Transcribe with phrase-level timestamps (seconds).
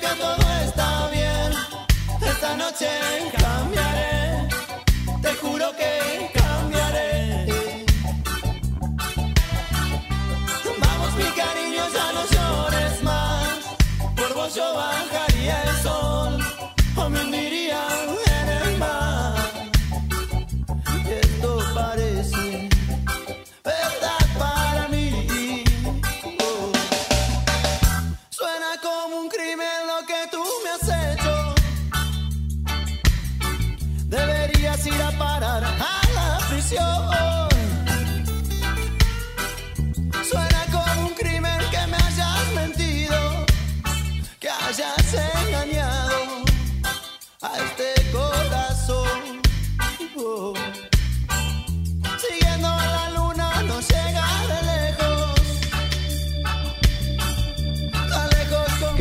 [0.00, 1.52] Que todo está bien.
[2.20, 2.88] Esta noche
[3.36, 3.77] cambiaré,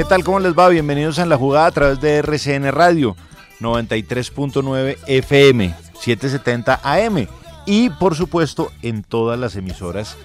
[0.07, 0.23] tal?
[0.23, 0.69] ¿Cómo les va?
[0.69, 3.17] Bienvenidos a En la Jugada a través de RCN Radio
[3.59, 7.27] 93.9 FM 770 AM
[7.65, 10.15] y por supuesto en todas las emisoras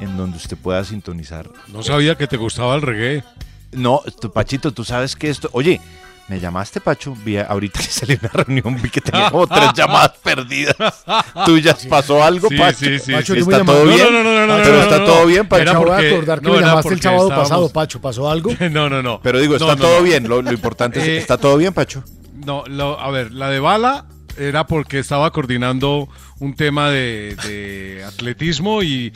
[0.00, 1.48] en donde usted pueda sintonizar.
[1.68, 3.24] No sabía que te gustaba el reggae.
[3.72, 4.02] No,
[4.34, 5.48] Pachito, tú sabes que esto...
[5.52, 5.80] Oye,
[6.28, 9.72] me llamaste, Pacho, vi ahorita que salí a una reunión, vi que tenía como tres
[9.76, 11.04] llamadas perdidas
[11.44, 11.84] tuyas.
[11.86, 12.78] ¿Pasó algo, Sí, Pacho?
[12.78, 13.98] sí, sí, Pacho, ¿Está todo bien?
[14.00, 15.62] no, no, no, no, Pero no, está no, todo bien, Pacho.
[15.62, 18.00] Era voy a acordar que no, me llamaste el sábado estábamos- pasado, Pacho.
[18.00, 18.50] ¿Pasó algo?
[18.70, 19.20] No, no, no.
[19.22, 20.02] Pero digo, está no, todo no.
[20.04, 20.26] bien.
[20.28, 22.02] Lo, lo importante es Eh, ¿está todo bien, Pacho?
[22.46, 24.06] No, lo- a ver, la de bala
[24.38, 26.08] era porque estaba coordinando
[26.38, 29.12] un tema de, de atletismo y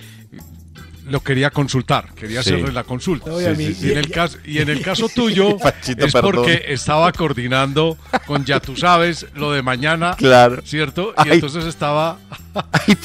[1.09, 2.51] lo quería consultar, quería Sí.
[2.51, 3.31] hacerle la consulta.
[3.41, 6.33] Y en el caso, y en el caso tuyo Pachito, es perdón.
[6.35, 10.63] porque estaba coordinando con ya tú sabes lo de mañana, Claro.
[10.65, 11.15] ¿cierto?
[11.19, 11.31] Y Ay.
[11.35, 12.19] entonces estaba
[12.73, 12.97] Ay,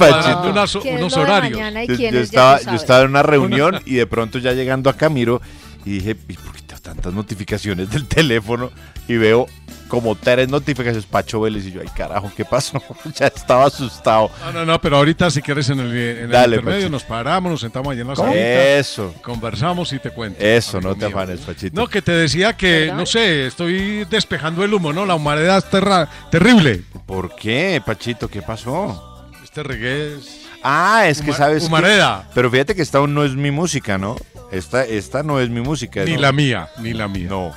[0.49, 1.59] unas- ¿Qué es unos lo de horarios.
[1.59, 2.31] Yo, quién yo es?
[2.31, 5.41] Ya estaba, yo estaba en una reunión y de pronto ya llegando acá miro
[5.85, 8.71] y dije, ¿y por qué tengo tantas notificaciones del teléfono?
[9.07, 9.47] Y veo
[9.91, 12.81] como tres notificaciones, Pacho Vélez, y yo, ay carajo, ¿qué pasó?
[13.15, 14.31] ya estaba asustado.
[14.45, 16.89] No, no, no, pero ahorita si quieres en el, en el Dale, intermedio Pachito.
[16.91, 18.37] nos paramos, nos sentamos allí en la salita,
[18.77, 19.13] Eso.
[19.21, 20.41] conversamos y te cuento.
[20.41, 21.17] Eso, no te mío.
[21.17, 21.75] afanes, Pachito.
[21.79, 25.05] No, que te decía que, no sé, estoy despejando el humo, ¿no?
[25.05, 26.83] La humareda es terra- terrible.
[27.05, 28.29] ¿Por qué, Pachito?
[28.29, 29.27] ¿Qué pasó?
[29.43, 30.37] Este reggae es...
[30.63, 31.63] Ah, es que sabes.
[31.63, 32.29] que- Humareda.
[32.33, 34.15] pero fíjate que esta aún no es mi música, ¿no?
[34.53, 36.05] Esta, esta no es mi música.
[36.05, 36.21] Ni no.
[36.21, 37.27] la mía, ni la mía.
[37.29, 37.51] No.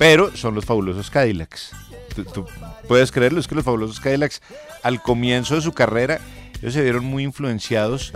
[0.00, 1.72] Pero son los fabulosos Cadillacs.
[2.14, 2.46] Tú, tú
[2.88, 4.40] puedes creerlo, es que los fabulosos Cadillacs,
[4.82, 6.20] al comienzo de su carrera,
[6.62, 8.14] ellos se vieron muy influenciados.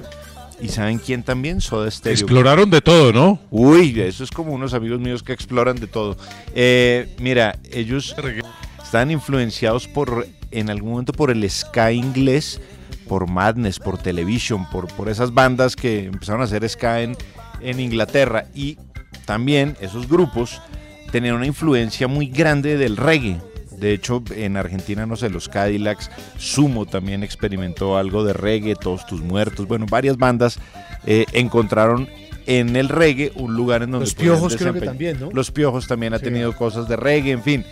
[0.62, 1.60] ¿Y saben quién también?
[1.60, 2.14] Soda Stereo.
[2.14, 3.38] Exploraron de todo, ¿no?
[3.50, 6.16] Uy, eso es como unos amigos míos que exploran de todo.
[6.54, 8.16] Eh, mira, ellos
[8.82, 12.62] están influenciados por, en algún momento por el ska inglés,
[13.06, 17.14] por Madness, por Television, por, por esas bandas que empezaron a hacer ska en,
[17.60, 18.46] en Inglaterra.
[18.54, 18.78] Y
[19.26, 20.62] también esos grupos
[21.14, 23.40] tenían una influencia muy grande del reggae.
[23.70, 29.06] De hecho, en Argentina, no sé, los Cadillacs, Sumo también experimentó algo de reggae, Todos
[29.06, 30.58] Tus Muertos, bueno, varias bandas
[31.06, 32.08] eh, encontraron
[32.46, 35.30] en el reggae un lugar en donde Los Piojos creo que también, ¿no?
[35.30, 37.64] Los Piojos también ha tenido cosas de reggae, en fin.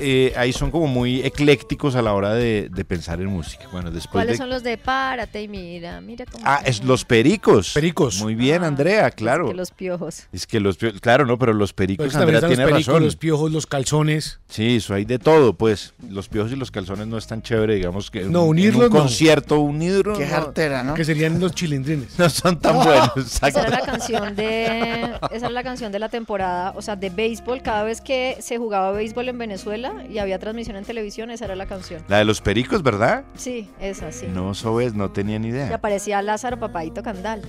[0.00, 3.64] Eh, ahí son como muy eclécticos a la hora de, de pensar en música.
[3.72, 4.38] Bueno, después ¿Cuáles de...
[4.38, 6.00] son los de párate y mira?
[6.00, 6.44] Mira cómo.
[6.46, 7.72] Ah, es los pericos.
[7.74, 8.20] Pericos.
[8.20, 9.48] Muy bien, Andrea, claro.
[9.48, 10.24] Que los piojos.
[10.32, 12.86] Es que los piojos, claro, no, pero los pericos, Pero Andrea están los tiene pericos,
[12.94, 13.04] razón.
[13.04, 14.40] los piojos, los calzones.
[14.48, 15.94] Sí, eso hay de todo, pues.
[16.08, 18.88] Los piojos y los calzones no es tan chévere, digamos que No, un- en unirlos
[18.88, 19.00] un no.
[19.00, 20.94] concierto unido Qué jartera, ¿no?
[20.94, 22.08] Que serían los chilindrines.
[22.18, 23.16] no son tan buenos.
[23.16, 23.60] Esa exacto.
[23.60, 25.02] era la canción de
[25.32, 27.62] esa era la canción de la temporada, o sea, de béisbol.
[27.62, 31.56] Cada vez que se jugaba béisbol en Venezuela y había transmisión en televisión, esa era
[31.56, 32.02] la canción.
[32.08, 33.24] La de los pericos, ¿verdad?
[33.36, 34.26] Sí, esa sí.
[34.32, 35.74] No, Sobes, no tenía ni Y idea.
[35.74, 37.42] aparecía Lázaro Papadito Candal.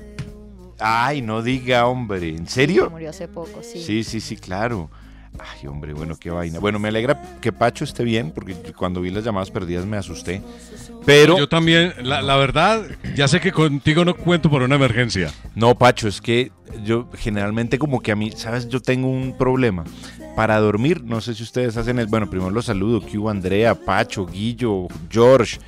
[0.80, 2.30] Ay, no diga, hombre.
[2.30, 2.90] ¿En que serio?
[2.90, 3.82] murió hace poco, sí.
[3.84, 4.90] Sí, sí, sí, claro.
[5.38, 6.60] Ay, hombre, bueno, qué vaina.
[6.60, 10.42] Bueno, me alegra que Pacho esté bien, porque cuando vi las llamadas perdidas me asusté.
[11.06, 11.38] Pero.
[11.38, 12.84] Yo también, la, la verdad,
[13.16, 15.32] ya sé que contigo no cuento por una emergencia.
[15.56, 16.52] No, Pacho, es que
[16.84, 18.68] yo generalmente como que a mí, ¿sabes?
[18.70, 19.84] Yo tengo un problema.
[20.40, 22.08] Para dormir, no sé si ustedes hacen el...
[22.08, 25.60] Bueno, primero los saludo, que hubo Andrea, Pacho, Guillo, George,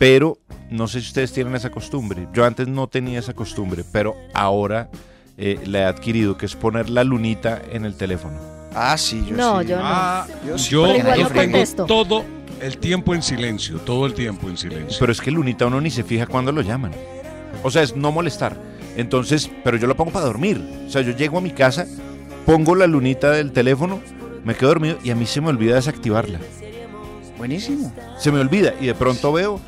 [0.00, 0.36] pero
[0.68, 2.26] no sé si ustedes tienen esa costumbre.
[2.34, 4.90] Yo antes no tenía esa costumbre, pero ahora
[5.38, 8.36] eh, la he adquirido, que es poner la lunita en el teléfono.
[8.74, 9.68] Ah, sí, yo No, sí.
[9.68, 9.82] yo no.
[9.84, 10.86] Ah, Yo sí, yo
[11.32, 12.24] tengo todo
[12.60, 14.96] el tiempo en silencio, todo el tiempo en silencio.
[14.98, 16.90] Pero es que lunita uno ni se fija cuando lo llaman.
[17.62, 18.56] O sea, es no molestar.
[18.96, 20.60] Entonces, pero yo lo pongo para dormir.
[20.84, 21.86] O sea, yo llego a mi casa,
[22.46, 24.00] pongo la lunita del teléfono,
[24.44, 26.38] me quedo dormido y a mí se me olvida desactivarla.
[27.38, 27.92] Buenísimo.
[28.18, 29.60] Se me olvida y de pronto veo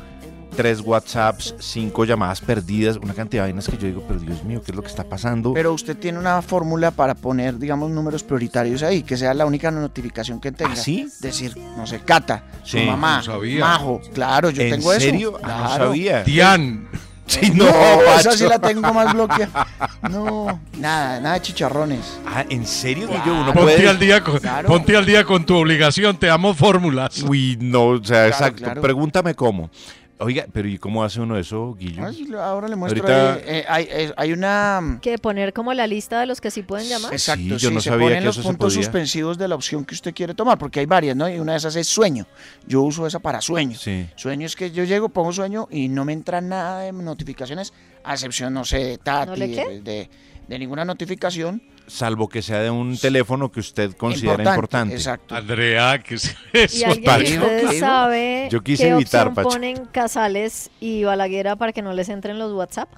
[0.55, 4.61] tres WhatsApps, cinco llamadas perdidas, una cantidad de vainas que yo digo, pero Dios mío,
[4.63, 5.53] ¿qué es lo que está pasando?
[5.53, 9.71] Pero usted tiene una fórmula para poner, digamos, números prioritarios ahí, que sea la única
[9.71, 10.73] notificación que tenga.
[10.73, 11.07] ¿Ah, sí?
[11.21, 13.59] Decir, no sé, Cata, su Sí, mamá, no sabía.
[13.61, 13.99] Majo.
[14.13, 15.01] Claro, yo ¿En tengo eso.
[15.01, 15.39] serio?
[15.41, 16.23] Ah, no sabía.
[16.23, 16.87] Tian.
[17.25, 18.19] Sí, No, Pacho.
[18.19, 19.67] esa sí la tengo más bloqueada.
[20.09, 22.19] No, nada, nada de chicharrones.
[22.27, 23.33] Ah, ¿en serio, Guillo?
[23.33, 23.87] Uno Ponte puede...
[23.89, 24.67] al, día con, Claro.
[24.67, 27.23] ponte al día con tu obligación, te amo fórmulas.
[27.23, 28.63] Uy, no, o sea, exacto.
[28.63, 28.81] claro.
[28.81, 29.69] Pregúntame cómo.
[30.19, 32.05] Oiga, pero ¿y cómo hace uno eso, Guillo?
[32.05, 34.99] Ay, ahora le muestro Ahorita- ahí, eh, hay, eh, hay una...
[35.01, 37.11] Que poner como la lista de los que sí pueden llamar.
[37.11, 38.83] Exacto, Sí, yo sí, no se sabía ponen que los eso se puntos podía.
[38.83, 41.27] suspensivos de la opción que usted quiere tomar, porque hay varias, ¿no?
[41.27, 42.25] Y una de esas es sueño.
[42.67, 43.75] Yo uso esa para sueño.
[43.77, 44.07] Sí.
[44.15, 47.73] Sueño es que yo llego, pongo sueño y no me entra nada de notificaciones,
[48.03, 50.09] a excepción, no sé, de Tati, ¿No de-
[50.47, 51.61] de ninguna notificación.
[51.85, 54.95] Salvo que sea de un teléfono que usted considera importante.
[54.95, 55.35] Exacto.
[55.35, 56.85] Andrea, que es Y eso?
[56.87, 57.25] alguien de Pacho.
[57.25, 59.49] ¿Qué ustedes sabe Yo quise qué evitar, opción Pacho.
[59.49, 62.89] ponen Casales y Balaguera para que no les entren los WhatsApp.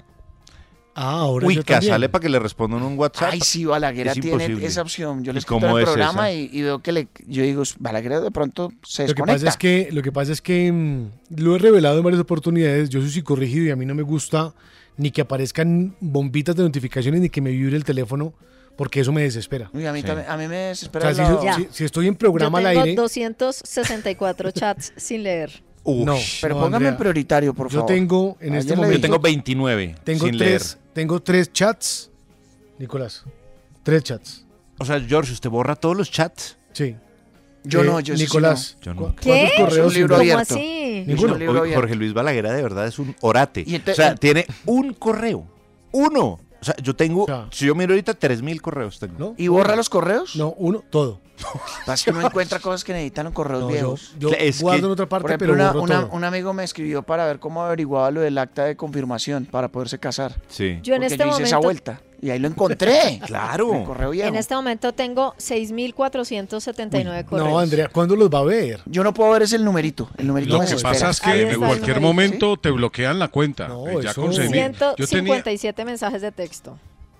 [0.98, 1.92] Ah, ahora Uy, yo que también.
[1.92, 3.28] sale para que le respondan un WhatsApp.
[3.32, 4.66] Ay, sí, Balaguer Es tiene imposible.
[4.66, 5.22] esa opción.
[5.24, 6.38] Yo ¿Y le escucho cómo el es programa esa?
[6.40, 9.34] y, y veo que le, yo digo, Balaguer de pronto se Lo que desconecta.
[9.34, 12.88] pasa es que, lo que, pasa es que mm, lo he revelado en varias oportunidades.
[12.88, 14.54] Yo soy psicorrígido y a mí no me gusta
[14.96, 18.32] ni que aparezcan bombitas de notificaciones ni que me vibre el teléfono
[18.76, 19.70] porque eso me desespera.
[19.72, 20.06] Uy, a, mí Sí.
[20.06, 21.14] también, a mí me O desespera.
[21.14, 25.22] sea, si, la- si- si estoy en programa Yo al tengo aire, 264 chats sin
[25.22, 25.62] leer.
[25.84, 26.16] Uy, no.
[26.40, 27.86] Pero no, póngame en prioritario, por Yo favor.
[27.94, 32.10] tengo en Ayer este momento Yo tengo 29 tengo sin tres, tengo tres chats,
[32.78, 33.22] Nicolás.
[33.82, 34.38] Tres chats.
[34.38, 34.46] leer.
[34.78, 36.58] O sea, George, ¿usted borra todos los chats?
[36.72, 36.96] Sí.
[37.64, 39.20] Yo Eh, no, yo sí, sí Nicolás, Yo ¿cu- nunca.
[39.22, 39.28] ¿Qué?
[39.30, 40.28] ¿cuántos correos Es un sin libro leer?
[40.32, 40.54] ¿Cómo abierto.
[40.54, 41.04] así?
[41.06, 41.32] Ninguno.
[41.32, 41.80] un libro Hoy abierto.
[41.80, 43.64] Jorge Luis Balaguer de verdad es un orate.
[43.90, 45.46] O sea, tiene un correo.
[45.92, 46.40] Uno.
[46.60, 49.14] O sea, yo tengo, O sea, si yo miro ahorita, 3000 correos tengo.
[49.18, 49.34] ¿No?
[49.36, 50.36] ¿Y borra los correos?
[50.36, 51.20] No, uno, todo.
[51.84, 54.14] Pasa que uno encuentra cosas que necesitan los correos No, yo, viejos.
[54.18, 56.64] yo Es que- guardo en otra parte, Por ejemplo, pero una- una- un amigo me
[56.64, 60.40] escribió para ver cómo averiguaba lo del acta de confirmación para poderse casar.
[60.48, 60.78] Sí.
[60.82, 62.00] Yo en Porque este yo hice momento esa vuelta.
[62.22, 63.20] Y ahí lo encontré.
[63.26, 63.74] Claro.
[63.74, 64.28] El correo viejo.
[64.28, 67.48] En este momento tengo 6.479 correos.
[67.48, 68.80] No, Andrea, ¿cuándo los va a ver?
[68.86, 70.08] Yo no puedo ver ese el numerito.
[70.16, 73.66] El numerito Lo me que pasa es que en cualquier momento te bloquean la cuenta.
[73.66, 74.60] Eh, ya eso- con seis mil.
[74.60, 75.06] Yo tenía.
[75.06, 76.78] 157 mensajes de texto.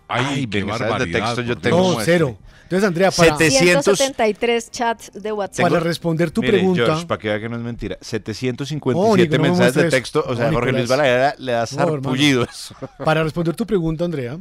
[0.09, 1.19] Ay, qué mensajes de barbaridad.
[1.35, 1.95] texto yo tengo.
[1.95, 2.37] No, cero.
[2.67, 5.69] Entonces, Andrea, para, 173 chats de WhatsApp.
[5.69, 6.85] para responder tu Mire, pregunta.
[6.85, 7.97] George, para que vea que no es mentira.
[8.01, 10.25] 757 No, Nico, no me mensajes de texto.
[10.27, 10.89] O sea, No, Jorge Luis.
[10.89, 11.93] Balaguer le da No, hermano.
[11.93, 12.75] sarpullido eso.
[13.05, 14.39] Para responder tu pregunta, Andrea,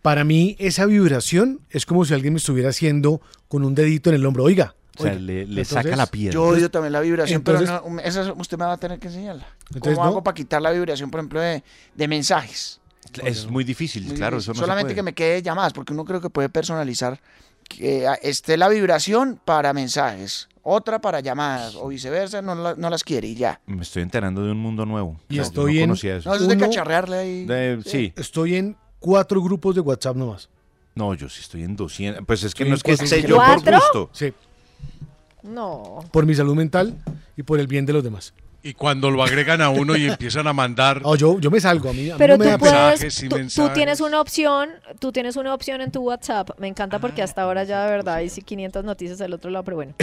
[0.00, 4.16] para mí esa vibración es como si alguien me estuviera haciendo con un dedito en
[4.16, 4.44] el hombro.
[4.44, 4.74] Oiga.
[4.96, 5.20] O sea, oiga.
[5.22, 6.32] le, le Entonces, saca la piedra.
[6.34, 9.08] Yo odio también la vibración, Entonces- pero no, esa usted me va a tener que
[9.08, 9.46] enseñarla.
[9.68, 10.10] Entonces, ¿Cómo no.
[10.12, 11.62] hago para quitar la vibración, por ejemplo, de,
[11.94, 12.80] de mensajes?
[13.24, 14.36] Es muy difícil, Muy claro.
[14.36, 14.50] difícil.
[14.50, 14.94] Eso no se Solamente puede.
[14.96, 17.20] que me quede llamadas, porque uno creo que puede personalizar
[17.68, 22.90] que ah, esté la vibración para mensajes, otra para llamadas, o viceversa, no, la- no
[22.90, 23.60] las quiere y ya.
[23.66, 25.18] Me estoy enterando de un mundo nuevo.
[25.28, 26.28] Y estoy no en conocía eso.
[26.28, 27.44] No, eso es de cacharrearle ahí.
[27.46, 28.12] De- sí.
[28.16, 30.48] Estoy en cuatro grupos de WhatsApp nomás.
[30.94, 32.24] No, yo sí estoy en 200.
[32.26, 34.10] Pues es que Estoy no en es que cuatro esté yo por gusto.
[34.12, 34.32] Sí,
[35.42, 36.00] No.
[36.12, 36.96] por mi salud mental
[37.36, 38.32] y por el bien de los demás.
[38.64, 41.02] Y cuando lo agregan a uno y empiezan a mandar.
[41.04, 42.70] Oh, yo, yo me salgo, a mí, a mí Pero no me tú da pena.
[42.70, 46.50] puedes, Mensajes y tú, tú tienes una opción, tú tienes una opción en tu WhatsApp.
[46.58, 49.64] Me encanta porque hasta ahora ya de verdad hay sí 500 noticias del otro lado,
[49.64, 49.94] pero bueno.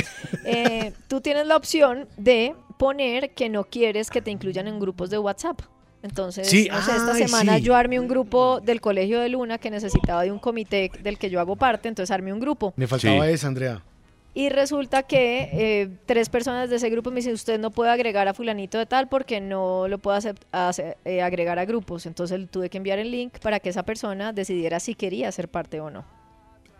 [0.46, 5.10] Eh, tú tienes la opción de poner que no quieres que te incluyan en grupos
[5.10, 5.60] de WhatsApp.
[6.04, 7.64] Entonces, Sí, no sé, esta ay, semana sí.
[7.64, 11.30] yo armé un grupo del Colegio de Luna que necesitaba de un comité del que
[11.30, 12.74] yo hago parte, entonces armé un grupo.
[12.76, 13.34] Me faltaba Sí.
[13.34, 13.84] esa, Andrea.
[14.34, 18.30] Y resulta que eh, tres personas de ese grupo me dicen, usted no puede agregar
[18.30, 22.06] a fulanito de tal porque no lo puede acep- hace- eh, agregar a grupos.
[22.06, 25.82] Entonces tuve que enviar el link para que esa persona decidiera si quería ser parte
[25.82, 26.06] o no.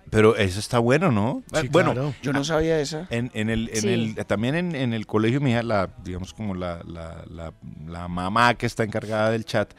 [0.10, 1.44] Pero eso está bueno, ¿no?
[1.60, 2.14] Sí, bueno, claro.
[2.22, 3.08] Yo no sabía esa.
[3.10, 3.88] En, en el, en Sí.
[3.90, 7.54] el, también en, en el colegio, mi hija, la, digamos como la, la, la-
[7.86, 9.74] la mamá que está encargada del chat,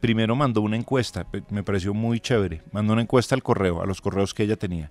[0.00, 4.00] primero mandó una encuesta, me pareció muy chévere, mandó una encuesta al correo, a los
[4.02, 4.90] correos que ella tenía.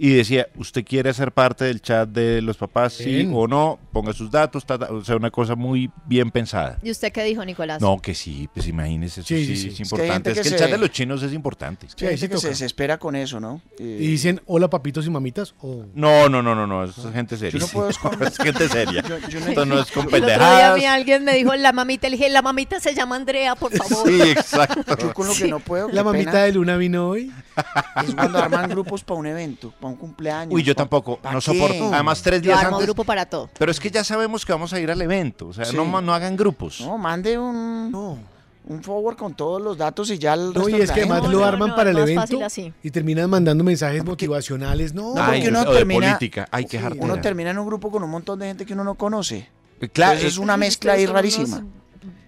[0.00, 2.92] Y decía, ¿usted quiere ser parte del chat de los papás?
[2.92, 3.32] Sí Bien.
[3.34, 6.78] o no, ponga sus datos, ta, ta, o sea, una cosa muy bien pensada.
[6.84, 7.80] ¿Y usted qué dijo, Nicolás?
[7.82, 9.66] No, que sí, pues imagínese, eso Sí, sí, sí, sí.
[9.68, 10.30] es Es que importante.
[10.30, 11.88] Es que, que el se- chat de los chinos es importante.
[11.96, 13.60] Sí, ahí Hay gente que se desespera con eso, ¿no?
[13.78, 15.54] Y dicen, hola papitos y mamitas.
[15.60, 15.84] O...
[15.94, 17.58] No, no, no, no, no, eso es gente seria.
[17.58, 19.02] Yo no puedo esconder- es gente seria.
[19.02, 20.78] Yo- yo no- Esto no es con El otro día a pendejadas.
[20.78, 24.08] mí alguien me dijo, la mamita, le dije, la mamita se llama Andrea, por favor.
[24.08, 24.96] Sí, exacto.
[24.96, 27.32] Yo con lo que no puedo, La mamita pena, de Luna vino hoy.
[28.06, 30.54] es cuando arman grupos para un evento, para un cumpleaños.
[30.54, 31.44] Uy, yo pa- tampoco, ¿pa no qué?
[31.44, 31.92] soporto.
[31.92, 32.86] Además, tres Yo días armo antes.
[32.86, 33.50] grupo para todo.
[33.58, 35.48] Pero es que ya sabemos que vamos a ir al evento.
[35.48, 35.76] O sea, Sí.
[35.76, 36.80] no, hagan grupos.
[36.80, 38.18] No, mande un, No.
[38.66, 41.44] un forward con todos los datos y ya el No, y es que además lo
[41.44, 42.72] arman no, para el evento fácil así.
[42.82, 44.94] y terminan mandando mensajes motivacionales.
[44.94, 46.48] No, No, porque uno o de termina- política.
[46.50, 46.84] Ay, qué Sí.
[46.98, 49.48] Uno termina en un grupo con un montón de gente que uno no conoce.
[49.92, 51.62] Claro, Entonces es una mezcla ahí rarísima.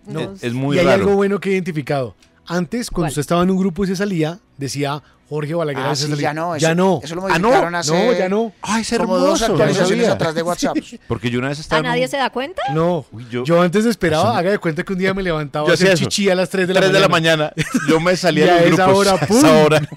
[0.07, 1.03] No, es- es muy y hay raro.
[1.03, 2.15] algo bueno que he identificado.
[2.47, 3.09] Antes, cuando ¿Cuál?
[3.11, 5.83] usted estaba en un grupo y se salía, decía Jorge Balaguer.
[5.87, 6.57] Ah, sí, ya no.
[6.59, 7.01] Ya eso- no.
[7.03, 8.53] Eso lo Ah, no, modificaron hace no, ya no.
[8.61, 9.27] Ay, es como hermoso.
[9.27, 10.77] dos actualizaciones atrás de WhatsApp.
[11.09, 11.79] Porque yo una vez estaba.
[11.79, 12.61] ¿A un- nadie se da cuenta?
[12.75, 13.07] No.
[13.13, 15.71] Uy, yo- yo, antes esperaba, Eso- haga de cuenta que un día me levantaba Yo
[15.73, 16.99] a hacer chichi a las 3 de la 3 mañana.
[16.99, 17.53] de la mañana.
[17.89, 18.97] Yo me salía de los grupos.
[19.07, 19.39] hora, a ¡pum!
[19.39, 19.89] esa hora.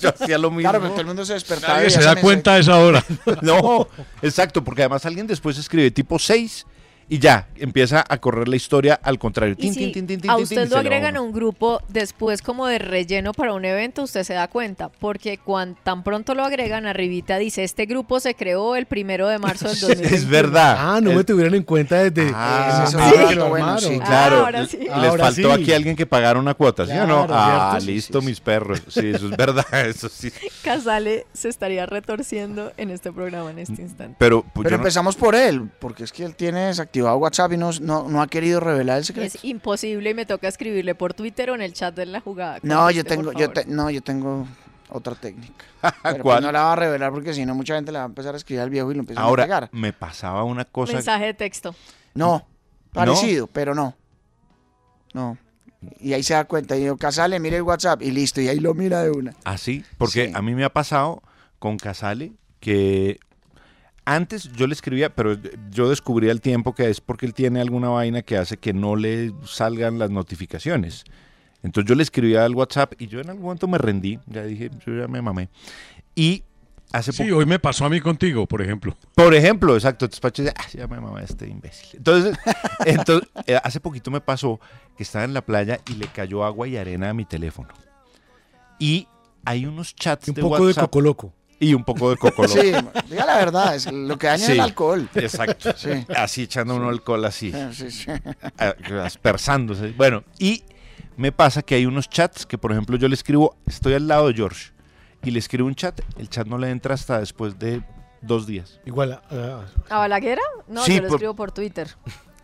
[0.00, 0.62] Yo hacía lo mismo.
[0.62, 1.74] Claro, pero todo el mundo se despertaba.
[1.74, 3.04] Nadie y se da cuenta a esa hora.
[3.42, 3.86] No,
[4.22, 6.66] exacto, porque además alguien después escribe tipo 6
[7.10, 9.54] y ya empieza a correr la historia al contrario.
[9.56, 12.66] Tin, si tin, tin, tin, tin, a usted lo agregan a un grupo después como
[12.68, 16.86] de relleno para un evento, usted se da cuenta, porque cuando tan pronto lo agregan,
[16.86, 20.16] arribita dice, este grupo se creó el primero de marzo del 2021.
[20.16, 20.76] Es verdad.
[20.78, 23.28] Ah, no Es- me tuvieron en cuenta desde Ah, momento Sí.
[23.28, 24.78] que lo Bueno, sí, Ah, Claro, ahora sí.
[24.78, 25.62] les Ahora faltó sí.
[25.62, 27.26] aquí alguien que pagara una cuota, ¿sí o no?
[27.28, 27.84] Ah, ¿cierto?
[27.86, 28.82] Sí, listo, mis perros.
[28.88, 30.30] Sí, eso es verdad, eso sí.
[30.62, 34.14] Casale se estaría retorciendo en este programa en este instante.
[34.18, 37.56] Pero, pues, Pero no- empezamos por él, porque es que él tiene desactivado WhatsApp y
[37.56, 39.26] no, no, no ha querido revelar el secreto.
[39.36, 42.58] Es imposible y me toca escribirle por Twitter o en el chat de la jugada.
[42.62, 44.46] No, yo tengo, yo te- no, yo tengo
[44.88, 45.64] otra técnica.
[45.80, 46.42] Pero pues ¿Cuál?
[46.42, 48.36] no la va a revelar porque si no mucha gente le va a empezar a
[48.36, 49.68] escribir al viejo y lo empieza a Ahora, pegar.
[49.72, 50.94] me pasaba una cosa.
[50.94, 51.74] Mensaje de texto.
[52.14, 52.46] No,
[52.92, 53.94] parecido, pero no.
[55.14, 55.38] No.
[55.98, 58.60] Y ahí se da cuenta, y yo, Casale, mire el WhatsApp y listo, y ahí
[58.60, 59.34] lo mira de una.
[59.44, 60.32] Así, porque Sí.
[60.34, 61.22] a mí me ha pasado
[61.58, 63.18] con Casale que
[64.04, 65.36] antes yo le escribía, pero
[65.70, 68.96] yo descubrí al tiempo que es porque él tiene alguna vaina que hace que no
[68.96, 71.04] le salgan las notificaciones.
[71.62, 74.70] Entonces yo le escribía al WhatsApp y yo en algún momento me rendí, ya dije,
[74.86, 75.48] yo ya me mamé.
[76.14, 76.42] Y
[76.92, 78.96] hace Sí, poco, hoy me pasó a mí contigo, por ejemplo.
[79.14, 81.98] por ejemplo, exacto, despacho de, ah, ya me mamé este imbécil.
[81.98, 82.38] Entonces,
[82.86, 84.58] entonces eh, hace poquito me pasó
[84.96, 87.68] que estaba en la playa y le cayó agua y arena a mi teléfono.
[88.78, 89.06] Y
[89.44, 91.34] hay unos chats Un de poco de coco loco.
[91.60, 92.54] Y un poco de coco loco.
[92.60, 92.72] Sí,
[93.08, 95.08] diga la verdad, es lo que daña es el alcohol.
[95.14, 95.72] Exacto.
[95.76, 95.90] Sí.
[96.16, 98.10] Así echando uno alcohol así, Sí, sí.
[98.58, 99.92] a- aspersándose.
[99.96, 100.64] Bueno, y
[101.16, 104.28] me pasa que hay unos chats que, por ejemplo, yo le escribo, estoy al lado
[104.28, 104.72] de George,
[105.22, 107.82] y le escribo un chat, el chat no le entra hasta después de
[108.22, 108.80] dos días.
[108.86, 110.42] Igual a, a- ¿A Balaguera?
[110.66, 111.88] No, Sí, yo lo por- escribo por Twitter.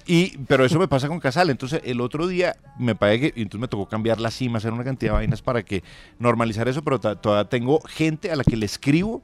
[0.06, 1.50] Y, pero eso me pasa con Casal.
[1.50, 4.72] Entonces, el otro día me pagué que, y entonces me tocó cambiar la cima, hacer
[4.72, 5.82] una cantidad de vainas para que
[6.18, 9.22] normalizar eso, pero todavía tengo gente a la que le escribo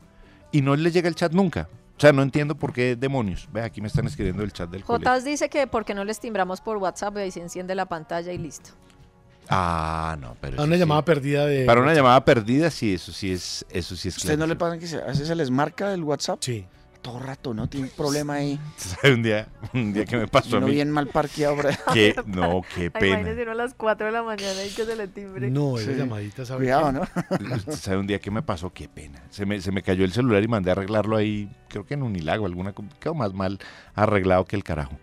[0.51, 1.69] y no le llega el chat nunca.
[1.97, 3.49] O sea, no entiendo por qué demonios.
[3.53, 5.09] Ve, aquí me están escribiendo el chat del colegio.
[5.09, 8.33] Jotas dice que porque no les timbramos por WhatsApp y ahí se enciende la pantalla
[8.33, 8.71] y listo.
[9.49, 10.55] Ah, no, pero.
[10.55, 10.81] A eso una sí.
[10.81, 11.65] llamada perdida de.
[11.65, 14.79] Para una llamada perdida, sí, eso sí es, eso sí es ¿Ustedes no le pasan
[14.81, 16.39] que se- a veces se les marca el WhatsApp?
[16.41, 16.65] Sí.
[17.03, 17.69] Todo rato, ¿no?
[17.69, 18.61] Tiene un problema ahí.
[18.77, 20.75] ¿Sabe un día, un día que me pasó Y a uno mí?
[20.75, 21.57] bien mal parqueado.
[21.57, 21.75] por ahí.
[21.93, 23.19] Que, no, qué pena.
[23.19, 25.51] Imagínese uno a las 4 de la mañana y que se le timbre.
[25.51, 25.99] No, esa Sí.
[25.99, 26.93] llamadita, ¿sabe Cuidado?
[26.93, 27.03] ¿no?
[27.73, 28.73] ¿Sabe un día que me pasó?
[28.73, 29.21] Qué pena.
[29.31, 32.05] Se me, se me cayó el celular y mandé a arreglarlo ahí, creo que en
[32.05, 33.59] Unilago, alguna quedó más mal
[33.97, 34.97] arreglado que el carajo.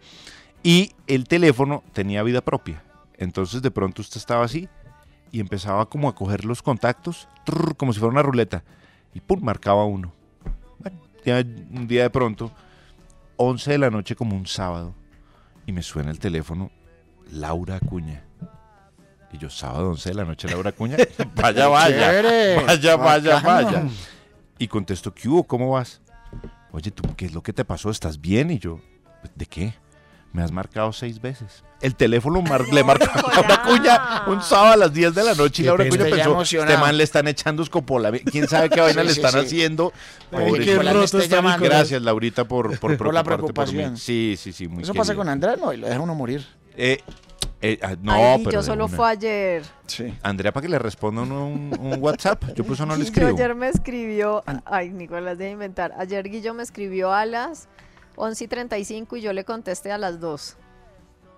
[0.64, 2.82] Y el teléfono tenía vida propia.
[3.18, 4.70] Entonces de pronto usted estaba así
[5.32, 8.64] y empezaba como a coger los contactos, trrr, como si fuera una ruleta,
[9.14, 10.14] y pum, marcaba uno.
[11.26, 12.52] Ya un día de pronto,
[13.38, 14.96] 11 de la noche como un sábado,
[15.66, 16.72] y me suena el teléfono,
[17.32, 18.24] Laura Acuña.
[19.32, 20.98] Y yo, sábado 11 de la noche, Laura Acuña.
[21.36, 22.64] vaya, vaya.
[22.66, 23.84] Vaya, vaya, vaya.
[24.58, 25.44] Y contesto, ¿qué hubo?
[25.46, 26.02] ¿Cómo vas?
[26.72, 27.90] Oye, ¿tú qué es lo que te pasó?
[27.90, 28.52] ¿Estás bien?
[28.52, 28.80] Y yo,
[29.36, 29.74] ¿de qué?
[30.32, 31.64] Me has marcado seis veces.
[31.82, 35.34] El teléfono mar- le marcó a Laura Cuña un sábado a las 10 de la
[35.34, 35.90] noche y Qué Laura.
[35.90, 38.12] Cuña pensó, este man le están echando escopola.
[38.12, 39.46] ¿Quién sabe qué vaina Sí, le sí, están sí.
[39.48, 39.92] haciendo?
[40.30, 41.58] Pobre qué roto está.
[41.58, 43.74] Gracias, Laurita, por, por, Por la preocuparte por mí.
[43.74, 43.98] preocupación.
[43.98, 45.22] Sí, sí, sí, muy Eso pasa querido.
[45.22, 46.46] con Andrea, no, y lo deja uno morir.
[46.78, 47.00] Eh,
[47.62, 48.96] eh, ah, no, Ay, pero yo solo una.
[48.96, 49.64] fue ayer.
[49.88, 50.14] Sí.
[50.22, 51.32] Andrea, para que le responda un,
[51.80, 52.44] un WhatsApp.
[52.56, 53.30] Yo por eso no le escribo.
[53.30, 55.94] ayer me escribió, ay, Nicolás, de inventar.
[55.98, 57.68] Ayer Guillo me escribió a las
[58.20, 60.58] 11 y 35 y yo le contesté a las 2.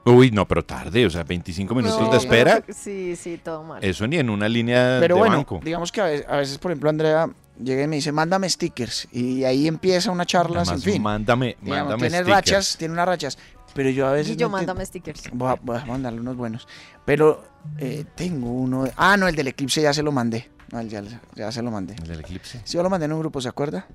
[0.04, 2.64] Uy, no, pero tarde, o sea, 25 minutos No, de espera.
[2.70, 3.84] Sí, sí, todo mal.
[3.84, 5.60] Eso ni en una línea Pero de bueno, banco.
[5.64, 7.30] digamos que a veces, a veces, por ejemplo, Andrea
[7.64, 9.08] llega y me dice, mándame stickers.
[9.12, 11.02] Y ahí empieza una charla Además, sin fin.
[11.04, 12.36] mándame, Digamos, mándame tiene stickers.
[12.36, 13.38] rachas, tiene unas rachas.
[13.76, 14.30] Pero yo a veces.
[14.36, 15.22] Guillo, no entiendo- mándame stickers.
[15.34, 16.68] Voy a, voy a mandarle unos buenos.
[17.06, 17.44] Pero
[17.78, 18.86] eh, tengo uno.
[18.86, 20.50] de- Ah, no, el del eclipse ya se lo mandé.
[20.72, 21.04] No, ya,
[21.36, 21.94] ya se lo mandé.
[22.02, 22.60] El del eclipse.
[22.64, 23.86] Sí, yo lo mandé en un grupo, ¿se acuerda?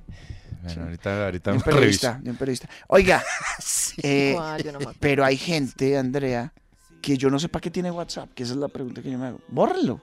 [0.66, 2.68] Bueno, ahorita, ahorita De un periodista, de un periodista.
[2.88, 3.22] Oiga,
[4.02, 4.62] eh, ¿Cuál?
[4.62, 6.52] Yo no me pero hay gente, Andrea,
[7.00, 9.18] que yo no sé para qué tiene WhatsApp, que esa es la pregunta que yo
[9.18, 9.40] me hago.
[9.48, 10.00] Bórrenlo.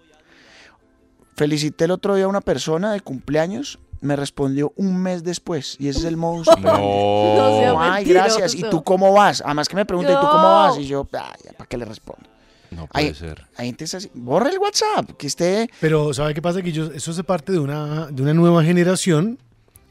[1.36, 5.88] Felicité el otro día a una persona de cumpleaños, me respondió un mes después, y
[5.88, 6.48] ese es el modus.
[6.48, 8.54] No sea Ay, gracias.
[8.54, 9.42] ¿Y tú cómo vas?
[9.44, 10.50] Además que me pregunta, ¿y tú cómo No.
[10.50, 10.78] vas?
[10.78, 12.30] Y yo, ah, ¿para qué le respondo?
[12.70, 13.46] No puede Hay, ser.
[13.56, 14.12] hay gente es así.
[14.14, 15.70] Borra el WhatsApp, que esté...
[15.80, 16.62] Pero ¿sabe qué pasa?
[16.62, 19.38] Que ellos, eso hace parte de una, de una nueva generación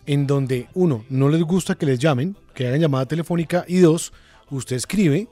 [0.07, 4.13] en donde, uno, no les gusta que les llamen, que hagan llamada telefónica, y dos,
[4.51, 5.29] usted escribe,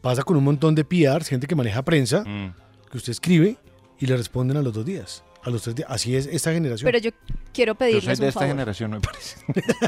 [0.00, 2.54] pasa con un montón de PRs, gente que maneja prensa, Mm.
[2.90, 3.56] que usted escribe
[3.98, 5.88] y le responden a los dos días, a los tres días.
[5.90, 6.84] Así es esta generación.
[6.86, 7.10] Pero yo
[7.52, 8.54] quiero Yo soy pedirles de un esta favor.
[8.54, 9.36] generación, me parece.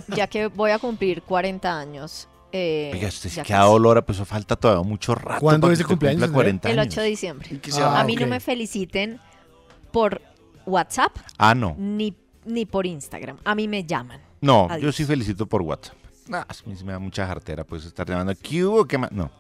[0.17, 2.29] Ya que voy a cumplir 40 años.
[2.53, 5.41] eh, Oiga, usted se queda dolor, pues eso falta todavía mucho rato.
[5.41, 6.61] ¿Cuándo es el cumpleaños, cumpla Andrea?
[6.61, 6.95] 40 El años.
[6.95, 7.61] 8 de diciembre.
[7.81, 8.29] Ah, a mí no ok.
[8.31, 9.21] me feliciten
[9.93, 10.21] por
[10.67, 11.75] WhatsApp Ah, no.
[11.79, 12.13] ni,
[12.45, 13.39] ni por Instagram.
[13.45, 14.21] A mí me llaman.
[14.41, 15.97] No, yo sí felicito por WhatsApp.
[16.33, 18.33] Ah, a mí sí me da mucha jartera, pues estar llamando.
[18.41, 18.85] ¿Qué hubo?
[18.87, 19.11] ¿Qué más?
[19.13, 19.31] No.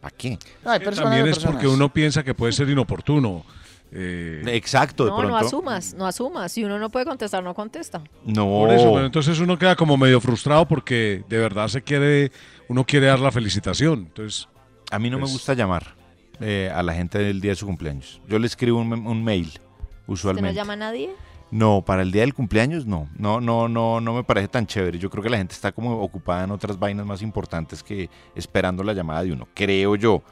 [0.00, 0.38] ¿Para qué?
[0.64, 1.54] No, hay Que personas También es personas.
[1.54, 3.44] porque uno piensa que puede ser inoportuno.
[3.90, 5.38] Eh, Exacto, de No, pronto.
[5.40, 6.52] no asumas, no asumas.
[6.52, 8.02] Si uno no puede contestar, no contesta.
[8.24, 8.44] No.
[8.46, 12.30] Por eso, pero entonces uno queda como medio frustrado porque de verdad se quiere,
[12.68, 14.00] uno quiere dar la felicitación.
[14.00, 14.48] Entonces,
[14.90, 15.94] A mí no me Pues- gusta llamar
[16.40, 18.22] eh, a la gente del día de su cumpleaños.
[18.26, 19.60] Yo le escribo un, un mail, ¿Usted
[20.06, 20.48] usualmente.
[20.50, 21.10] no llama a nadie?
[21.50, 23.08] No, para el día del cumpleaños no.
[23.16, 24.98] No, no, no, no me parece tan chévere.
[24.98, 28.84] Yo creo que la gente está como ocupada en otras vainas más importantes que esperando
[28.84, 29.48] la llamada de uno.
[29.54, 30.22] Creo yo.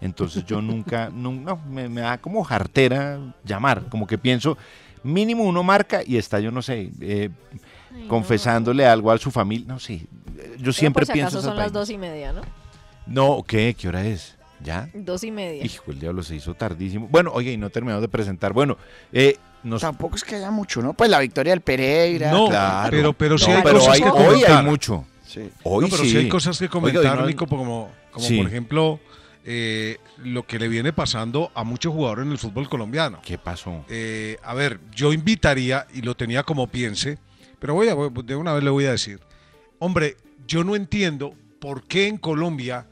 [0.00, 3.88] Entonces yo nunca, nun- no, me, me da como jartera llamar.
[3.88, 4.58] Como que pienso,
[5.04, 7.30] mínimo uno marca y está, yo no sé, eh,
[7.94, 9.66] Ay, confesándole algo a su familia.
[9.68, 10.06] No sé.
[10.58, 10.72] Yo no.
[10.72, 12.42] siempre por si pienso acaso son las dos y media, ¿no?
[13.06, 13.76] No, ¿qué?
[13.78, 14.33] ¿Qué hora es?
[14.64, 14.88] ¿Ya?
[14.94, 15.64] Dos y media.
[15.64, 17.06] Hijo, el diablo se hizo tardísimo.
[17.08, 18.52] Bueno, oye, y no terminamos de presentar.
[18.54, 18.76] Bueno,
[19.12, 19.82] eh, nos...
[19.82, 20.94] Tampoco es que haya mucho, ¿no?
[20.94, 22.30] Pues la victoria del Pereira.
[22.32, 22.90] No, Claro.
[22.90, 24.58] pero, pero sí No, hay pero cosas hay- que hoy comentar.
[24.58, 25.04] hay mucho.
[25.26, 25.50] Sí.
[25.64, 26.10] Hoy no, pero sí.
[26.10, 28.38] sí hay cosas que comentar, hoy no- Nico, como, como Sí.
[28.38, 29.00] por ejemplo
[29.46, 33.20] eh, lo que le viene pasando a muchos jugadores en el fútbol colombiano.
[33.22, 33.84] ¿Qué pasó?
[33.90, 37.18] Eh, a ver, yo invitaría, y lo tenía como piense,
[37.58, 39.20] pero voy a, de una vez le voy a decir,
[39.78, 42.86] hombre, yo no entiendo por qué en Colombia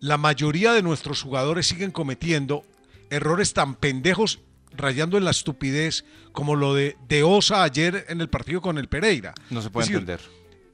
[0.00, 2.64] la mayoría de nuestros jugadores siguen cometiendo
[3.10, 4.40] errores tan pendejos,
[4.72, 8.88] rayando en la estupidez, como lo de, de Osa ayer en el partido con el
[8.88, 9.32] Pereira.
[9.50, 10.20] No se puede Es decir, entender.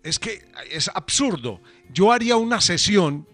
[0.02, 1.61] es que es absurdo.
[1.92, 3.28] Yo haría una sesión,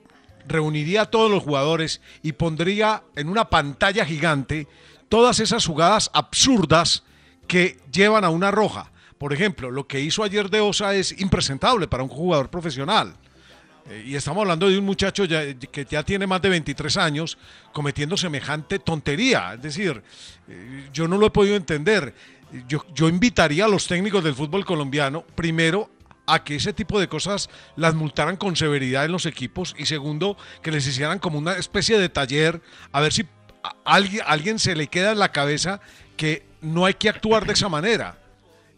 [0.47, 4.67] reuniría a todos los jugadores y pondría en una pantalla gigante
[5.09, 7.03] todas esas jugadas absurdas
[7.47, 8.93] que llevan a una roja.
[9.17, 13.17] Por ejemplo, lo que hizo ayer de Osa es impresentable para un jugador profesional.
[13.89, 17.39] Eh, Y estamos hablando de un muchacho que ya tiene más de 23 años
[17.73, 19.55] cometiendo semejante tontería.
[19.55, 20.03] Es decir,
[20.49, 22.15] eh, yo no lo he podido entender.
[22.67, 25.91] Yo, yo invitaría a los técnicos del fútbol colombiano, primero,
[26.27, 30.37] a que ese tipo de cosas las multaran con severidad en los equipos y segundo,
[30.63, 32.61] que les hicieran como una especie de taller,
[32.93, 33.27] a ver si
[33.63, 35.81] a alguien, a alguien se le queda en la cabeza
[36.17, 38.19] que no hay que actuar de esa manera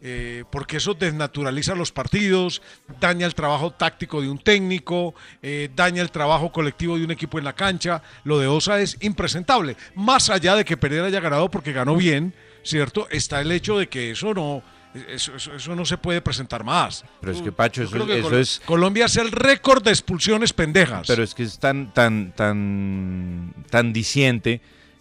[0.02, 2.62] eh, porque eso desnaturaliza los partidos,
[3.00, 7.38] daña el trabajo táctico de un técnico, eh, daña el trabajo colectivo de un equipo
[7.38, 8.02] en la cancha.
[8.24, 9.76] Lo de Osa es impresentable.
[9.94, 13.06] Más allá de que Pereira haya ganado porque ganó bien, ¿cierto?
[13.10, 14.62] Está el hecho de que eso no,
[15.08, 17.04] eso, eso- eso no se puede presentar más.
[17.20, 18.62] Pero es que, Pacho, eso, creo que eso Col- es...
[18.64, 21.06] Colombia es el récord de expulsiones pendejas.
[21.06, 24.60] Pero es que es tan, tan, tan, tan diciente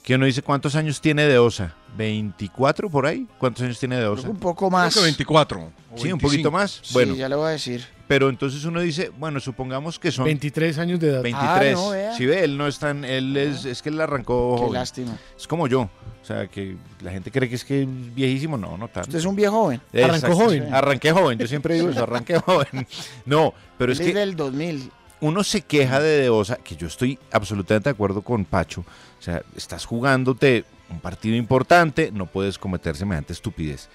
[0.10, 1.76] que uno dice cuántos años tiene de Osa.
[1.96, 3.28] ¿24 por ahí?
[3.38, 4.28] ¿Cuántos años tiene de Osa?
[4.28, 4.92] Un poco más.
[4.92, 5.60] Creo que 24.
[5.60, 5.64] o
[5.98, 6.20] Sí, un 25.
[6.28, 6.80] poquito más.
[6.82, 7.86] Sí, Bueno, ya le voy a decir.
[8.08, 11.22] pero entonces uno dice, bueno, supongamos que son 23 años de edad.
[11.22, 11.78] 23.
[11.78, 12.16] Ah, no.
[12.18, 14.74] Si ve, él no es tan, él es, es que él arrancó Qué joven.
[14.74, 15.16] lástima.
[15.38, 15.82] Es como yo.
[15.82, 18.58] O sea, que la gente cree que es que es viejísimo.
[18.58, 19.10] No, no tanto.
[19.10, 19.80] Usted es un viejo joven.
[19.94, 20.26] Exacto.
[20.26, 20.74] Arrancó joven.
[20.74, 21.38] Arranqué joven.
[21.38, 22.88] Yo siempre digo eso, arranqué joven.
[23.26, 24.92] No, pero es Él es que del 2000.
[25.22, 28.82] Uno se queja de Deosa, que yo estoy absolutamente de acuerdo con Pacho.
[28.82, 33.90] O sea, estás jugándote un partido importante, no puedes cometer semejante estupidez.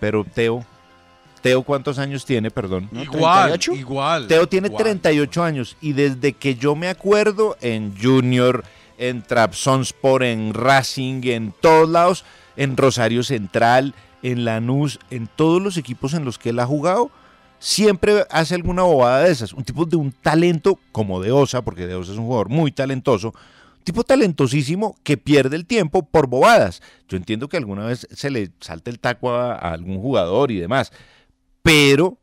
[0.00, 0.64] Pero Teo,
[1.40, 2.50] Teo, ¿cuántos años tiene?
[2.50, 2.88] Perdón.
[2.90, 3.02] ¿No?
[3.02, 3.74] Igual, 38?
[3.74, 4.26] igual.
[4.26, 4.82] Teo tiene igual.
[4.82, 8.64] 38 años y desde que yo me acuerdo en Junior,
[8.98, 12.24] en Trabzonspor, en Racing, en todos lados,
[12.56, 17.10] en Rosario Central, en Lanús, en todos los equipos en los que él ha jugado,
[17.66, 19.52] siempre hace alguna bobada de esas.
[19.52, 22.70] Un tipo de un talento como de Osa, porque de Osa es un jugador muy
[22.70, 23.34] talentoso,
[23.82, 26.80] tipo talentosísimo que pierde el tiempo por bobadas.
[27.08, 30.60] Yo entiendo que alguna vez se le salte el taco a, a algún jugador y
[30.60, 30.92] demás,
[31.62, 32.18] pero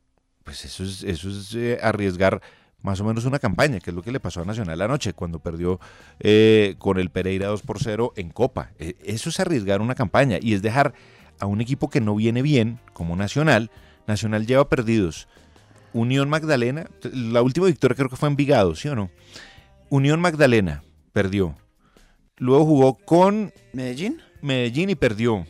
[0.45, 2.41] pues eso es, eso es eh, arriesgar
[2.81, 5.39] más o menos una campaña, que es lo que le pasó a Nacional anoche cuando
[5.39, 5.81] perdió
[6.21, 8.71] eh, con el Pereira 2 por 0 en Copa.
[8.79, 10.93] Eh, eso es arriesgar una campaña y es dejar
[11.39, 13.71] a un equipo que no viene bien, como Nacional.
[14.07, 15.27] Nacional lleva perdidos.
[15.93, 19.11] Unión Magdalena, la última victoria creo que fue en Vigado, ¿sí o no?
[19.89, 21.55] Unión Magdalena perdió.
[22.37, 24.19] Luego jugó con ¿Medellín?
[24.41, 25.45] Medellín y perdió.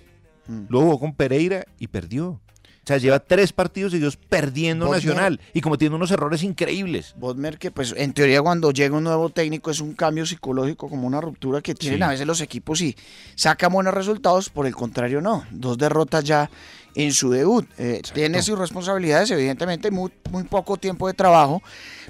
[0.47, 0.65] Mm.
[0.67, 2.27] Luego jugó con Pereira y perdió.
[2.31, 5.05] O sea, lleva tres partidos seguidos perdiendo Bodmer.
[5.05, 7.15] Nacional y cometiendo unos errores increíbles.
[7.17, 11.07] Bodmer, que pues en teoría cuando llega un nuevo técnico es un cambio psicológico, como
[11.07, 12.03] una ruptura que tienen Sí.
[12.03, 12.97] a veces los equipos y
[13.35, 15.45] sacan buenos resultados, por el contrario no.
[15.51, 16.49] Dos derrotas ya
[16.95, 17.65] en su debut.
[17.77, 21.61] Eh, tiene sus responsabilidades, evidentemente muy, muy poco tiempo de trabajo,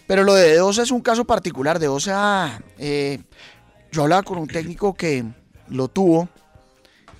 [0.07, 1.79] pero lo de Deosa es un caso particular.
[1.79, 3.19] Deosa, eh,
[3.91, 5.23] yo hablaba con un técnico que
[5.69, 6.29] lo tuvo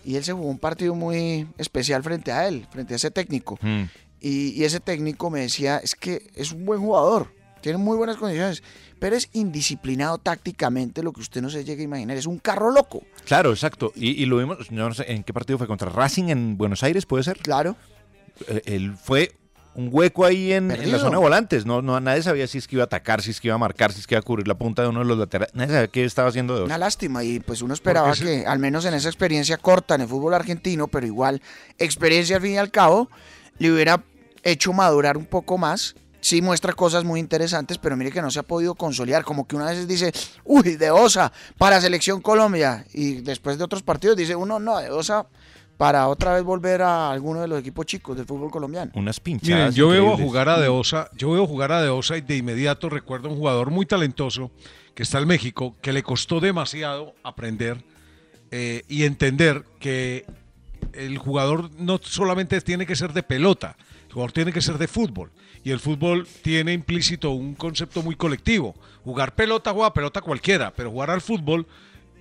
[0.03, 3.57] y él se jugó un partido muy especial frente a él, frente a ese técnico.
[3.61, 3.83] Mm.
[4.19, 8.17] Y, y ese técnico me decía, es que es un buen jugador, tiene muy buenas
[8.17, 8.63] condiciones,
[9.03, 12.71] pero es indisciplinado tácticamente, lo que usted no se llega a imaginar, es un carro
[12.71, 13.03] loco.
[13.25, 13.91] Claro, exacto.
[13.97, 16.83] Y, y lo vimos, yo no sé en qué partido fue contra Racing en Buenos
[16.83, 17.37] Aires, ¿puede ser?
[17.39, 17.75] Claro.
[18.47, 19.33] Eh, él fue
[19.75, 21.65] un hueco ahí en, en la zona de volantes.
[21.65, 23.57] No, no, nadie sabía si es que iba a atacar, si es que iba a
[23.57, 25.53] marcar, si es que iba a cubrir la punta de uno de los laterales.
[25.53, 28.85] Nadie sabía qué estaba haciendo de Una lástima y pues uno esperaba que al menos
[28.85, 31.41] en esa experiencia corta en el fútbol argentino, pero igual
[31.77, 33.09] experiencia al fin y al cabo,
[33.57, 34.01] le hubiera
[34.43, 35.93] hecho madurar un poco más.
[36.23, 39.25] Sí muestra cosas muy interesantes, pero mire que no se ha podido consolidar.
[39.25, 40.13] Como que una vez dice,
[40.45, 42.85] uy, de Osa para Selección Colombia.
[42.93, 45.27] Y después de otros partidos dice uno, no, de Osa
[45.75, 48.91] para otra vez volver a alguno de los equipos chicos del fútbol colombiano.
[48.95, 49.75] Unas Miren, pinchadas.
[49.75, 50.25] yo veo a increíbles.
[50.27, 53.69] jugar a Deosa, yo veo jugar a Deosa y de inmediato recuerdo a un jugador
[53.69, 54.49] muy talentoso
[54.95, 57.83] que está en México, que le costó demasiado aprender
[58.51, 60.25] eh, y entender que
[60.93, 64.87] el jugador no solamente tiene que ser de pelota, el jugador tiene que ser de
[64.87, 65.31] fútbol.
[65.63, 68.75] Y el fútbol tiene implícito un concepto muy colectivo.
[69.03, 71.65] Jugar pelota, juega pelota cualquiera, pero jugar al fútbol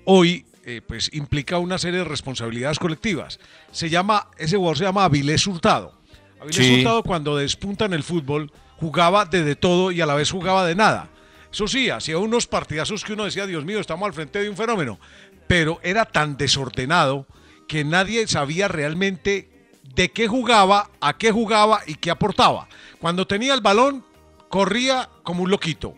[0.05, 3.39] hoy eh, pues implica una serie de responsabilidades colectivas.
[3.73, 5.99] Se llama, ese jugador se llama Avilés Hurtado.
[6.41, 6.79] Avilés Sí.
[6.79, 10.67] Hurtado cuando despunta en el fútbol jugaba de, de todo y a la vez jugaba
[10.67, 11.11] de nada.
[11.53, 14.57] Eso sí, hacía unos partidazos que uno decía, Dios mío, estamos al frente de un
[14.57, 14.99] fenómeno.
[15.47, 17.27] Pero era tan desordenado
[17.69, 19.52] que nadie sabía realmente
[19.95, 22.69] de qué jugaba, a qué jugaba y qué aportaba.
[23.01, 24.05] Cuando tenía el balón,
[24.49, 25.95] corría como un loquito.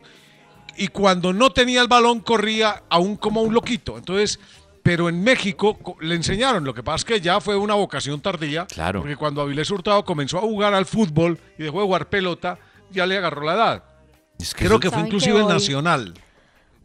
[0.77, 3.97] Y cuando no tenía el balón, corría aún como un loquito.
[3.97, 4.41] Entonces,
[4.83, 6.65] pero en México co- le enseñaron.
[6.65, 8.67] Lo que pasa es que ya fue una vocación tardía.
[8.67, 9.01] Claro.
[9.01, 12.59] Porque cuando Avilés Hurtado comenzó a jugar al fútbol y dejó de jugar pelota,
[12.91, 13.85] ya le agarró la edad.
[14.39, 16.15] Es que Creo que fue ¿Saben que inclusive hoy- Nacional.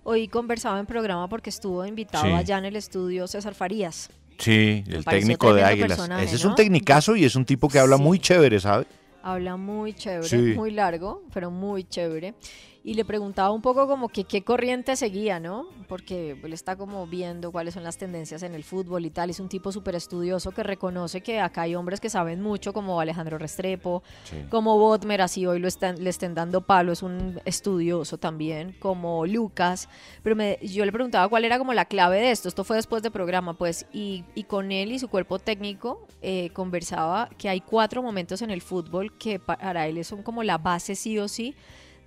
[0.04, 2.32] Hoy conversaba en programa porque estuvo invitado Sí.
[2.32, 4.10] allá en el estudio César Farías.
[4.40, 6.00] Sí, el técnico de Águilas.
[6.22, 6.56] Ese es un ¿no?
[6.56, 8.86] tecnicazo y es un tipo que habla muy chévere, ¿sabe?
[9.22, 10.38] Habla muy chévere, Sí.
[10.38, 12.34] muy largo, pero muy chévere.
[12.82, 15.68] Y le preguntaba un poco como que qué corriente seguía, ¿no?
[15.90, 19.30] Porque él está como viendo cuáles son las tendencias en el fútbol y tal.
[19.30, 23.02] Es un tipo súper estudioso que reconoce que acá hay hombres que saben mucho, como
[23.02, 24.02] Alejandro Restrepo,
[24.50, 29.26] como Bodmer, así hoy lo están, le estén dando palo, es un estudioso también, como
[29.26, 29.90] Lucas.
[30.24, 32.48] Pero me- yo le preguntaba cuál era como la clave de esto.
[32.48, 33.86] Esto fue después de programa, pues.
[33.92, 38.52] Y, y con él y su cuerpo técnico eh, conversaba que hay cuatro momentos en
[38.52, 41.56] el fútbol que para él son como la base sí o sí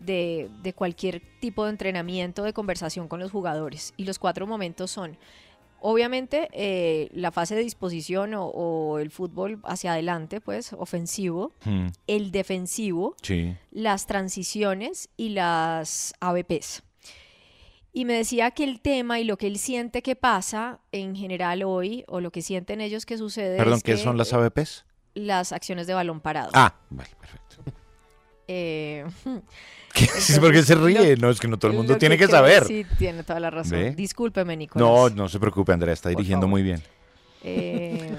[0.05, 3.95] de, de cualquier tipo de entrenamiento, de conversación con los jugadores.
[3.97, 5.17] Y los cuatro momentos son,
[5.81, 11.87] obviamente, eh, la fase de disposición o, o el fútbol hacia adelante, pues, ofensivo, Mm,
[12.07, 13.57] el defensivo, Sí.
[13.71, 16.83] las transiciones y las ABPs.
[17.95, 21.63] Y me decía que el tema y lo que él siente que pasa en general
[21.63, 24.87] hoy, o lo que sienten ellos que sucede Perdón, es ¿qué que, son las ABPs?
[25.15, 26.51] Las acciones de balón parado.
[26.55, 27.57] Ah, vale, perfecto.
[28.55, 29.05] Eh,
[30.19, 31.17] Sí, porque se ríe.
[31.19, 32.65] No, es que no todo el mundo lo tiene que creo- saber.
[32.65, 33.73] Sí, tiene toda la razón.
[33.73, 33.91] ¿Ve?
[33.95, 34.89] Discúlpeme, Nicolás.
[34.89, 36.83] No, no se preocupe, Andrea, está dirigiendo muy bien.
[37.45, 38.15] Eh,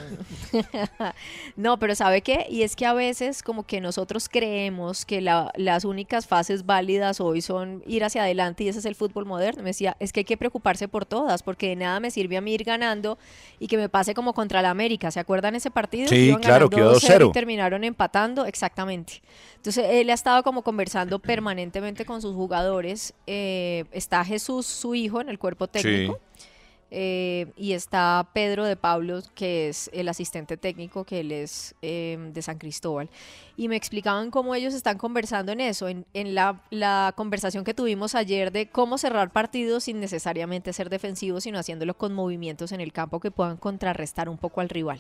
[1.56, 2.46] no, pero ¿sabe qué?
[2.50, 7.20] Y es que a veces como que nosotros creemos que la- las únicas fases válidas
[7.22, 9.64] hoy son ir hacia adelante y ese es el fútbol moderno.
[9.64, 12.42] Me decía, es que hay que preocuparse por todas, porque de nada me sirve a
[12.42, 13.18] mí ir ganando
[13.60, 15.12] y que me pase como contra la América.
[15.12, 16.08] ¿Se acuerdan ese partido?
[16.10, 17.30] Sí, Iban claro, quedó 2-0 2-0.
[17.30, 19.22] Y terminaron empatando, exactamente.
[19.56, 23.14] Entonces él ha estado como conversando permanentemente con sus jugadores.
[23.28, 26.20] Eh, está Jesús, su hijo, en el cuerpo técnico.
[26.96, 32.18] Eh, y está Pedro de Pablo, que es el asistente técnico, que él es eh,
[32.32, 33.10] de San Cristóbal.
[33.58, 37.74] Y me explicaban cómo ellos están conversando en eso, en, en la, la conversación que
[37.74, 42.80] tuvimos ayer de cómo cerrar partidos sin necesariamente ser defensivos, sino haciéndolo con movimientos en
[42.80, 45.00] el campo que puedan contrarrestar un poco al rival.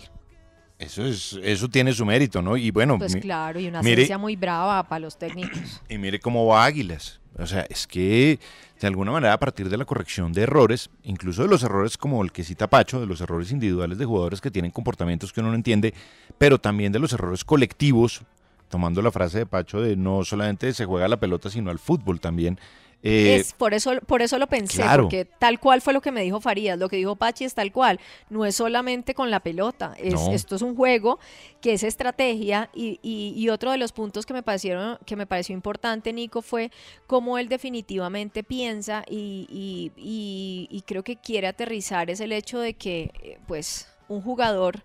[0.80, 2.58] Eso es, eso tiene su mérito, ¿no?
[2.58, 5.80] Y bueno, Pues claro, y una mire, ciencia muy brava para los técnicos.
[5.88, 7.20] y mire cómo va Águilas.
[7.38, 8.40] O sea, es que
[8.80, 12.22] de alguna manera a partir de la corrección de errores, incluso de los errores como
[12.24, 15.50] el que cita Pacho, de los errores individuales de jugadores que tienen comportamientos que uno
[15.50, 15.94] no entiende,
[16.38, 18.22] pero también de los errores colectivos,
[18.70, 22.20] tomando la frase de Pacho de no solamente se juega la pelota, sino al fútbol
[22.20, 22.60] también.
[23.04, 25.04] Eh, es por eso, por eso lo pensé, claro.
[25.04, 27.72] porque tal cual fue lo que me dijo Farías, lo que dijo Pachi es tal
[27.72, 30.32] cual, no es solamente con la pelota, es, No.
[30.32, 31.20] esto es un juego
[31.62, 35.28] que es estrategia y, y- y otro de los puntos que me parecieron, que me
[35.28, 36.72] pareció importante, Nico, fue
[37.06, 42.60] cómo él definitivamente piensa y, y- y- y creo que quiere aterrizar es el hecho
[42.60, 44.82] de que, eh, pues, un jugador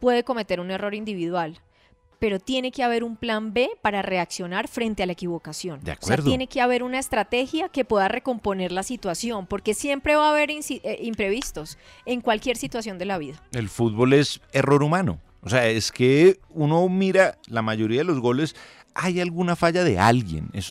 [0.00, 1.58] puede cometer un error individual.
[2.22, 5.80] Pero tiene que haber un plan B para reaccionar frente a la equivocación.
[5.80, 6.24] De O sea, acuerdo.
[6.28, 10.48] tiene que haber una estrategia que pueda recomponer la situación, porque siempre va a haber
[10.52, 13.42] eh, imprevistos en cualquier situación de la vida.
[13.50, 15.18] el fútbol es error humano.
[15.40, 18.54] O sea, es que uno mira la mayoría de los goles,
[18.94, 20.48] hay alguna falla de alguien.
[20.52, 20.70] Eso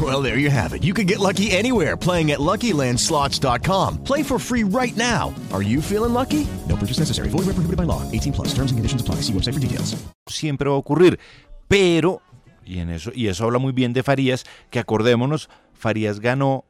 [0.00, 0.82] Well, there you have it.
[0.82, 4.02] You can get lucky anywhere playing at LuckyLandSlots.com.
[4.04, 5.34] Play for free right now.
[5.52, 6.46] Are you feeling lucky?
[6.66, 7.28] No purchase necessary.
[7.28, 8.00] Void where prohibited by law.
[8.10, 8.48] 18 plus.
[8.54, 9.16] Terms and conditions apply.
[9.16, 10.02] See website for details.
[10.26, 11.18] siempre va a ocurrir.
[11.68, 12.22] Pero,
[12.64, 16.64] y, en eso, y eso habla muy bien de Farías, que acordémonos, Farías ganó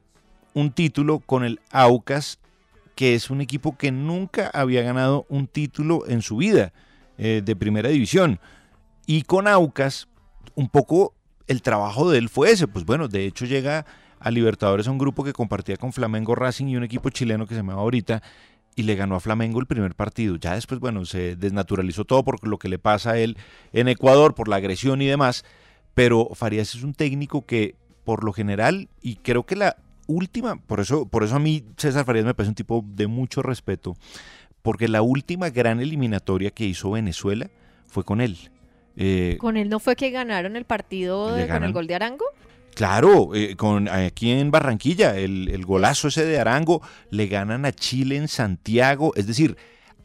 [0.55, 2.39] un título con el Aucas,
[2.95, 6.73] que es un equipo que nunca había ganado un título en su vida
[7.19, 8.39] eh, de primera división.
[9.07, 10.09] Y con Aucas,
[10.55, 11.15] un poco
[11.53, 12.67] el trabajo de él fue ese.
[12.67, 13.87] Pues bueno, de hecho llega
[14.19, 17.55] a Libertadores a un grupo que compartía con Flamengo Racing y un equipo chileno que
[17.55, 18.23] se llamaba ahorita
[18.75, 20.37] y le ganó a Flamengo el primer partido.
[20.37, 23.37] Ya después, bueno, se desnaturalizó todo por lo que le pasa a él
[23.73, 25.45] en Ecuador, por la agresión y demás.
[25.95, 30.81] Pero Farías es un técnico que, por lo general, y creo que la última, por
[30.81, 33.95] eso, por eso a mí César Farías me parece un tipo de mucho respeto,
[34.63, 37.51] porque la última gran eliminatoria que hizo Venezuela
[37.87, 38.39] fue con él.
[38.97, 42.25] Eh, Con él no fue que ganaron el partido con el gol de Arango.
[42.75, 47.73] Claro, eh, con aquí en Barranquilla, el, el golazo ese de Arango, le ganan a
[47.73, 49.57] Chile en Santiago, es decir,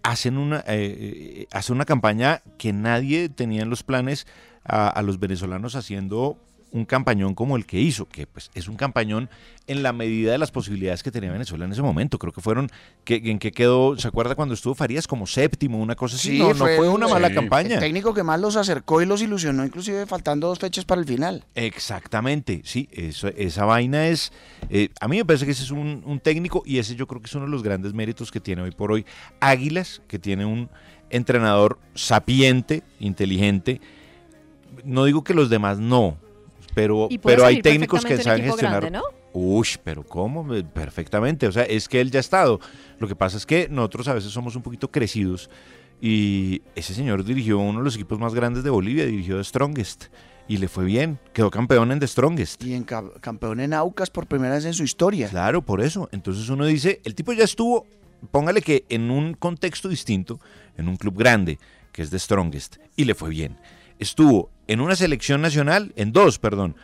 [0.04, 4.28] hacen una, eh, eh, hacen una campaña que nadie tenía en los planes
[4.66, 6.38] a, a los venezolanos haciendo
[6.72, 9.30] un campañón como el que hizo, que pues es un campañón
[9.68, 12.20] en la medida de las posibilidades que tenía Venezuela en ese momento.
[12.20, 12.70] Creo que fueron,
[13.06, 13.98] que, ¿en qué quedó?
[13.98, 16.38] ¿Se acuerda cuando estuvo Farías como séptimo, una cosa así?
[16.38, 17.76] no, no fue una mala el- campaña.
[17.76, 21.08] El técnico que más los acercó y los ilusionó, inclusive faltando dos fechas para el
[21.08, 21.46] final.
[21.56, 24.32] Exactamente, sí, eso- esa vaina es,
[24.70, 27.22] eh, a mí me parece que ese es un, un técnico y ese yo creo
[27.22, 29.06] que es uno de los grandes méritos que tiene hoy por hoy
[29.40, 30.70] Águilas, que tiene un
[31.10, 33.80] entrenador sapiente, inteligente.
[34.84, 36.18] No digo que los demás no,
[36.74, 38.82] pero, pero hay técnicos que saben gestionar.
[38.82, 39.04] grande, ¿no?
[39.34, 40.48] Uy, pero ¿cómo?
[40.74, 41.48] Perfectamente.
[41.48, 42.60] O sea, es que él ya ha estado.
[43.00, 45.50] Lo que pasa es que nosotros a veces somos un poquito crecidos
[46.02, 50.06] y ese señor dirigió uno de los equipos más grandes de Bolivia, dirigió The Strongest
[50.48, 51.20] y le fue bien.
[51.34, 52.64] Quedó campeón en The Strongest.
[52.64, 55.28] Y en ca- campeón en Aucas por primera vez en su historia.
[55.30, 56.10] Claro, por eso.
[56.12, 57.86] Entonces uno dice, el tipo ya estuvo,
[58.32, 60.40] póngale que en un contexto distinto,
[60.78, 61.60] en un club grande,
[61.92, 63.58] que es The Strongest, y le fue bien.
[64.00, 66.76] Estuvo en una selección nacional, en dos, perdón,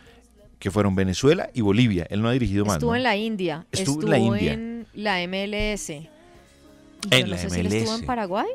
[0.58, 2.06] que fueron Venezuela y Bolivia.
[2.10, 2.76] Él no ha dirigido más.
[2.76, 2.96] Estuvo ¿no?
[2.96, 3.66] en la India.
[3.70, 4.52] Estuvo Estuvo, en la India.
[4.54, 5.90] en la MLS.
[5.90, 6.08] En
[7.10, 8.00] yo no la sé si él estuvo MLS.
[8.00, 8.46] en Paraguay.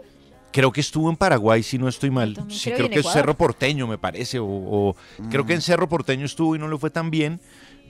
[0.52, 2.36] Creo que estuvo en Paraguay, si no estoy mal.
[2.50, 3.06] Sí, creo, que es.
[3.12, 4.40] Cerro Porteño, me parece.
[4.40, 4.96] O, o-
[5.30, 5.48] Creo Mm.
[5.48, 7.40] que en Cerro Porteño estuvo y no le fue tan bien.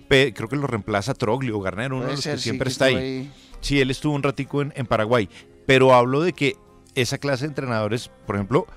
[0.10, 2.43] Pe- creo que lo reemplaza Troglio o Garnero, uno Puede de los ser, que sí,
[2.43, 3.32] siempre que está ahí.
[3.62, 5.29] Sí, él estuvo un ratico en, en Paraguay.
[5.65, 6.55] Pero hablo de que
[6.95, 8.67] esa clase de entrenadores, por ejemplo,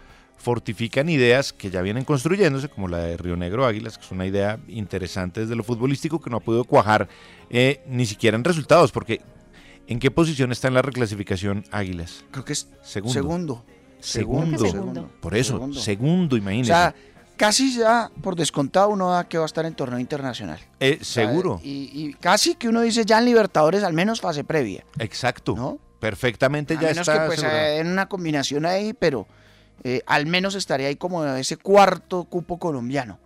[0.42, 4.26] fortifican ideas que ya vienen construyéndose, como la de Río Negro Águilas, que es una
[4.26, 7.08] idea interesante desde lo futbolístico que no ha podido cuajar
[7.48, 9.20] eh, ni siquiera en resultados, porque
[9.86, 12.24] ¿en qué posición está en la reclasificación Águilas?
[12.32, 13.12] Creo que es Segundo.
[13.14, 13.64] segundo.
[14.00, 15.10] Segundo.
[15.20, 15.80] Por eso, Segundo.
[15.80, 16.72] segundo, O imagínese.
[16.72, 16.94] sea,
[17.36, 20.58] casi ya por descontado uno da que va a estar en torneo internacional.
[20.80, 21.60] Eh, seguro.
[21.62, 24.84] y, y casi que uno dice ya en Libertadores, al menos fase previa.
[24.98, 25.78] Exacto.
[26.00, 29.28] Perfectamente A ya menos está que pues eh, en una combinación ahí, pero
[29.84, 33.18] eh, al menos estaría ahí como ese cuarto cupo colombiano.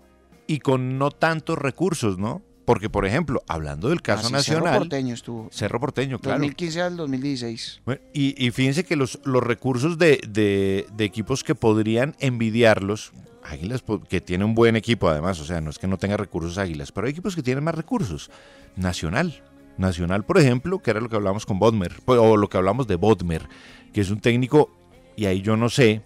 [0.47, 2.43] Y con no tantos recursos, ¿no?
[2.65, 4.65] Porque, por ejemplo, hablando del caso Así, nacional.
[4.73, 5.49] Cerro Porteño estuvo.
[5.53, 6.39] Cerro Porteño, claro.
[6.39, 7.83] 2015 al 2016.
[7.85, 13.13] Bueno, y, y fíjense que los, los recursos de, de- de equipos que podrían envidiarlos,
[13.45, 16.59] Águilas, que tiene un buen equipo además, o sea, no es que no tenga recursos
[16.59, 18.31] Águilas, pero hay equipos que tienen más recursos.
[18.75, 19.43] Nacional.
[19.79, 22.87] Nacional, por ejemplo, que era lo que hablamos con Bodmer, pues, o lo que hablamos
[22.89, 23.47] de Bodmer,
[23.93, 24.71] que es un técnico,
[25.17, 26.01] y ahí yo no sé,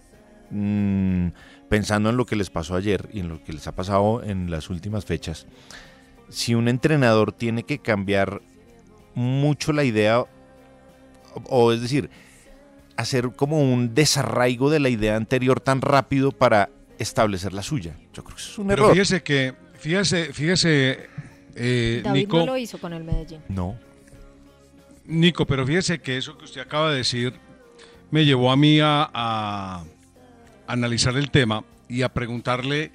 [0.50, 1.28] mm,
[1.68, 4.50] pensando en lo que les pasó ayer y en lo que les ha pasado en
[4.50, 5.46] las últimas fechas,
[6.28, 8.40] si un entrenador tiene que cambiar
[9.14, 10.28] mucho la idea, o,
[11.48, 12.10] o es decir,
[12.96, 17.96] hacer como un desarraigo de la idea anterior tan rápido para establecer la suya.
[18.12, 18.92] Yo creo que eso es un Pero error.
[18.92, 21.08] fíjese que, fíjese, fíjese,
[21.54, 23.40] eh, David Nico, no lo hizo con el Medellín.
[23.48, 23.76] No.
[25.06, 27.32] Nico, pero fíjese que eso que usted acaba de decir
[28.10, 29.84] me llevó a mí a, a
[30.72, 32.92] analizar el tema y a preguntarle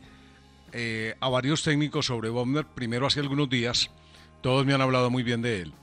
[0.72, 3.92] eh, a varios técnicos sobre Bomber, primero hace algunos días,
[4.42, 5.74] todos me han hablado muy bien de él.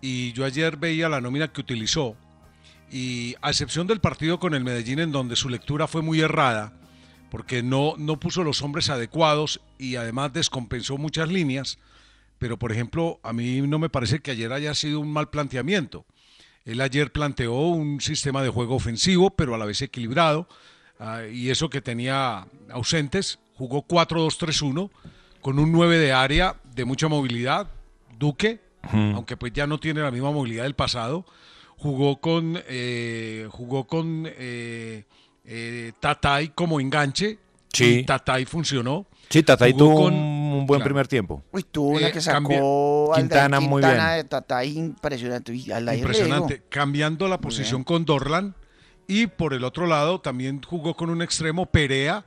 [0.00, 2.16] Y yo ayer veía la nómina que utilizó
[2.90, 6.72] y a excepción del partido con el Medellín en donde su lectura fue muy errada,
[7.30, 11.78] porque no, no puso los hombres adecuados y además descompensó muchas líneas,
[12.38, 16.06] pero por ejemplo, a mí no me parece que ayer haya sido un mal planteamiento.
[16.64, 20.48] Él ayer planteó un sistema de juego ofensivo, pero a la vez equilibrado,
[20.98, 24.90] ah, y eso que tenía ausentes, jugó 4-2-3-1,
[25.40, 27.68] con un 9 de área de mucha movilidad,
[28.18, 31.24] Duque, aunque pues ya no tiene la misma movilidad del pasado,
[31.76, 35.04] jugó con, eh, jugó con eh,
[35.44, 37.38] eh, Tatay como enganche,
[37.72, 37.98] Sí.
[38.00, 39.06] y Tatay funcionó.
[39.28, 40.84] Sí, Tatay Jugó tuvo con- un, buen claro.
[40.84, 41.42] primer tiempo.
[41.52, 43.92] Uy, tuvo una Eh, que sacó al Quintana, muy bien.
[43.92, 45.52] Quintana de Tatay impresionante.
[45.52, 46.62] Uy, Impresionante.
[46.70, 48.54] Cambiando la posición con Dorlan.
[49.08, 52.24] Y por el otro lado también jugó con un extremo Perea.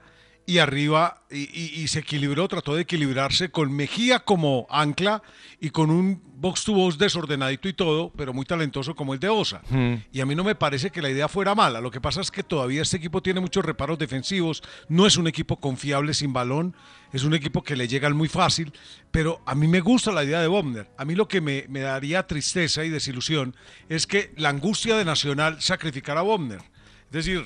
[0.48, 5.22] Y arriba, y, y- y se equilibró, trató de equilibrarse con Mejía como ancla
[5.62, 9.30] y con un box to box desordenadito y todo, pero muy talentoso como el de
[9.30, 9.62] Osa.
[9.70, 9.98] Hmm.
[10.12, 11.80] Y a mí no me parece que la idea fuera mala.
[11.80, 14.64] Lo que pasa es que todavía este equipo tiene muchos reparos defensivos.
[14.90, 16.76] No es un equipo confiable sin balón.
[17.14, 18.74] Es un equipo que le llegan muy fácil.
[19.12, 20.90] Pero a mí me gusta la idea de Bomner.
[20.98, 23.56] A mí lo que me, me daría tristeza y desilusión
[23.90, 26.62] es que la angustia de Nacional sacrificara a Bomner.
[27.12, 27.46] Es decir,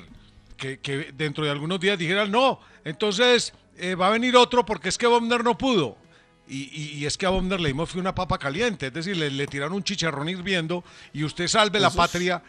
[0.56, 4.88] que, que dentro de algunos días dijeran, no, entonces eh, va a venir otro porque
[4.88, 5.96] es que Bomner no pudo.
[6.48, 9.16] Y, y- y es que a Bomner le dimos fue una papa caliente, es decir,
[9.16, 12.42] le, le tiraron un chicharrón hirviendo y usted salve la patria.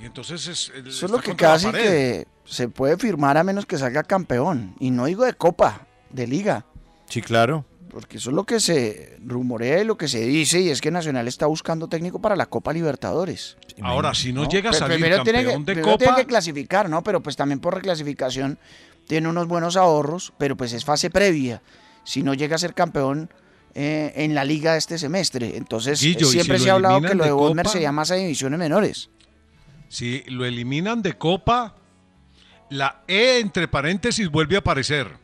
[0.00, 3.76] Y entonces es, Eso es lo que casi que se puede firmar a menos que
[3.78, 4.74] salga campeón.
[4.80, 6.64] Y no digo de Copa, de Liga.
[7.08, 7.64] Sí, claro.
[7.94, 10.90] Porque eso es lo que se rumorea y lo que se dice, y es que
[10.90, 13.56] Nacional está buscando técnico para la Copa Libertadores.
[13.82, 16.20] Ahora, si no llega a Pe- salir primero tiene que, campeón de primero tiene Copa,
[16.20, 17.04] que clasificar, ¿no?
[17.04, 18.58] Pero pues también por reclasificación
[19.06, 21.62] tiene unos buenos ahorros, pero pues es fase previa.
[22.02, 23.30] si no llega a ser campeón
[23.74, 25.56] eh, en la liga este semestre.
[25.56, 27.72] Entonces, Guillo, ¿y siempre si se ha hablado que lo de de Bodmer Copa?
[27.78, 29.08] se llama a divisiones menores.
[29.88, 31.76] Si lo eliminan de Copa,
[32.70, 35.22] la E entre paréntesis vuelve a aparecer.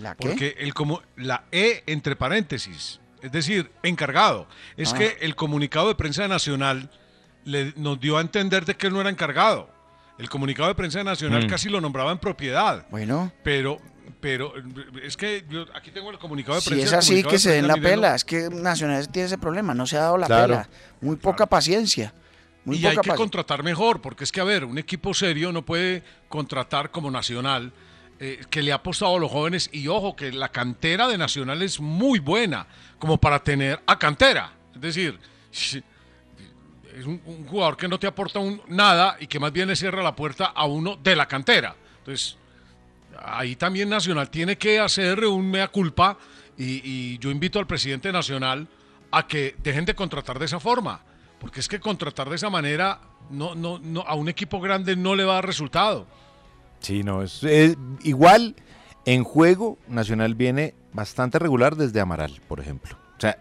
[0.00, 0.28] ¿La qué?
[0.28, 4.46] Porque el como la E entre paréntesis, es decir, encargado.
[4.76, 4.98] Es Ah.
[4.98, 6.90] que el comunicado de prensa nacional
[7.44, 9.70] le, nos dio a entender de que él no era encargado.
[10.18, 11.48] El comunicado de prensa nacional Mm.
[11.48, 12.86] casi lo nombraba en propiedad.
[12.90, 13.32] Bueno.
[13.42, 13.78] Pero,
[14.20, 14.52] pero
[15.02, 16.84] es que yo aquí tengo el comunicado de Si prensa.
[16.86, 18.14] es el así, que de se den la pela.
[18.14, 20.46] Es que Nacional tiene ese problema, no se ha dado la Claro.
[20.48, 20.68] pela.
[21.00, 22.12] Muy poca paciencia.
[22.66, 23.16] Muy y poca hay que paciencia.
[23.16, 27.72] contratar mejor, porque es que, a ver, un equipo serio no puede contratar como Nacional,
[28.22, 31.62] eh, que le ha apostado a los jóvenes, y ojo, que la cantera de Nacional
[31.62, 32.66] es muy buena,
[32.98, 34.52] como para tener a cantera.
[34.74, 35.18] Es decir,
[35.52, 40.02] es un, jugador que no te aporta un, nada y que más bien le cierra
[40.02, 41.74] la puerta a uno de la cantera.
[42.00, 42.36] Entonces,
[43.18, 46.18] ahí también Nacional tiene que hacer un mea culpa,
[46.58, 48.68] y, y yo invito al presidente Nacional
[49.12, 51.00] a que dejen de contratar de esa forma.
[51.40, 53.00] Porque es que contratar de esa manera
[53.30, 56.06] no, no, no, a un equipo grande no le va a dar resultado.
[56.80, 58.54] Sí, no, es, es- igual
[59.04, 62.96] en juego Nacional viene bastante regular desde Amaral, por ejemplo.
[63.16, 63.36] O sea,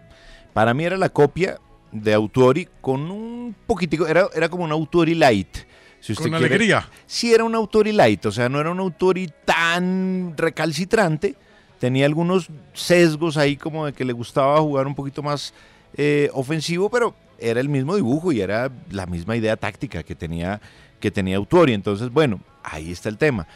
[0.54, 1.60] para mí era la copia
[1.92, 5.58] de Autori con un poquitico, era, era como un Autori light.
[6.02, 6.46] Si usted Con quiere.
[6.56, 6.88] alegría.
[7.06, 11.36] Sí, era un Autori light, o sea, no era un Autori tan recalcitrante.
[11.80, 15.54] Tenía algunos sesgos ahí como de que le gustaba jugar un poquito más
[15.98, 20.60] eh, ofensivo, pero era el mismo dibujo y era la misma idea táctica que tenía,
[21.00, 21.74] que tenía Autori.
[21.74, 23.48] Entonces, bueno, ahí está el tema.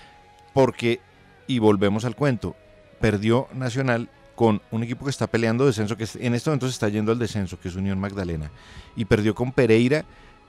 [0.54, 1.02] Porque,
[1.48, 2.56] y volvemos al cuento,
[3.00, 6.90] perdió Nacional con un equipo que está peleando descenso, que en este momento se está
[6.90, 8.52] yendo al descenso, que es Unión Magdalena.
[8.96, 10.06] Y perdió con Pereira,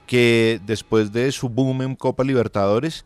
[0.07, 3.05] que después de su boom en Copa Libertadores,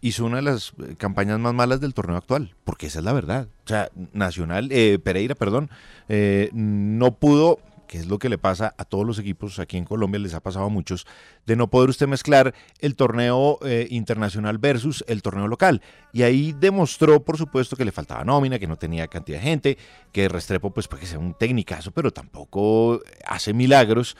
[0.00, 3.12] hizo una de las eh, campañas más malas del torneo actual, porque esa es la
[3.12, 3.48] verdad.
[3.64, 5.70] O sea, Nacional, eh, Pereira, perdón,
[6.08, 9.84] eh, no pudo, que es lo que le pasa a todos los equipos, aquí en
[9.84, 11.06] Colombia les ha pasado a muchos,
[11.46, 15.82] de no poder usted mezclar el torneo eh, internacional versus el torneo local.
[16.12, 19.78] Y ahí demostró, por supuesto, que le faltaba nómina, que no tenía cantidad de gente,
[20.12, 24.16] que Restrepo, pues, puede sea un tecnicazo, pero tampoco hace milagros.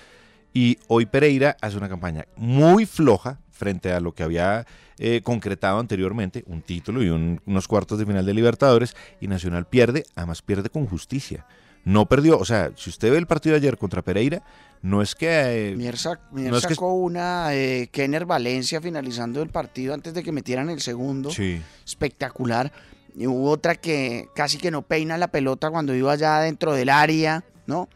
[0.55, 4.67] Y hoy Pereira hace una campaña muy floja frente a lo que había
[4.99, 9.67] eh, concretado anteriormente, un título y un- unos cuartos de final de Libertadores, y Nacional
[9.67, 11.47] pierde, además pierde con justicia.
[11.87, 14.43] No perdió, o sea, si usted ve el partido de ayer contra Pereira,
[14.83, 15.71] no es que...
[15.71, 19.95] eh, Mier, sac- Mier no es que- sacó una eh, Kenner Valencia finalizando el partido
[19.95, 21.31] antes de que metieran el segundo.
[21.31, 21.63] Sí.
[21.85, 22.73] Espectacular.
[23.17, 26.89] Y hubo otra que casi que no peina la pelota cuando iba allá dentro del
[26.91, 27.89] área, ¿no?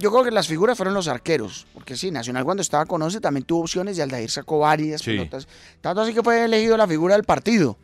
[0.00, 3.20] Yo creo que las figuras fueron los arqueros, porque sí, Nacional cuando estaba con 11
[3.20, 5.12] también tuvo opciones y Aldair sacó varias Sí.
[5.12, 5.46] pelotas.
[5.80, 7.78] Tanto así que fue elegido la figura del partido.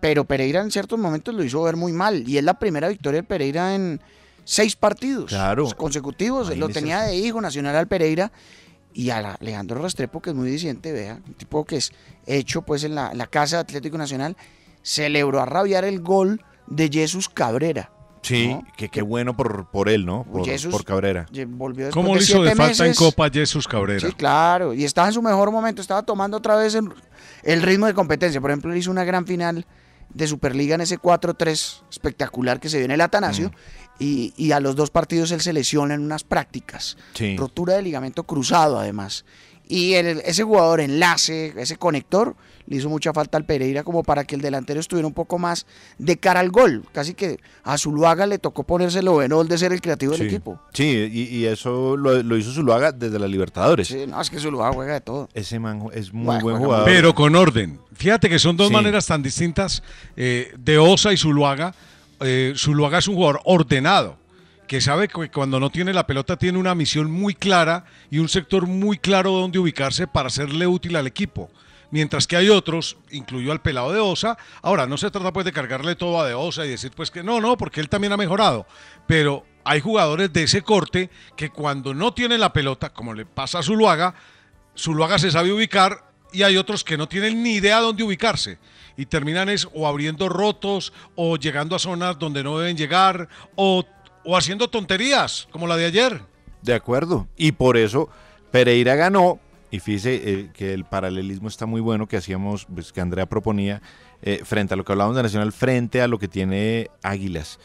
[0.00, 2.28] Pero Pereira en ciertos momentos lo hizo ver muy mal.
[2.28, 4.00] Y es la primera victoria de Pereira en
[4.48, 5.68] seis partidos Claro.
[5.76, 6.56] consecutivos.
[6.56, 8.32] Lo tenía de hijo Nacional al Pereira
[8.94, 11.92] y a Alejandro Restrepo, que es muy disidente, vea, un tipo que es
[12.26, 14.38] hecho pues en la, la casa de Atlético Nacional,
[14.82, 17.92] celebró a rabiar el gol de Jesús Cabrera.
[18.22, 18.66] Sí, ¿no?
[18.76, 20.24] que qué bueno por, por él, ¿no?
[20.24, 21.26] Por, Cabrera.
[21.48, 22.94] Volvió ¿Cómo le hizo de falta en.
[22.94, 24.00] Copa Jesús Cabrera?
[24.00, 24.72] Sí, claro.
[24.72, 26.88] Y estaba en su mejor momento, estaba tomando otra vez el,
[27.42, 28.40] el ritmo de competencia.
[28.40, 29.66] Por ejemplo, él hizo una gran final
[30.12, 33.52] de Superliga en ese 4-3 espectacular que se vio en el Atanasio.
[33.98, 36.96] Y, y a los dos partidos él se lesiona en unas prácticas.
[37.14, 37.36] Sí.
[37.36, 39.24] Rotura de ligamento cruzado, además.
[39.70, 42.34] Y el- ese jugador enlace, ese conector,
[42.66, 45.66] le hizo mucha falta al Pereira como para que el delantero estuviera un poco más
[45.98, 46.84] de cara al gol.
[46.92, 50.60] Casi que a Zuluaga le tocó ponerse el overall de ser el creativo del equipo.
[50.72, 53.88] sí y, y eso lo, lo hizo Zuluaga desde la Libertadores.
[53.88, 55.28] Sí, no, es que Zuluaga juega de todo.
[55.34, 56.84] Ese man es muy Bueno, buen jugador.
[56.86, 57.78] Pero con orden.
[57.94, 58.72] Fíjate que son dos Sí.
[58.74, 59.82] maneras tan distintas
[60.16, 61.74] eh, de Osa y Zuluaga.
[62.20, 64.18] Eh, Zuluaga es un jugador ordenado,
[64.66, 68.28] que sabe que cuando no tiene la pelota tiene una misión muy clara y un
[68.28, 71.50] sector muy claro donde ubicarse para serle útil al equipo.
[71.90, 74.36] Mientras que hay otros, incluyó al pelado de Osa.
[74.60, 77.22] Ahora, no se trata pues de cargarle todo a de Osa y decir pues que
[77.22, 78.66] no, no, porque él también ha mejorado.
[79.06, 83.60] Pero hay jugadores de ese corte que cuando no tienen la pelota, como le pasa
[83.60, 84.14] a Zuluaga,
[84.76, 88.58] Zuluaga se sabe ubicar y hay otros que no tienen ni idea dónde ubicarse
[88.98, 93.84] y terminan es o abriendo rotos o llegando a zonas donde no deben llegar o,
[94.24, 96.20] o haciendo tonterías como la de ayer.
[96.62, 97.28] De acuerdo.
[97.36, 98.10] Y por eso
[98.50, 99.38] Pereira ganó.
[99.70, 103.82] Y fíjese eh, que el paralelismo está muy bueno que hacíamos, pues, que Andrea proponía,
[104.22, 107.60] eh, frente a lo que hablábamos de Nacional, frente a lo que tiene Águilas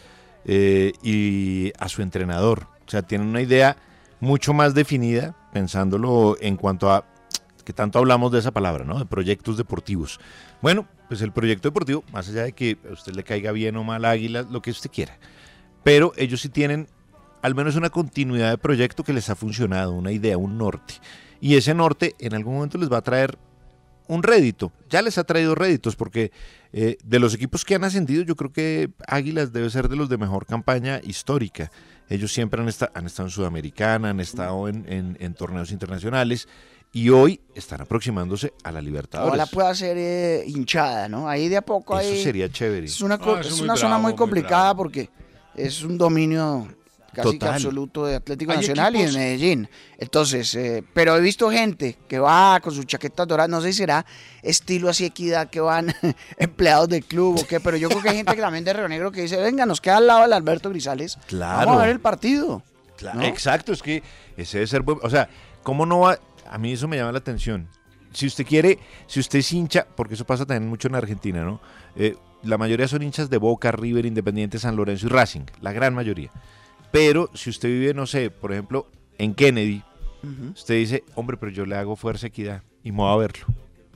[0.46, 2.68] eh, y a su entrenador.
[2.86, 3.78] O sea, tiene una idea
[4.20, 7.06] mucho más definida, pensándolo en cuanto a
[7.64, 9.00] que tanto hablamos de esa palabra, ¿no?
[9.00, 10.20] De proyectos deportivos.
[10.62, 13.84] Bueno, pues el proyecto deportivo, más allá de que a usted le caiga bien o
[13.84, 15.18] mal Águilas, lo que usted quiera.
[15.84, 16.88] pero ellos sí tienen
[17.42, 20.94] al menos una continuidad de proyecto que les ha funcionado, una idea, un norte.
[21.42, 23.38] Y ese norte en algún momento les va a traer
[24.08, 24.72] un rédito.
[24.90, 26.32] Ya les ha traído réditos porque
[26.72, 30.08] eh, de los equipos que han ascendido yo creo que Águilas debe ser de los
[30.08, 31.70] de mejor campaña histórica.
[32.10, 36.48] Ellos siempre han, esta- han estado en Sudamericana, han estado en torneos internacionales
[36.94, 39.30] y hoy están aproximándose a la Libertadores.
[39.34, 41.28] Ojalá pueda ser eh, hinchada, ¿no?
[41.28, 42.86] Ahí de a poco Eso ahí sería chévere.
[42.86, 45.10] Es una, Ah, es muy una zona bravo, muy muy complicada porque
[45.56, 46.68] es un dominio
[47.14, 49.70] casi que absoluto de Atlético Nacional y de Medellín.
[49.98, 53.80] Entonces, eh, pero he visto gente que va con sus chaquetas doradas, no sé si
[53.80, 54.06] será
[54.44, 55.94] estilo así equidad que van
[56.38, 58.88] empleados del club o qué, pero yo creo que hay gente que también de Río
[58.88, 61.18] Negro que dice, venga, nos queda al lado del Alberto Grisales.
[61.28, 61.66] Claro.
[61.68, 62.62] Vamos a ver el partido.
[62.98, 63.26] Claro, ¿no?
[63.26, 64.04] Exacto, es que
[64.38, 65.28] ese debe ser buen- O sea,
[65.64, 66.20] ¿cómo no va?
[66.50, 67.68] A mí eso me llama la atención.
[68.12, 71.60] Si usted quiere, si usted es hincha, porque eso pasa también mucho en Argentina, ¿no?
[71.96, 75.96] Eh, la mayoría son hinchas de Boca, River, Independiente, San Lorenzo y Racing, la gran
[75.96, 76.30] mayoría.
[76.92, 78.88] Pero si usted vive, no sé, por ejemplo,
[79.18, 79.84] en Kennedy,
[80.54, 83.48] usted dice, hombre, pero yo le hago fuerza equidad y me voy a verlo,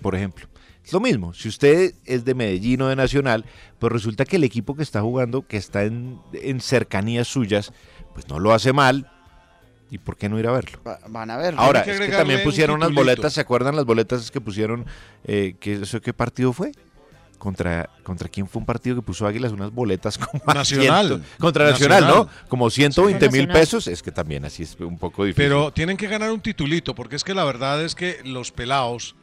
[0.02, 0.48] por ejemplo.
[0.84, 3.46] Es lo mismo, si usted es de Medellín o de Nacional,
[3.78, 7.74] pues resulta que el equipo que está jugando, que está en, en cercanías suyas,
[8.14, 9.12] pues no lo hace mal.
[9.90, 10.80] ¿Y por qué no ir a verlo?
[10.86, 11.54] Va- Van a ver.
[11.58, 14.86] Ahora, es que también pusieron unas boletas, ¿se acuerdan las boletas que pusieron?
[15.24, 16.72] Eh, que ¿Eso qué partido fue?
[17.38, 21.08] ¿Contra, ¿Contra quién fue un partido que puso Águilas unas boletas como a Nacional.
[21.08, 22.30] ciento- contra Nacional, Nacional.
[22.44, 22.48] ¿no?
[22.50, 23.54] Como 120 mil Nacional.
[23.62, 23.88] pesos.
[23.88, 25.44] Es que también así es un poco difícil.
[25.50, 29.16] Pero tienen que ganar un titulito, porque es que la verdad es que los pelados,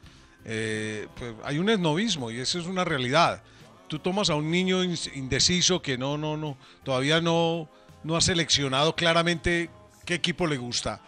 [0.44, 3.42] eh, pues, hay un esnovismo y eso es una realidad.
[3.88, 7.68] Tú tomas a un niño in- indeciso que no, no, no, todavía no,
[8.04, 9.70] no ha seleccionado claramente
[10.04, 11.00] qué equipo le gusta.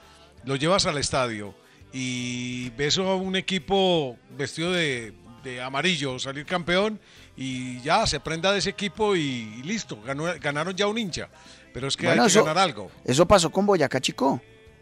[0.45, 1.55] Lo llevas al estadio
[1.93, 7.01] y ves a un equipo vestido de, de amarillo salir campeón
[7.37, 11.29] y ya se prenda de ese equipo y, y listo, ganó- ganaron ya un hincha.
[11.73, 12.91] Pero es que Bueno, hay que eso- ganar algo.
[13.05, 14.41] Eso pasó con Boyacá Chico.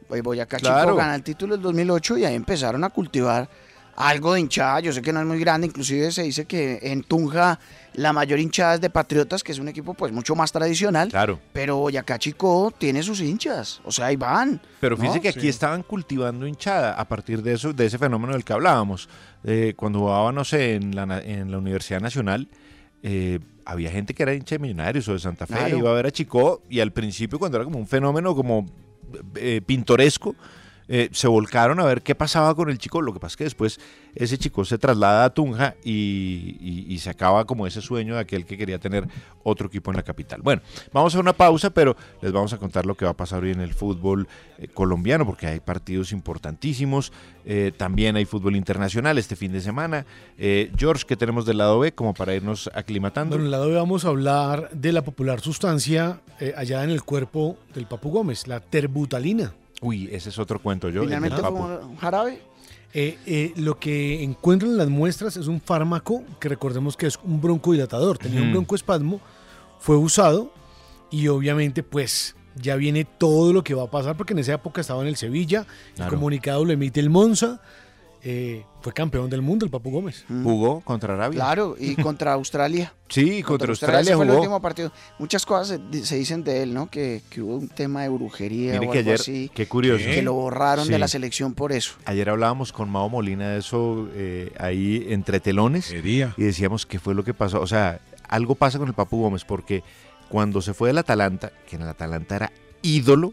[0.08, 0.82] Boyacá Claro.
[0.90, 3.48] Chico gana el título del 2008 y ahí empezaron a cultivar
[3.96, 4.80] algo de hinchada.
[4.80, 7.58] Yo sé que no es muy grande, inclusive se dice que en Tunja
[7.94, 11.08] la mayor hinchada es de Patriotas, que es un equipo pues mucho más tradicional.
[11.10, 11.38] Claro.
[11.52, 14.60] Pero Boyacá Chico tiene sus hinchas, o sea, ahí van.
[14.80, 15.00] Pero ¿no?
[15.02, 18.52] fíjese que aquí estaban cultivando hinchada a partir de eso, de ese fenómeno del que
[18.52, 19.08] hablábamos.
[19.44, 22.48] Eh, cuando jugaba, no sé, en la, na- en la Universidad Nacional,
[23.02, 25.78] eh, había gente que era hincha de Millonarios o de Santa Fe, Claro.
[25.78, 28.66] iba a ver a Chico y al principio cuando era como un fenómeno como
[29.36, 30.34] eh, pintoresco,
[30.86, 33.00] eh, se volcaron a ver qué pasaba con el chico.
[33.00, 33.80] Lo que pasa es que después
[34.14, 38.56] ese chico se traslada a Tunja y, se acaba como ese sueño de aquel que
[38.56, 39.06] quería tener
[39.42, 40.40] otro equipo en la capital.
[40.40, 40.62] Bueno,
[40.92, 43.50] vamos a una pausa, pero les vamos a contar lo que va a pasar hoy
[43.50, 44.26] en el fútbol
[44.58, 47.12] eh, colombiano, porque hay partidos importantísimos.
[47.44, 50.06] Eh, también hay fútbol internacional este fin de semana.
[50.76, 53.36] George, ¿qué tenemos del lado B como para irnos aclimatando?
[53.36, 56.20] Bueno, en el lado B vamos a hablar de la popular sustancia
[56.56, 59.52] allá en el cuerpo del Papu Gómez, la terbutalina.
[59.84, 61.02] Uy, ese es otro cuento yo.
[61.02, 62.40] Finalmente fue un jarabe.
[62.94, 67.18] Eh, eh, lo que encuentran en las muestras es un fármaco que recordemos que es
[67.22, 68.16] un broncodilatador.
[68.16, 69.20] Tenía un broncoespasmo,
[69.78, 70.52] fue usado
[71.10, 74.80] y obviamente pues ya viene todo lo que va a pasar porque en esa época
[74.80, 75.66] estaba en el Sevilla,
[75.98, 77.60] el comunicado lo emite el Monza,
[78.26, 80.24] eh, fue campeón del mundo el Papu Gómez.
[80.42, 81.36] Jugó contra Arabia.
[81.36, 82.94] Claro, y contra Australia.
[83.08, 84.40] Sí, contra, ese Australia fue el jugó.
[84.42, 84.90] último partido.
[85.18, 86.88] Muchas cosas se, di- se dicen de él, ¿no?
[86.90, 89.50] Que, que hubo un tema de brujería Mire o que algo ayer, así.
[89.54, 90.04] qué curioso.
[90.04, 91.92] Que lo borraron de la selección por eso.
[92.06, 97.14] Ayer hablábamos con Mao Molina de eso eh, ahí entre telones y decíamos qué fue
[97.14, 97.60] lo que pasó.
[97.60, 99.82] O sea, algo pasa con el Papu Gómez porque
[100.30, 103.32] cuando se fue del Atalanta, que en el Atalanta era ídolo,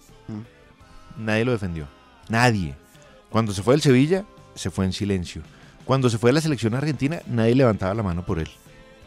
[1.17, 1.87] nadie lo defendió.
[2.29, 2.75] Nadie.
[3.29, 4.25] Cuando se fue del Sevilla,
[4.55, 5.41] se fue en silencio.
[5.85, 8.49] Cuando se fue de la selección argentina, nadie levantaba la mano por él.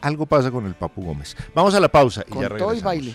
[0.00, 1.36] Algo pasa con el Papu Gómez.
[1.54, 2.84] Vamos a la pausa y Con ya todo y regresamos.
[2.84, 3.14] baile.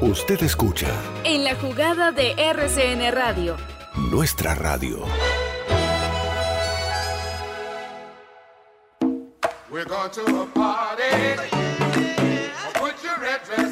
[0.00, 0.88] Usted escucha
[1.24, 3.56] En la jugada de RCN Radio.
[4.10, 5.04] nuestra radio.
[9.70, 11.02] We're going to a party.
[12.74, 13.67] Put your red dress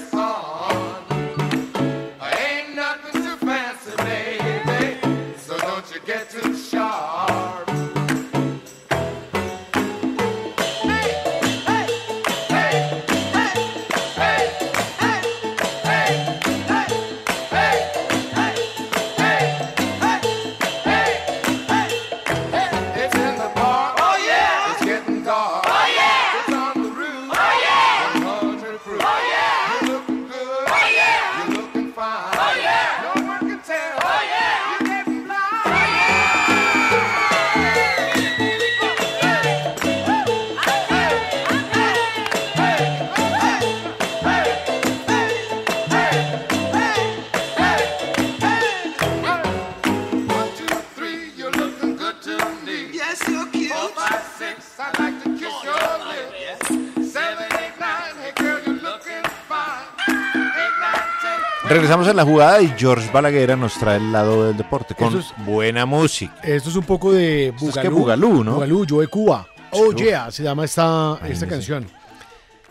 [61.87, 65.33] Regresamos a la jugada y George Balaguer nos trae el lado del deporte con es-
[65.47, 66.35] buena música.
[66.43, 67.81] Esto es un poco de Esto es Bugalú.
[67.83, 68.55] que Bugalú, ¿no?
[68.55, 69.47] Bugalú, yo de Cuba.
[69.71, 71.87] Oh yeah, se llama esta, esta canción.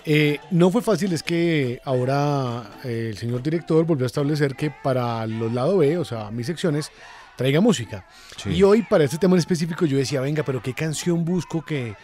[0.03, 4.69] Eh, no fue fácil, es que ahora eh, el señor director volvió a establecer que
[4.69, 6.91] para los lado B, o sea, mis secciones,
[7.37, 8.05] traiga música.
[8.35, 8.49] Sí.
[8.49, 11.95] Y hoy, para este tema en específico, yo decía, venga, pero ¿qué canción busco que,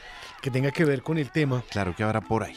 [0.42, 1.62] que tenga que ver con el tema?
[1.72, 2.56] Claro que habrá por ahí.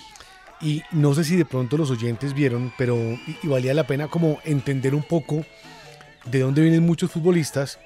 [0.61, 4.09] Y no sé si de pronto los oyentes vieron, pero y, y valía la pena
[4.09, 5.45] como entender un poco
[6.25, 7.79] de dónde vienen muchos futbolistas.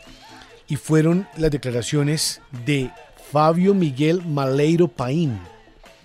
[0.69, 2.91] Y fueron las declaraciones de
[3.33, 5.39] Fabio Miguel Maleiro Paín.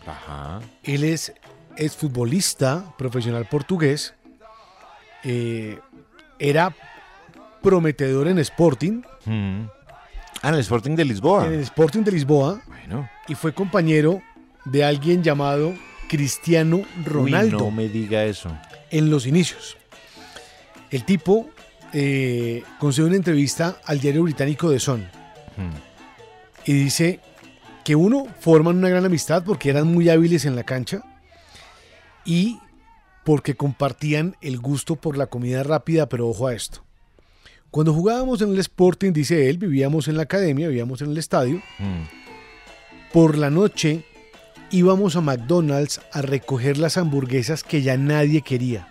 [0.08, 0.62] Ajá.
[0.84, 1.34] Él es,
[1.78, 4.14] es futbolista profesional portugués.
[5.24, 5.80] eh,
[6.40, 6.76] era
[7.62, 9.02] prometedor en Sporting.
[9.26, 9.66] Mm.
[10.42, 11.46] Ah, en el Sporting de Lisboa.
[11.48, 12.62] En el Sporting de Lisboa.
[12.68, 13.10] Bueno.
[13.30, 14.22] Y fue compañero
[14.66, 15.74] de alguien llamado
[16.08, 17.58] Cristiano Ronaldo.
[17.58, 18.56] Uy, no me diga eso.
[18.92, 19.76] en los inicios.
[20.92, 21.50] El tipo
[21.94, 25.08] eh, concede una entrevista al diario británico The Sun
[25.58, 25.70] Mm.
[26.66, 27.20] y dice
[27.84, 31.04] que uno forman una gran amistad porque eran muy hábiles en la cancha
[32.26, 32.60] y
[33.24, 36.84] porque compartían el gusto por la comida rápida, pero ojo a esto.
[37.72, 41.58] Cuando jugábamos en el Sporting, dice él, vivíamos en la academia, vivíamos en el estadio,
[41.80, 42.04] Mm.
[43.12, 44.06] por la noche
[44.74, 48.88] íbamos a McDonald's a recoger las hamburguesas que ya nadie quería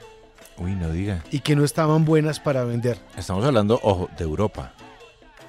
[0.57, 1.23] Uy, no diga.
[1.31, 2.99] y que no estaban buenas para vender.
[3.17, 4.73] Estamos hablando, ojo, de Europa.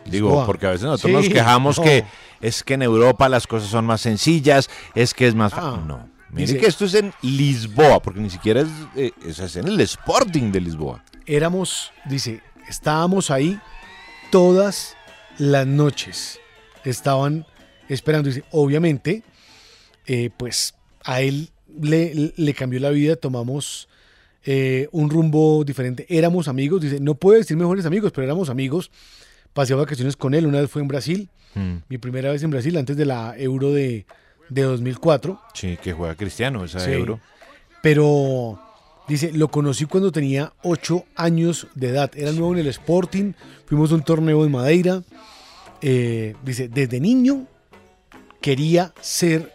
[0.05, 2.03] Digo, porque a veces nosotros Sí, nos quejamos que
[2.41, 5.87] es que en Europa las cosas son más sencillas, es que es más fácil.
[5.87, 6.09] no.
[6.29, 9.79] Mire Dice- que esto es en Lisboa, porque ni siquiera es, eh, es en el
[9.81, 11.03] Sporting de Lisboa.
[11.27, 13.59] Éramos, dice, estábamos ahí
[14.31, 14.95] todas
[15.37, 16.39] las noches.
[16.83, 17.45] Estaban
[17.87, 18.29] esperando.
[18.29, 19.23] Dice, obviamente,
[20.05, 21.49] eh, pues a él
[21.81, 23.87] le, le cambió la vida, tomamos
[24.45, 26.05] eh, un rumbo diferente.
[26.09, 28.91] Éramos amigos, dice, no puedo decir mejores amigos, pero éramos amigos.
[29.53, 31.83] Pasé vacaciones con él, una vez fue en Brasil, Mm.
[31.87, 34.07] mi primera vez en Brasil, antes de la Euro de,
[34.49, 35.39] de 2004.
[35.53, 36.89] Sí, que juega Cristiano, esa Sí.
[36.91, 37.19] euro.
[37.83, 38.59] Pero
[39.07, 42.09] dice, lo conocí cuando tenía 8 años de edad.
[42.15, 43.33] Era nuevo en el Sporting,
[43.67, 45.03] fuimos a un torneo en Madeira.
[45.81, 47.45] Eh, dice, desde niño
[48.41, 49.52] quería ser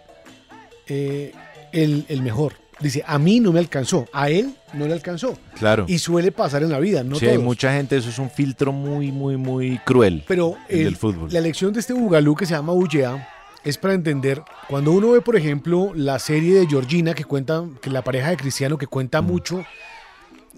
[0.89, 1.33] eh,
[1.73, 2.55] el, el mejor.
[2.81, 5.37] Dice, a mí no me alcanzó, a él no le alcanzó.
[5.59, 5.85] Claro.
[5.89, 8.71] Y suele pasar en la vida, no sí, hay mucha gente, eso es un filtro
[8.73, 10.23] muy, muy, muy cruel.
[10.29, 11.29] Pero el el- del fútbol.
[11.33, 13.29] la elección de este Bugalú que se llama Ullea
[13.65, 17.91] es para entender, cuando uno ve, por ejemplo, la serie de Georgina que cuenta, que
[17.91, 18.91] la pareja de Cristiano que Mm.
[18.91, 19.65] cuenta mucho,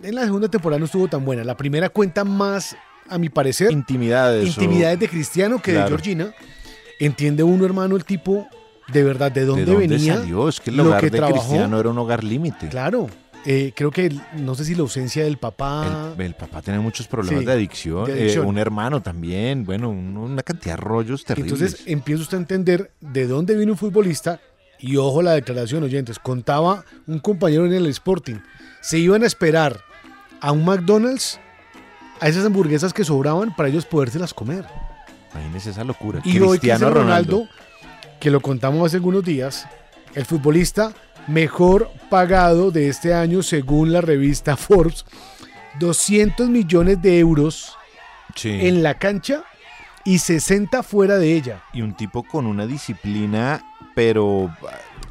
[0.03, 1.43] en la segunda temporada no estuvo tan buena.
[1.43, 2.77] La primera cuenta más,
[3.09, 4.45] a mi parecer, Intimidades.
[4.45, 5.85] o- intimidades de Cristiano que Claro.
[5.87, 6.35] de Georgina.
[6.99, 8.47] Entiende uno, hermano, el tipo
[8.93, 10.49] de verdad de dónde, ¿De dónde venía, salió?
[10.49, 11.39] Es que el hogar que de trabajó.
[11.49, 12.69] Cristiano era un hogar límite.
[12.69, 13.09] Claro.
[13.47, 16.13] Eh, creo que no sé si la ausencia del papá.
[16.19, 18.47] El, el papá tenía muchos problemas Sí, de, adicción, de eh, adicción.
[18.47, 21.53] un hermano también, bueno, un- una cantidad de rollos terribles.
[21.53, 24.41] Entonces empieza usted a entender de dónde viene un futbolista
[24.79, 28.37] y ojo la declaración, oyentes, contaba un compañero en el Sporting,
[28.83, 29.81] se iban a esperar
[30.43, 31.39] a un McDonald's
[32.21, 34.67] a esas hamburguesas que sobraban para ellos podérselas comer.
[35.33, 36.21] Imagínese esa locura.
[36.25, 37.47] Y hoy Cristiano Ronaldo,
[38.21, 39.67] que lo contamos hace algunos días,
[40.15, 40.93] el futbolista
[41.27, 45.05] mejor pagado de este año según la revista Forbes,
[45.79, 47.77] 200 millones de euros
[48.35, 48.51] Sí.
[48.51, 49.45] en la cancha
[50.05, 51.63] y 60 fuera de ella.
[51.73, 53.63] Y un tipo con una disciplina,
[53.95, 54.51] pero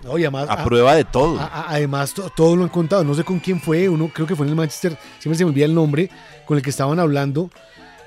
[0.03, 1.39] No, además- a prueba de todo.
[1.39, 3.03] A- a- además, to- todo lo han contado.
[3.03, 3.89] No sé con quién fue.
[3.89, 4.97] Uno creo que fue en el Manchester.
[5.20, 6.10] Siempre se me olvida el nombre.
[6.45, 7.49] Con el que estaban hablando.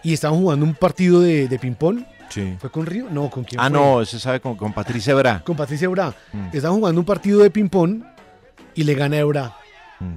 [0.03, 2.03] Y estaban jugando un partido de, de ping-pong.
[2.33, 2.57] Sí.
[2.59, 3.09] ¿Fue con Río?
[3.11, 3.78] No, ¿con quién Ah, fue?
[3.78, 5.43] no, ese sabe con, con Patricia Bra.
[5.45, 6.14] Con Patricia Ebra.
[6.33, 6.47] Mm.
[6.57, 8.03] Estaban jugando un partido de ping-pong.
[8.74, 9.55] Y le gana Ebra.
[10.01, 10.14] Mm.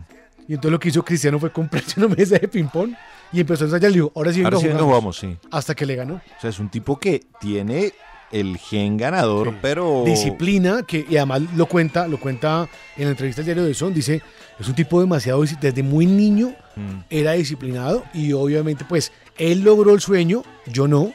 [0.48, 2.94] Y entonces lo que hizo Cristiano fue comprarse una mesa de ping-pong.
[3.34, 3.92] Y empezó a ensayar.
[3.92, 5.18] Le dijo, ahora sí venga, Ahora sí venga, jugamos".
[5.18, 5.38] sí.
[5.52, 6.16] Hasta que le ganó.
[6.16, 7.92] O sea, es un tipo que tiene
[8.32, 10.04] el gen ganador, pero...
[10.06, 13.94] disciplina que y además lo cuenta lo cuenta en la entrevista al diario de Son
[13.94, 14.22] dice
[14.60, 17.04] es un tipo demasiado desde muy niño Mm.
[17.10, 21.14] era disciplinado y obviamente pues él logró el sueño yo no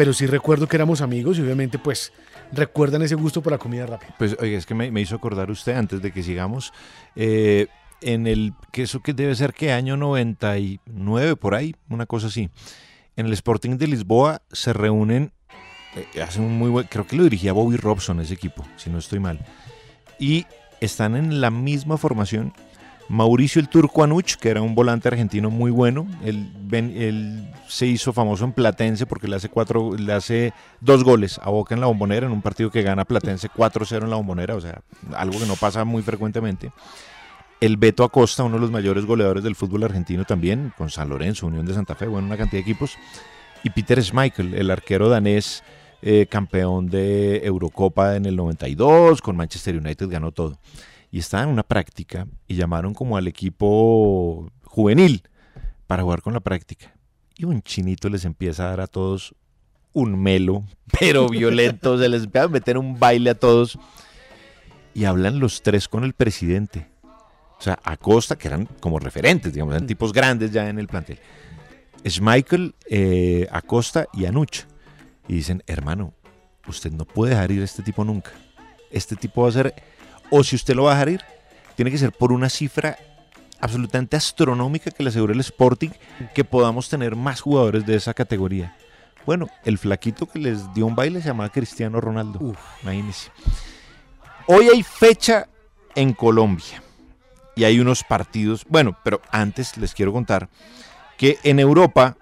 [0.00, 2.10] pero sí recuerdo que éramos amigos y obviamente pues
[2.52, 5.76] recuerdan ese gusto por la comida rápida Pues, oye, es que me, hizo acordar usted,
[5.76, 6.72] antes de que sigamos,
[7.16, 7.66] eh,
[8.00, 12.48] en el, que eso que debe ser que año 99, por ahí, una cosa así.
[13.14, 15.34] En el Sporting de Lisboa se reúnen,
[15.94, 18.96] eh, hacen un muy buen, creo que lo dirigía Bobby Robson ese equipo, si no
[18.96, 19.38] estoy mal.
[20.18, 20.46] Y
[20.80, 22.54] están en la misma formación
[23.10, 26.06] Mauricio el Turco Anuch, que era un volante argentino muy bueno.
[26.22, 31.50] Él, se hizo famoso en Platense porque le hace, cuatro, le hace dos goles a
[31.50, 34.60] Boca en la bombonera en un partido que gana Platense 4-0 en la bombonera, o
[34.60, 34.82] sea,
[35.16, 36.70] algo que no pasa muy frecuentemente.
[37.60, 41.48] El Beto Acosta, uno de los mayores goleadores del fútbol argentino también, con San Lorenzo,
[41.48, 42.96] Unión de Santa Fe, bueno, una cantidad de equipos.
[43.64, 45.64] Y Peter Schmeichel, el arquero danés,
[46.00, 50.58] eh, campeón de Eurocopa en el 92, con Manchester United ganó todo.
[51.10, 55.22] Y estaban en una práctica y llamaron como al equipo juvenil
[55.86, 56.94] para jugar con la práctica.
[57.36, 59.34] Y un chinito les empieza a dar a todos
[59.92, 60.64] un melo,
[61.00, 63.78] pero violento, se les empieza a meter un baile a todos.
[64.94, 66.88] Y hablan los tres con el presidente.
[67.58, 71.18] O sea, Acosta, que eran como referentes, digamos, eran tipos grandes ya en el plantel.
[72.06, 74.64] Schmeichel, eh, Acosta y Anuch.
[75.28, 76.14] Y dicen, hermano,
[76.66, 78.30] usted no puede dejar ir a este tipo nunca.
[78.90, 79.74] Este tipo va a ser,
[80.30, 81.20] o si usted lo va a dejar ir,
[81.76, 82.98] tiene que ser por una cifra
[83.60, 85.90] absolutamente astronómica que le asegure el Sporting
[86.34, 88.76] que podamos tener más jugadores de esa categoría.
[89.26, 92.54] Bueno, el flaquito que les dio un baile se llamaba Cristiano Ronaldo.
[92.82, 93.30] Imagínense.
[94.46, 95.46] Hoy hay fecha
[95.94, 96.82] en Colombia
[97.54, 98.64] y hay unos partidos.
[98.68, 100.48] Bueno, pero antes les quiero contar
[101.18, 102.16] que en Europa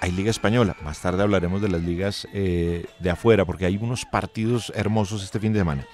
[0.00, 0.76] hay Liga Española.
[0.82, 5.38] Más tarde hablaremos de las ligas eh, de afuera porque hay unos partidos hermosos este
[5.38, 5.86] fin de semana.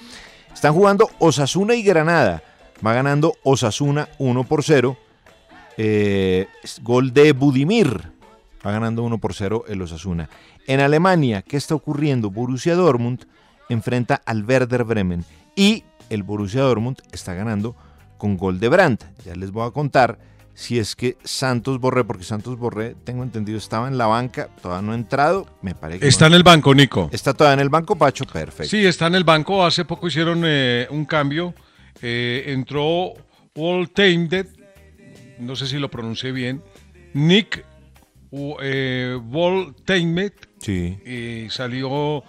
[0.54, 2.42] Están jugando Osasuna y Granada.
[2.84, 4.96] Va ganando Osasuna 1 por 0.
[5.76, 6.46] Eh,
[6.82, 8.12] gol de Budimir.
[8.64, 10.28] Va ganando 1 por 0 el Osasuna.
[10.66, 12.30] En Alemania, ¿qué está ocurriendo?
[12.30, 13.26] Borussia Dortmund
[13.68, 15.24] enfrenta al Werder Bremen.
[15.56, 17.74] Y el Borussia Dortmund está ganando
[18.18, 19.04] con gol de Brandt.
[19.24, 20.18] Ya les voy a contar
[20.54, 24.86] si es que Santos Borré, porque Santos Borré, tengo entendido, estaba en la banca, todavía
[24.86, 26.34] no ha entrado, me parece que Está no.
[26.34, 27.08] en el banco, Nico.
[27.12, 28.70] Está todavía en el banco, Pacho, perfecto.
[28.70, 29.64] Sí, está en el banco.
[29.64, 31.54] Hace poco hicieron eh, un cambio.
[32.02, 33.12] Eh, entró
[33.54, 34.46] Voltained,
[35.38, 36.62] no sé si lo pronuncié bien,
[37.14, 37.64] Nick
[38.30, 39.18] u- eh,
[40.58, 40.98] Sí.
[41.04, 42.22] y salió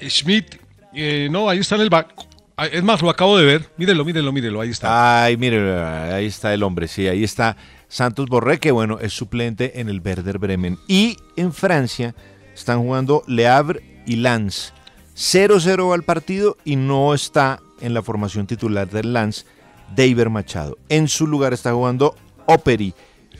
[0.00, 0.56] Schmidt.
[0.94, 2.26] eh, no, ahí está en el banco.
[2.56, 3.70] Ah, Es más, lo acabo de ver.
[3.76, 4.60] Mírelo, mírelo, mírelo.
[4.60, 5.24] Ahí está.
[5.24, 7.56] Ay, mire, ahí está el hombre, sí, ahí está
[7.88, 10.78] Santos Borré, que bueno, es suplente en el Werder Bremen.
[10.88, 12.14] Y en Francia
[12.54, 14.72] están jugando Le Havre y Lens.
[15.16, 19.46] 0-0 al partido y no está en la formación titular del Lens
[19.94, 20.76] David Machado.
[20.88, 22.94] En su lugar está jugando Operi.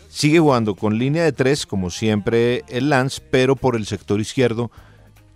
[0.09, 4.71] Sigue jugando con línea de tres, como siempre el Lens, pero por el sector izquierdo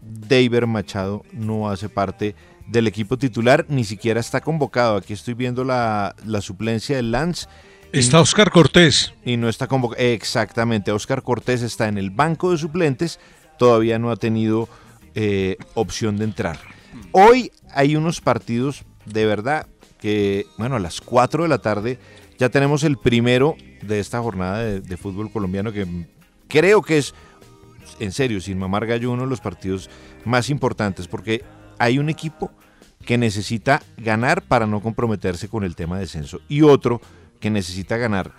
[0.01, 2.37] David Machado no hace parte
[2.69, 4.97] del equipo titular, ni siquiera está convocado.
[4.97, 7.47] Aquí estoy viendo la, la suplencia del Lance.
[7.93, 9.15] Está Oscar Cortés.
[9.25, 10.03] Y no está convocado.
[10.03, 13.19] Exactamente, Oscar Cortés está en el banco de suplentes,
[13.59, 14.69] todavía no ha tenido
[15.15, 16.59] eh, opción de entrar.
[17.13, 19.67] Hoy hay unos partidos de verdad
[19.99, 21.99] que, bueno, a las 4 de la tarde
[22.39, 25.87] ya tenemos el primero de esta jornada de, de fútbol colombiano que
[26.47, 27.15] creo que es,
[27.99, 29.89] en serio, sin mamar gallo, uno de los partidos
[30.25, 31.43] más importantes porque
[31.79, 32.51] hay un equipo
[33.05, 37.01] que necesita ganar para no comprometerse con el tema de descenso y otro
[37.41, 38.33] que necesita ganar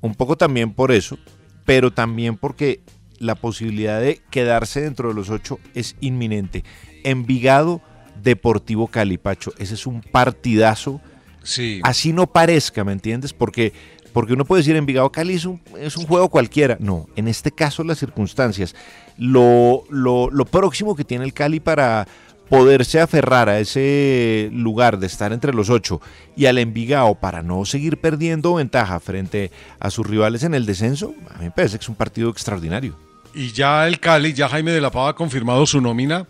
[0.00, 1.18] un poco también por eso,
[1.64, 2.80] pero también porque
[3.18, 6.62] la posibilidad de quedarse dentro de los ocho es inminente.
[7.04, 7.80] Envigado
[8.22, 11.00] Deportivo Cali, Pacho, ese es un partidazo.
[11.42, 11.80] Sí.
[11.82, 13.32] Así no parezca, ¿me entiendes?
[13.32, 13.72] Porque,
[14.12, 16.76] porque uno puede decir Envigado Cali es un, es un juego cualquiera.
[16.80, 18.74] No, en este caso las circunstancias.
[19.16, 22.06] Lo, lo, lo próximo que tiene el Cali para
[22.48, 26.00] poderse aferrar a ese lugar de estar entre los ocho
[26.36, 31.14] y al Envigado para no seguir perdiendo ventaja frente a sus rivales en el descenso,
[31.34, 32.96] a mí me parece que es un partido extraordinario.
[33.34, 36.26] Y ya el Cali, ya Jaime de la Pava ha confirmado su nómina.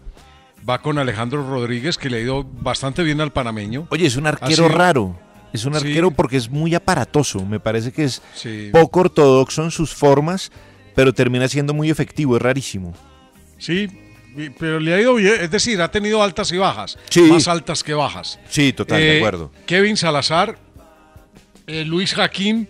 [0.66, 3.86] Va con Alejandro Rodríguez, que le ha ido bastante bien al panameño.
[3.90, 5.14] Oye, es un arquero raro.
[5.52, 5.78] Es un Sí.
[5.86, 7.44] arquero porque es muy aparatoso.
[7.44, 8.70] Me parece que es Sí.
[8.72, 10.50] poco ortodoxo en sus formas,
[10.94, 12.36] pero termina siendo muy efectivo.
[12.36, 12.94] Es rarísimo.
[13.58, 13.88] Sí,
[14.58, 15.34] pero le ha ido bien.
[15.40, 16.98] Es decir, ha tenido altas y bajas.
[17.10, 17.22] Sí.
[17.22, 18.38] Más altas que bajas.
[18.48, 19.52] Sí, total, de Eh, acuerdo.
[19.66, 20.58] Kevin Salazar,
[21.66, 22.68] eh, Luis Jaquín,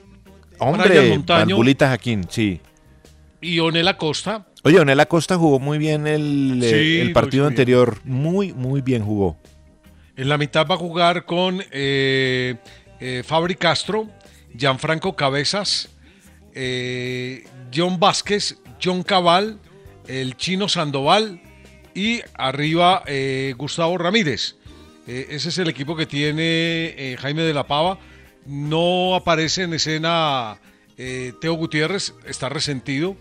[0.58, 2.60] Hombre, Montaño Jaquín, sí.
[3.40, 4.46] y Onel Acosta.
[4.62, 7.52] Oye, Onel Acosta jugó muy bien el, eh, el partido bien.
[7.52, 7.98] anterior.
[8.04, 9.36] Muy, muy bien jugó.
[10.16, 11.60] En la mitad va a jugar con
[13.24, 14.08] Fabri Castro,
[14.56, 15.88] Gianfranco Cabezas,
[17.74, 19.58] John Vázquez, John Cabal,
[20.06, 21.40] el chino Sandoval
[21.94, 24.56] y arriba eh, Gustavo Ramírez.
[25.06, 27.98] Eh, ese es el equipo que tiene eh, Jaime de la Pava.
[28.46, 30.58] No aparece en escena
[30.96, 33.16] Teo Gutiérrez, está resentido,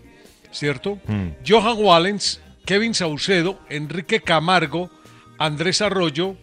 [0.52, 0.98] ¿cierto?
[1.06, 1.28] Mm.
[1.46, 4.90] Johan Wallens, Kevin Saucedo, Enrique Camargo,
[5.38, 6.36] Andrés Arroyo,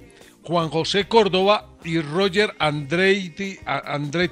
[0.44, 3.60] Juan José Córdoba y Roger Andretti,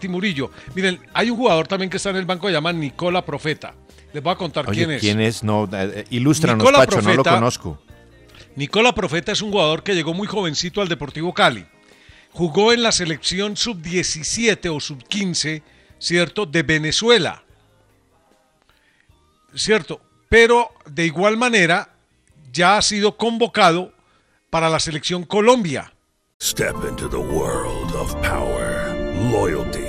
[0.08, 0.52] Murillo.
[0.74, 3.76] Miren, hay un jugador también que está en el banco que se llama Nicola Profeta.
[4.12, 5.02] Les voy a contar Oye, quién es.
[5.02, 5.44] ¿quién es?
[5.44, 5.70] No,
[6.10, 7.80] ilústranos, Nicola Pacho, no lo conozco.
[8.60, 11.66] Nicola Profeta es un jugador que llegó muy jovencito al Deportivo Cali.
[12.34, 15.64] Jugó en la selección sub-17 o sub-15,
[15.98, 16.46] ¿cierto?
[16.46, 17.42] De Venezuela.
[19.56, 20.02] ¿Cierto?
[20.28, 21.96] Pero de igual manera
[22.52, 23.94] ya ha sido convocado
[24.50, 25.94] para la selección Colombia.
[26.42, 28.94] Step into the world of power,
[29.32, 29.89] loyalty,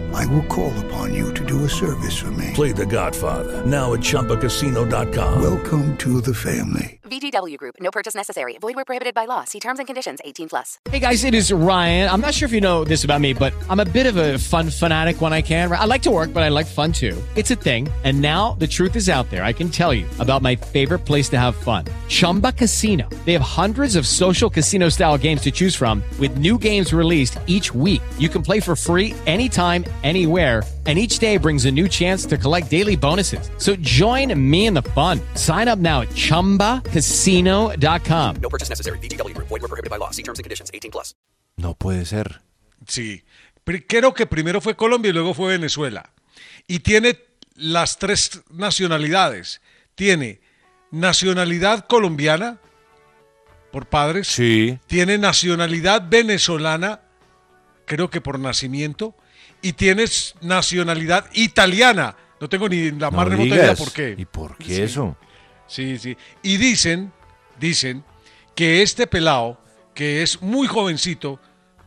[0.13, 2.51] I will call upon you to do a service for me.
[2.53, 5.41] Play The Godfather now at ChumbaCasino.com.
[5.41, 6.99] Welcome to the family.
[7.03, 7.75] VGW Group.
[7.81, 8.57] No purchase necessary.
[8.61, 9.43] Void where prohibited by law.
[9.43, 10.21] See terms and conditions.
[10.23, 10.79] 18 plus.
[10.89, 12.09] Hey guys, it is Ryan.
[12.09, 14.37] I'm not sure if you know this about me, but I'm a bit of a
[14.37, 15.69] fun fanatic when I can.
[15.71, 17.21] I like to work, but I like fun too.
[17.35, 17.89] It's a thing.
[18.05, 19.43] And now the truth is out there.
[19.43, 21.83] I can tell you about my favorite place to have fun.
[22.07, 23.09] Chumba Casino.
[23.25, 27.37] They have hundreds of social casino style games to choose from with new games released
[27.45, 28.01] each week.
[28.17, 30.63] You can play for free anytime, anywhere.
[30.87, 33.51] And each day brings a new chance to collect daily bonuses.
[33.57, 35.21] So join me in the fun.
[35.35, 38.35] Sign up now at chumbacasino.com.
[38.41, 38.97] No purchase necessary.
[38.97, 39.49] VGW Group.
[39.49, 40.09] Void were prohibited by law.
[40.09, 40.71] See terms and conditions.
[40.73, 41.13] 18 plus.
[41.55, 42.41] No puede ser.
[42.87, 43.21] Sí.
[43.87, 46.09] Creo que primero fue Colombia y luego fue Venezuela.
[46.67, 47.19] Y tiene
[47.55, 49.61] las tres nacionalidades.
[49.95, 50.41] Tiene
[50.89, 52.59] nacionalidad colombiana
[53.71, 54.27] por padres.
[54.27, 54.79] Sí.
[54.87, 57.01] Tiene nacionalidad venezolana,
[57.85, 59.15] creo que por nacimiento.
[59.61, 62.15] Y tienes nacionalidad italiana.
[62.39, 64.15] No tengo ni la más remota idea por qué.
[64.17, 64.81] ¿Y por qué Sí.
[64.81, 65.15] eso?
[65.67, 66.17] Sí, sí.
[66.41, 67.11] Y dicen,
[67.59, 68.03] dicen
[68.55, 69.59] que este pelado,
[69.93, 71.39] que es muy jovencito,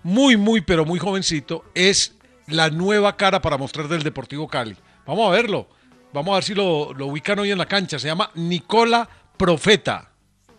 [0.02, 2.14] muy, muy, pero muy jovencito, es
[2.46, 4.76] la nueva cara para mostrar del Deportivo Cali.
[5.06, 5.66] Vamos a verlo.
[6.12, 7.98] Vamos a ver si lo, lo ubican hoy en la cancha.
[7.98, 10.10] Se llama Nicola Profeta.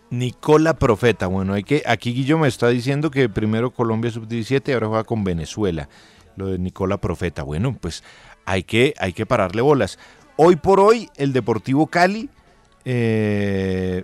[0.09, 1.28] Nicola Profeta.
[1.28, 5.03] Bueno, hay que, aquí Guillo me está diciendo que primero Colombia sub-17 y ahora juega
[5.05, 5.88] con Venezuela.
[6.36, 7.43] Lo de Nicola Profeta.
[7.43, 8.03] Bueno, pues
[8.45, 9.97] hay que, hay que pararle bolas.
[10.38, 12.29] Hoy por hoy, el Deportivo Cali.
[12.83, 14.03] eh,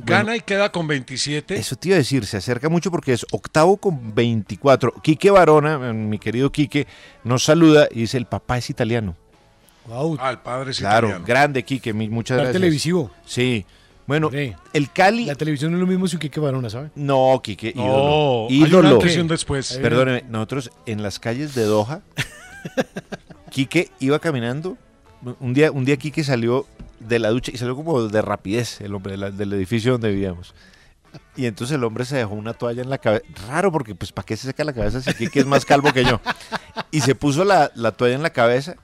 [0.00, 1.56] Gana bueno, y queda con 27.
[1.56, 4.92] Eso te iba a decir, se acerca mucho porque es octavo con 24.
[5.02, 6.86] Quique Barona, eh, mi querido Quique,
[7.24, 9.16] nos saluda y dice: el papá es italiano.
[9.90, 11.24] Ah, el padre es Claro, italiano.
[11.26, 12.52] grande Quique, muchas Está gracias.
[12.52, 13.10] televisivo.
[13.24, 13.66] Sí.
[14.08, 15.26] Bueno, el Cali.
[15.26, 16.90] La televisión no es lo mismo sin Quique Barona, ¿sabe?
[16.96, 18.48] No, Quique, No, ídolo.
[18.48, 19.28] hay una ídolo.
[19.28, 19.78] después.
[19.80, 22.00] Perdóneme, nosotros en las calles de Doha,
[23.50, 24.76] Quique iba caminando.
[25.40, 26.66] Un día, un día Quique salió
[27.00, 30.10] de la ducha y salió como de rapidez, el hombre de la- del edificio donde
[30.10, 30.54] vivíamos.
[31.36, 33.24] Y entonces el hombre se dejó una toalla en la cabeza.
[33.48, 36.04] Raro, porque pues ¿para qué se seca la cabeza si Quique es más calvo que
[36.04, 36.20] yo?
[36.90, 38.76] Y se puso la, la toalla en la cabeza.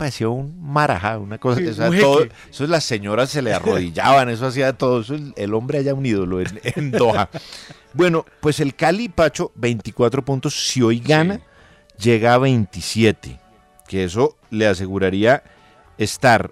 [0.00, 1.60] Parecía un marajá, una cosa.
[1.60, 2.34] Sí, o sea, un todo- jeque.
[2.50, 5.02] eso las señoras se le arrodillaban, eso hacía todo.
[5.02, 7.28] Eso, el, el hombre allá un ídolo en, en Doha.
[7.92, 10.68] Bueno, pues el Cali, Pacho, 24 puntos.
[10.68, 11.40] Si hoy gana,
[11.98, 13.38] llega a 27.
[13.86, 15.42] Que eso le aseguraría
[15.98, 16.50] estar.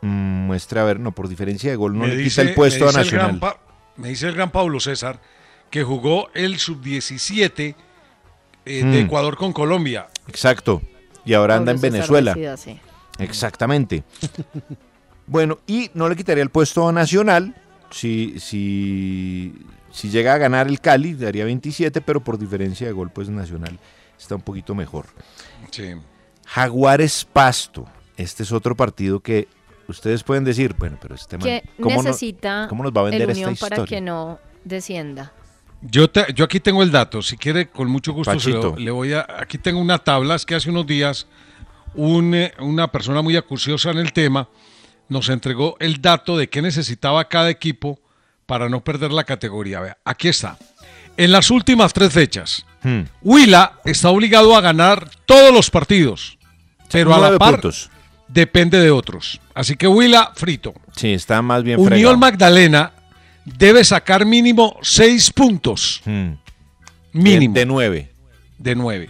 [0.00, 0.08] mm,
[0.46, 2.84] muestra, a ver, no, por diferencia de gol no Me le dice- quita el puesto
[2.84, 3.56] me a dice el gran Nacional.
[3.96, 5.20] Me dice el gran Pablo César
[5.70, 7.74] que jugó el sub-17
[8.64, 9.06] eh, de Mm.
[9.06, 10.06] Ecuador con Colombia.
[10.28, 10.80] Exacto.
[11.26, 12.34] Y ahora anda en Venezuela.
[12.56, 12.80] sí.
[13.18, 14.04] Exactamente.
[15.26, 17.54] bueno, y no le quitaría el puesto a Nacional.
[17.90, 19.54] Si, si,
[19.92, 23.78] si llega a ganar el Cali, daría 27, pero por diferencia de gol, pues Nacional
[24.18, 25.06] está un poquito mejor.
[25.70, 25.94] Sí.
[26.46, 27.86] Jaguares Pasto.
[28.16, 29.46] Este es otro partido que
[29.88, 33.04] ustedes pueden decir, bueno, pero este man, ¿Qué ¿cómo, no- necesita ¿cómo nos va a
[33.04, 33.76] vender el esta Unión historia?
[33.76, 35.32] para que no descienda?
[35.82, 38.90] Yo, te- yo aquí tengo el dato, si quiere, con mucho gusto se lo- le
[38.90, 39.26] voy a...
[39.38, 41.26] Aquí tengo una tabla, es que hace unos días
[41.94, 44.48] un, eh, una persona muy acuciosa en el tema
[45.08, 48.00] nos entregó el dato de qué necesitaba cada equipo
[48.46, 49.80] para no perder la categoría.
[49.80, 50.56] Vea, aquí está.
[51.16, 53.02] En las últimas tres fechas, Hmm.
[53.22, 56.38] Huila está obligado a ganar todos los partidos,
[56.92, 57.90] pero a la par puntos.
[58.28, 59.40] depende de otros.
[59.54, 60.72] Así que Huila frito.
[60.94, 62.16] Sí, está más bien Unión fregado.
[62.18, 62.92] Magdalena
[63.46, 66.02] debe sacar mínimo seis puntos.
[66.04, 66.32] Hmm.
[67.12, 67.54] Mínimo.
[67.54, 68.10] De, de nueve.
[68.58, 69.08] De nueve.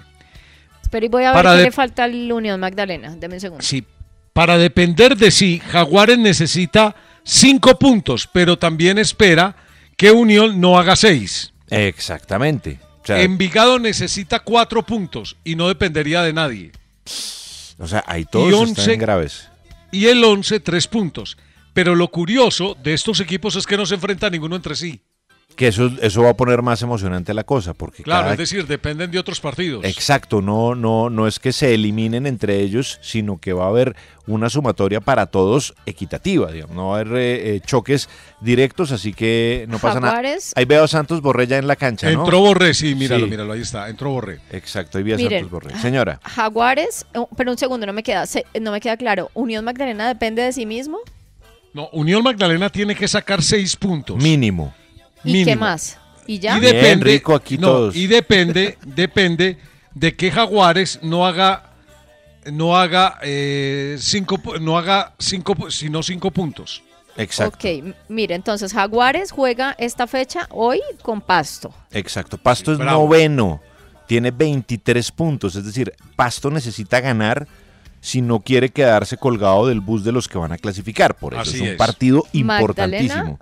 [0.83, 3.17] Espera y voy a ver Para qué le falta al Unión Magdalena.
[3.17, 3.65] Deme un segundo.
[3.65, 3.85] Sí.
[4.33, 9.57] Para depender de sí, Jaguares necesita cinco puntos, pero también espera
[9.97, 11.53] que Unión no haga seis.
[11.71, 12.79] Exactamente.
[13.03, 16.73] O sea, Envigado necesita cuatro puntos y no dependería de nadie.
[17.79, 19.49] o sea, ahí todos y están once- graves.
[19.91, 21.39] Y el 11, tres puntos.
[21.77, 24.99] Pero lo curioso de estos equipos es que no se enfrentan ninguno entre sí.
[25.57, 28.67] Que eso, eso va a poner más emocionante la cosa, porque Claro, cada- es decir,
[28.67, 29.85] dependen de otros partidos.
[29.85, 33.95] Exacto, no, no, no es que se eliminen entre ellos, sino que va a haber
[34.27, 36.75] una sumatoria para todos equitativa, digamos.
[36.77, 38.09] No va a haber eh, eh, choques
[38.41, 40.15] directos, así que no pasa nada.
[40.15, 40.53] Jaguares.
[40.57, 42.21] Ahí veo a Santos Borré ya en la cancha, ¿no?
[42.25, 43.31] Entró Borré, sí, míralo, Sí.
[43.31, 44.41] míralo, ahí está, entró Borré.
[44.51, 45.45] Exacto, ahí vi a Miren.
[45.45, 45.79] Santos Borré.
[45.79, 49.31] Señora, Jaguares, oh, pero un segundo, no me queda, se- no me queda claro.
[49.35, 50.99] ¿Unión Magdalena depende de sí mismo?
[51.77, 54.17] No, Unión Magdalena tiene que sacar seis puntos.
[54.17, 54.75] mínimo.
[55.23, 55.99] ¿Y qué más?
[56.27, 56.57] ¿Y ya?
[56.57, 57.97] Y depende, rico aquí no, todos.
[57.97, 59.59] y depende, depende
[59.93, 61.75] de que Jaguares no haga,
[62.51, 66.83] no haga eh, cinco, no haga cinco, sino cinco puntos.
[67.19, 71.75] Exacto, Ok, mire, entonces Jaguares juega esta fecha hoy con Pasto.
[71.91, 72.39] exacto.
[72.39, 73.03] Pasto es Bravo.
[73.05, 73.61] noveno,
[74.07, 77.47] tiene 23 puntos, es decir, Pasto necesita ganar
[78.07, 81.17] si no quiere quedarse colgado del bus de los que van a clasificar.
[81.17, 81.75] Por eso Así es un es.
[81.75, 83.41] partido Magdalena, importantísimo.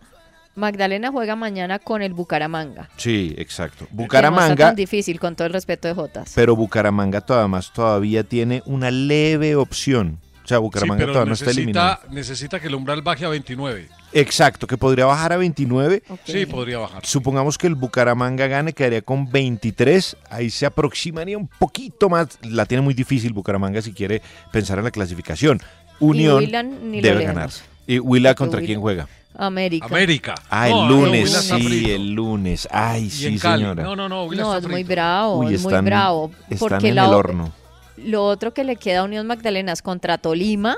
[0.54, 2.88] Magdalena juega mañana con el Bucaramanga.
[2.96, 3.80] Sí, exacto.
[3.80, 6.32] Que no está Bucaramanga, tan difícil, con todo el respeto de Jotas.
[6.34, 10.18] pero Bucaramanga todavía, todavía tiene una leve opción.
[10.42, 11.90] O sea, Bucaramanga todavía no está eliminado.
[11.96, 13.90] necesita, necesita que el umbral baje a 29.
[14.14, 16.02] Exacto, que podría bajar a 29.
[16.24, 17.04] Sí, podría bajar.
[17.04, 20.16] Supongamos que el Bucaramanga gane, quedaría con 23.
[20.30, 22.38] Ahí se aproximaría un poquito más.
[22.42, 25.60] La tiene muy difícil Bucaramanga si quiere pensar en la clasificación.
[26.00, 26.44] Unión
[26.90, 27.50] ni debe ganar.
[27.86, 29.08] ¿Y Huila Porque contra quién juega?
[29.36, 29.86] América.
[29.86, 30.34] América.
[30.48, 32.68] Ah, el No, no, lunes, sí, el lunes.
[32.70, 33.82] Ay, sí, en señora.
[33.82, 36.30] No, no, no, Huila No, está es muy bravo, Uy, es muy están- bravo.
[36.48, 37.52] están porque en la el horno.
[37.96, 40.76] Lo otro que le queda a Unión Magdalena es contra Tolima.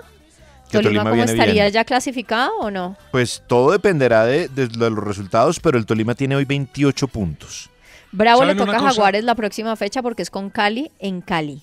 [0.70, 1.72] ¿Tolima, Tolima cómo viene estaría bien.
[1.74, 2.96] ya clasificado o no?
[3.12, 7.70] Pues todo dependerá de, de los resultados, pero el Tolima tiene hoy 28 puntos.
[8.12, 8.90] Bravo le ¿Saben toca a?
[8.90, 11.62] Jaguares la próxima fecha porque es con Cali en Cali.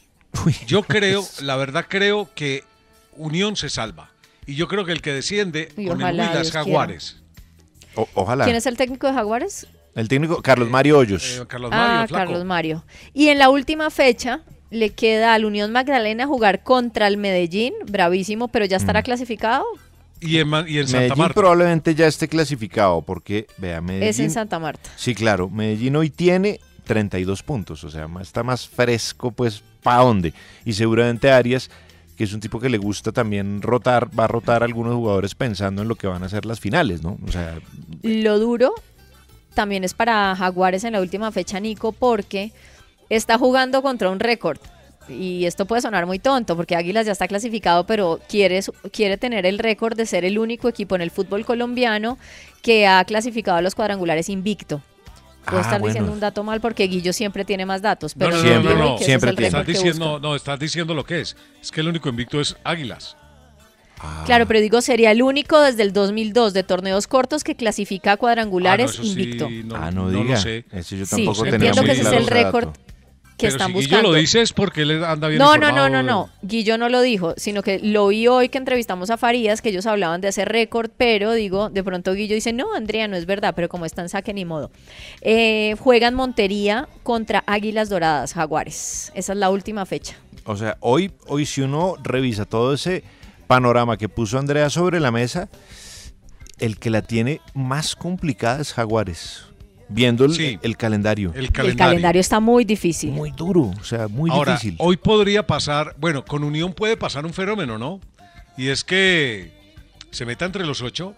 [0.68, 2.64] Yo creo, la verdad creo que
[3.18, 4.10] Unión se salva.
[4.46, 7.18] Y yo creo que el que desciende Y con el ojalá Huila es Dios Jaguares.
[7.96, 8.44] O- ojalá.
[8.46, 9.68] ¿Quién es el técnico de Jaguares?
[9.96, 11.40] El técnico Carlos Mario Hoyos.
[11.40, 12.26] Eh, Carlos Mario, ah, el flaco.
[12.26, 12.84] Carlos Mario.
[13.14, 14.42] Y en la última fecha
[14.74, 19.64] le queda al Unión Magdalena jugar contra el Medellín, bravísimo, pero ya estará clasificado.
[20.20, 21.34] Y en, Ma- y en Santa Medellín Marta.
[21.34, 24.08] probablemente ya esté clasificado porque, vea, Medellín.
[24.10, 24.90] Es en Santa Marta.
[24.96, 30.34] Sí, claro, Medellín hoy tiene 32 puntos, o sea, está más fresco, pues, ¿para dónde?
[30.66, 31.70] Y seguramente Arias,
[32.18, 35.36] que es un tipo que le gusta también rotar, va a rotar a algunos jugadores
[35.36, 37.18] pensando en lo que van a ser las finales, ¿no?
[37.28, 37.56] O sea,
[38.02, 38.74] Lo duro
[39.54, 42.52] también es para Jaguares en la última fecha, Nico, porque
[43.16, 44.60] está jugando contra un récord.
[45.10, 48.62] Y esto puede sonar muy tonto, porque Águilas ya está clasificado, pero quiere,
[48.94, 52.18] quiere tener el récord de ser el único equipo en el fútbol colombiano
[52.62, 54.82] que ha clasificado a los cuadrangulares invicto.
[55.44, 55.88] Puedo Ah, estar bueno.
[55.94, 58.76] diciendo un dato mal porque Guillo siempre tiene más datos, No, pero no, no, Siempre,
[58.76, 59.40] no, siempre es.
[59.54, 60.22] Estás diciendo, busca.
[60.28, 61.36] no, estás diciendo lo que es.
[61.62, 63.18] Es que el único invicto es Águilas.
[64.26, 68.18] Claro, pero digo, sería el único desde el 2002 de torneos cortos que clasifica a
[68.18, 69.50] cuadrangulares Ah, no, eso sí, invicto.
[69.50, 70.38] no, ah, no, no lo diga.
[70.38, 70.66] sé.
[70.72, 72.80] Ese yo Sí, tampoco tenía entiendo muy que ese es el récord dato.
[73.38, 74.12] Que Pero están si Guillo buscando.
[74.12, 76.30] lo dice es porque él anda bien No, no, no, no, no.
[76.44, 79.86] Guillo no lo dijo, sino que lo vi hoy que entrevistamos a Farías, que ellos
[79.86, 83.54] hablaban de ese récord, pero digo, de pronto Guillo dice, no, Andrea, no es verdad,
[83.56, 84.72] pero como está en saque, ni modo.
[85.22, 89.12] Eh, juegan Montería contra Águilas Doradas, Jaguares.
[89.16, 90.16] Esa es la última fecha.
[90.46, 93.04] O sea, hoy, hoy si uno revisa todo ese
[93.48, 95.50] panorama que puso Andrea sobre la mesa,
[96.60, 99.46] el que la tiene más complicada es Jaguares.
[99.94, 100.60] Viendo el, Sí.
[100.62, 101.32] el calendario.
[101.36, 102.20] El El calendario.
[102.20, 103.12] está muy difícil.
[103.12, 104.76] Muy duro, o sea, muy Ahora, difícil.
[104.80, 108.00] hoy podría pasar, bueno, con Unión puede pasar un fenómeno, ¿no?
[108.58, 109.52] Y es que
[110.12, 111.16] se meta entre los ocho,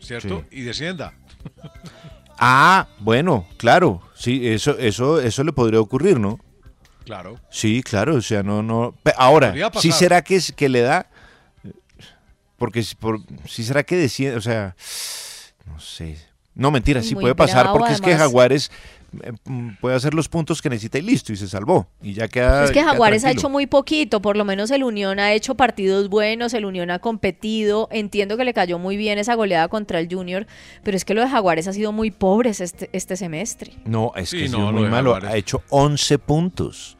[0.00, 0.44] ¿cierto?
[0.50, 1.14] Y descienda.
[2.44, 6.40] Ah, bueno, claro, sí, eso, eso, eso le podría ocurrir, ¿no?
[7.04, 7.38] Claro.
[7.50, 8.96] Sí, claro, o sea, no, no.
[9.16, 11.08] Ahora, sí será que, es- que le da,
[12.56, 14.74] porque si, por, sí será que decide, o sea,
[15.66, 16.18] no sé.
[16.54, 18.14] No, mentira, sí Muy puede pasar bravo, porque es que.
[18.14, 18.70] Jaguares
[19.22, 21.86] eh, mm, puede hacer los puntos que necesita y listo, y se salvó.
[22.02, 22.64] Y ya queda.
[22.64, 25.54] Es que queda Jaguares ha hecho muy poquito, por lo menos el Unión ha hecho
[25.54, 29.98] partidos buenos, el Unión ha competido, entiendo que le cayó muy bien esa goleada contra
[29.98, 30.46] el Junior,
[30.82, 33.72] pero es que lo de Jaguares ha sido muy pobres este, este semestre.
[33.84, 35.12] No, es que Sí, ha sido no, lo muy malo.
[35.14, 35.34] Jaguares.
[35.34, 36.96] Ha hecho 11 puntos.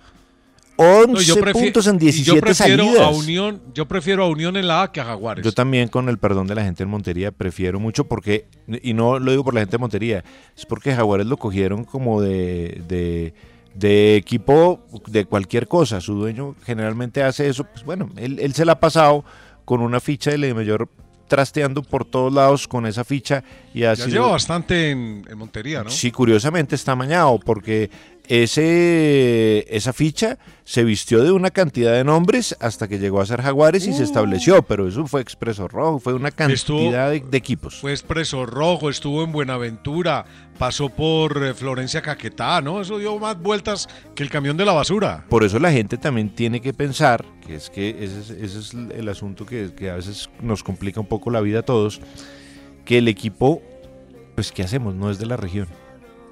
[0.77, 3.07] 11 No, yo prefiero- puntos en y 17 yo prefiero salidas.
[3.07, 5.45] A Unión, yo prefiero a Unión en la A que a Jaguares.
[5.45, 8.47] Yo también, con el perdón de la gente en Montería, prefiero mucho porque,
[8.83, 10.25] y no lo digo por la gente de Montería,
[10.57, 13.35] es porque Jaguares lo cogieron como de, de,
[13.75, 16.01] de equipo de cualquier cosa.
[16.01, 17.65] Su dueño generalmente hace eso.
[17.65, 19.25] Pues bueno, él, él se la ha pasado
[19.65, 20.89] con una ficha de Ley Mayor
[21.29, 23.43] trasteando por todos lados con esa ficha
[23.73, 25.89] y ha ya sido- lleva bastante en, en Montería, ¿no?
[25.89, 27.91] Sí, curiosamente está amañado porque
[28.35, 33.43] ese, esa ficha se vistió de una cantidad de nombres hasta que llegó a ser
[33.43, 37.37] Jaguares y se estableció, pero eso fue Expreso Rojo, fue una cantidad Estuvo- de, de
[37.37, 37.79] equipos.
[37.81, 40.25] Fue Expreso Rojo, estuvo en Buenaventura,
[40.59, 42.81] pasó por eh, Florencia Caquetá, ¿no?
[42.81, 45.27] Eso dio más vueltas que el camión de la basura.
[45.29, 48.73] Por eso la gente también tiene que pensar, que es que ese es, ese es
[48.97, 52.01] el asunto que, que a veces nos complica un poco la vida a todos,
[52.87, 53.61] que el equipo,
[54.35, 54.95] pues ¿qué hacemos?
[54.95, 55.69] No es de la región.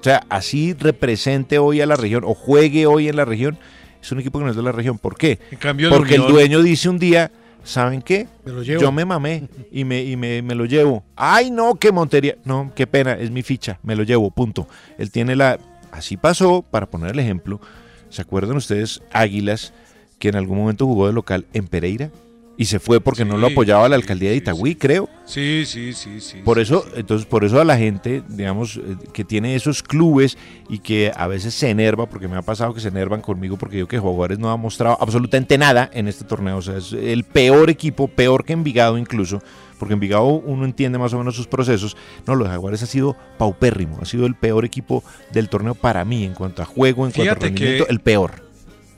[0.01, 3.59] O sea, así represente hoy a la región o juegue hoy en la región,
[4.01, 4.97] es un equipo que no es de la región.
[4.97, 5.37] ¿Por qué?
[5.51, 7.31] En cambio, el Porque el dueño dice un día,
[7.63, 8.27] ¿saben qué?
[8.43, 8.81] Me lo llevo.
[8.81, 11.03] Yo me mamé y, me, y me, me lo llevo.
[11.15, 12.35] Ay, no, qué montería.
[12.45, 14.67] No, qué pena, es mi ficha, me lo llevo, punto.
[14.97, 15.59] Él tiene la...
[15.91, 17.61] Así pasó, para poner el ejemplo,
[18.09, 19.71] ¿se acuerdan ustedes Águilas
[20.17, 22.09] que en algún momento jugó de local en Pereira?
[22.57, 25.09] Y se fue porque no lo apoyaba la alcaldía de Itagüí, creo.
[25.25, 26.41] Sí, sí, sí, sí.
[26.43, 30.37] Por eso, entonces, por eso a la gente, digamos, eh, que tiene esos clubes
[30.69, 33.77] y que a veces se enerva, porque me ha pasado que se enervan conmigo porque
[33.77, 36.57] digo que Jaguares no ha mostrado absolutamente nada en este torneo.
[36.57, 39.41] O sea, es el peor equipo, peor que Envigado incluso,
[39.79, 41.97] porque Envigado uno entiende más o menos sus procesos.
[42.27, 46.25] No, los Jaguares ha sido paupérrimo, ha sido el peor equipo del torneo para mí
[46.25, 48.50] en cuanto a juego, en cuanto a que- rendimiento, el peor.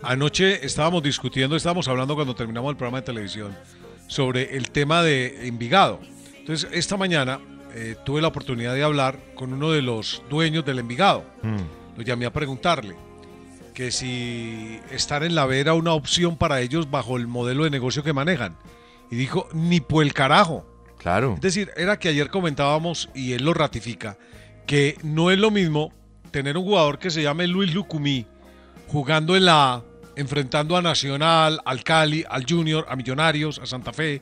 [0.03, 3.55] Anoche estábamos discutiendo, estábamos hablando cuando terminamos el programa de televisión
[4.07, 5.99] sobre el tema de Envigado.
[6.37, 7.39] Entonces, esta mañana
[7.73, 11.23] eh, tuve la oportunidad de hablar con uno de los dueños del Envigado.
[11.41, 11.97] Mm.
[11.97, 12.95] Lo llamé a preguntarle
[13.73, 17.69] que si estar en la B era una opción para ellos bajo el modelo de
[17.69, 18.57] negocio que manejan.
[19.09, 20.65] Y dijo, ni por el carajo.
[20.97, 21.35] Claro.
[21.35, 24.17] Es decir, era que ayer comentábamos, y él lo ratifica,
[24.65, 25.93] que no es lo mismo
[26.31, 28.25] tener un jugador que se llame Luis Lucumí
[28.87, 29.83] jugando en la A,
[30.15, 34.21] enfrentando a Nacional, al Cali, al Junior, a Millonarios, a Santa Fe,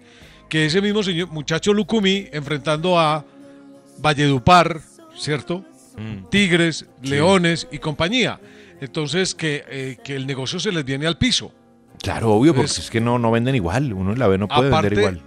[0.50, 3.26] que ese mismo señor, muchacho Lucumí enfrentando a
[4.00, 4.82] Valledupar,
[5.18, 5.66] ¿cierto?
[6.30, 8.40] Tigres, Leones y compañía.
[8.80, 11.52] Entonces, que, eh, que el negocio se les viene al piso.
[12.02, 13.94] Claro, obvio, porque es que no, no venden igual.
[13.94, 15.22] Uno en la B no puede vender igual.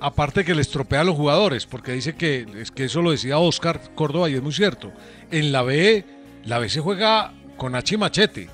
[0.00, 3.38] Aparte que les tropea a los jugadores, porque dice que, es que eso lo decía
[3.38, 4.92] Oscar Córdoba y es muy cierto.
[5.30, 6.04] En la B,
[6.44, 8.50] la B se juega con H y machete.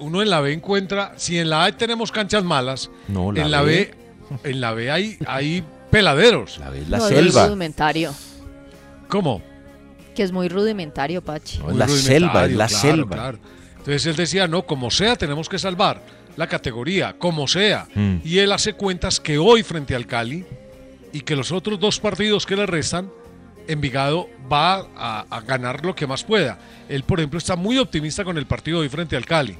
[0.00, 3.50] Uno en la B encuentra, si en la A tenemos canchas malas, No, la en
[3.50, 3.94] la B.
[4.42, 6.58] B, en la B hay, hay peladeros.
[6.58, 8.14] La B es No, eso es rudimentario.
[9.08, 9.42] ¿Cómo?
[10.14, 11.58] Que es muy rudimentario, Pachi.
[11.58, 13.16] No, es la selva, es la Claro, selva.
[13.16, 13.38] claro.
[13.78, 16.02] Entonces él decía, no, como sea, tenemos que salvar
[16.36, 17.86] la categoría, como sea.
[17.94, 18.16] Mm.
[18.24, 20.44] Y él hace cuentas que hoy frente al Cali
[21.12, 23.10] y que los otros dos partidos que le restan,
[23.68, 26.58] Envigado va a, ganar lo que más pueda.
[26.88, 29.56] Él, por ejemplo, está muy optimista con el partido de hoy frente al Cali.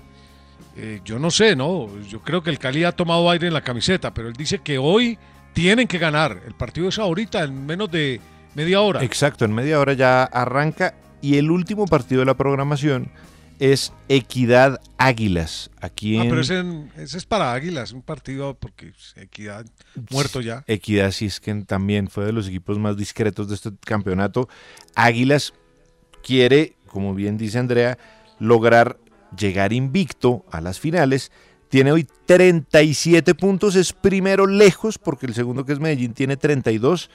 [0.77, 1.89] Eh, yo no sé, ¿no?
[2.09, 4.79] Yo creo que el Cali ha tomado aire en la camiseta, pero él dice que
[4.79, 5.19] hoy
[5.53, 6.43] tienen que ganar.
[6.47, 8.21] El partido es ahorita, en menos de
[8.55, 9.03] media hora.
[9.03, 13.11] Exacto, en media hora ya arranca y el último partido de la programación
[13.73, 15.71] es Equidad Águilas.
[15.81, 16.63] Aquí Ah, pero ese,
[16.97, 19.65] ese es para Águilas, un partido porque Equidad
[20.11, 20.65] muerto ya.
[20.67, 24.49] Equidad sí es que también fue de los equipos más discretos de este campeonato.
[24.95, 25.55] Águilas
[26.23, 27.97] quiere, como bien dice Andrea,
[28.39, 28.99] lograr
[29.37, 31.33] llegar invicto a las finales.
[31.71, 37.11] Tiene hoy 37 puntos, es primero lejos porque el segundo que es Medellín tiene 32.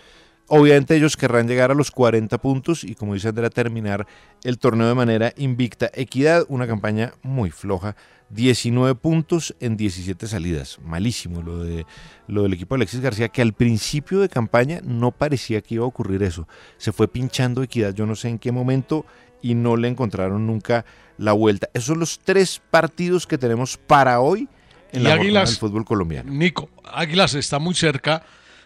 [0.49, 4.05] Obviamente ellos querrán llegar a los 40 puntos y como dice Andrea, terminar
[4.43, 5.89] el torneo de manera invicta.
[5.93, 7.95] Equidad, una campaña muy floja,
[8.31, 10.77] 19 puntos en 17 salidas.
[10.83, 11.85] Malísimo lo, de,
[12.27, 15.83] lo del equipo de Alexis García, que al principio de campaña no parecía que iba
[15.83, 16.47] a ocurrir eso.
[16.77, 19.05] Se fue pinchando Equidad, yo no sé en qué momento,
[19.41, 20.83] y no le encontraron nunca
[21.17, 21.69] la vuelta.
[21.73, 24.47] Esos son los tres partidos que tenemos para hoy
[24.91, 26.31] en Y la Águilas- del fútbol colombiano.
[26.31, 28.23] Nico, Águilas está muy cerca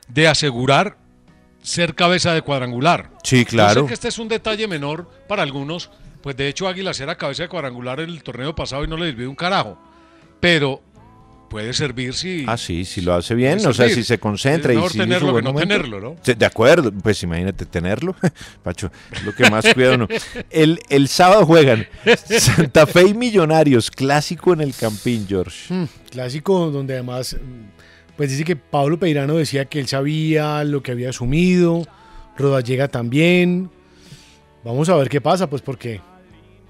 [0.08, 0.98] de asegurar
[1.64, 3.10] ser cabeza de cuadrangular.
[3.24, 3.82] Sí, Yo claro.
[3.82, 5.90] sé que este es un detalle menor para algunos,
[6.22, 9.08] pues de hecho Águilas era cabeza de cuadrangular en el torneo pasado y no le
[9.08, 9.78] sirvió un carajo.
[10.40, 10.82] Pero
[11.50, 12.46] puede servir si...
[12.48, 14.98] Ah, sí, si lo hace bien, o sea, si se concentra Es y mejor su
[14.98, 15.60] tenerlo que no momento.
[15.76, 16.16] tenerlo, ¿no?
[16.26, 18.16] De acuerdo, pues imagínate tenerlo,
[18.64, 20.08] Pacho, es lo que más cuida uno.
[20.50, 21.88] El, el sábado juegan
[22.40, 25.72] Santa Fe y Millonarios, clásico en el Campín, George.
[25.74, 27.38] Mm, clásico donde además,
[28.18, 31.86] pues dice que Pablo Peirano decía que él sabía lo que había asumido,
[32.38, 33.70] Rodallega también.
[34.64, 36.00] Vamos a ver qué pasa, pues porque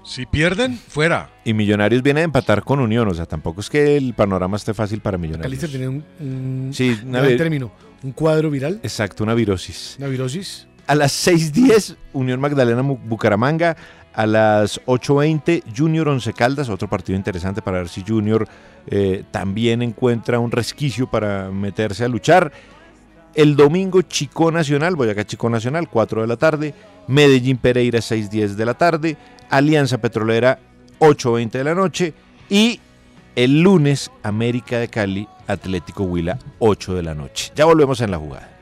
[0.02, 1.30] Si pierden, fuera.
[1.44, 4.74] Y Millonarios viene a empatar con Unión, o sea, tampoco es que el panorama esté
[4.74, 5.46] fácil para Millonarios.
[5.46, 7.72] Calista tenía un, un Sí, una vi- término,
[8.02, 9.94] un cuadro viral, Exacto, una virosis.
[9.98, 10.66] una virosis.
[10.86, 13.74] A las 6.10, Unión Magdalena Bucaramanga.
[14.14, 18.46] A las 8.20, Junior Once Caldas, otro partido interesante para ver si Junior
[18.86, 22.52] eh, también encuentra un resquicio para meterse a luchar.
[23.34, 26.74] El domingo, Chico Nacional, Boyacá Chico Nacional, 4 de la tarde.
[27.08, 29.16] Medellín Pereira, 6.10 de la tarde.
[29.50, 30.58] Alianza Petrolera,
[31.00, 32.14] 8.20 de la noche.
[32.48, 32.80] Y
[33.34, 37.52] el lunes, América de Cali, Atlético Huila, 8 de la noche.
[37.56, 38.53] Ya volvemos en la jugada.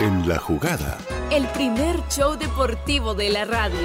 [0.00, 0.96] En la jugada.
[1.30, 3.78] El primer show deportivo de la radio.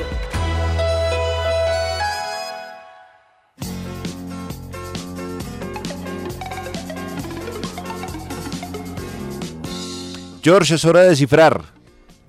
[10.42, 11.66] George, es hora de descifrar.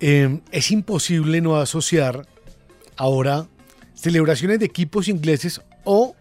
[0.01, 2.27] Eh, es imposible no asociar
[2.97, 3.47] ahora
[3.93, 6.13] celebraciones de equipos ingleses o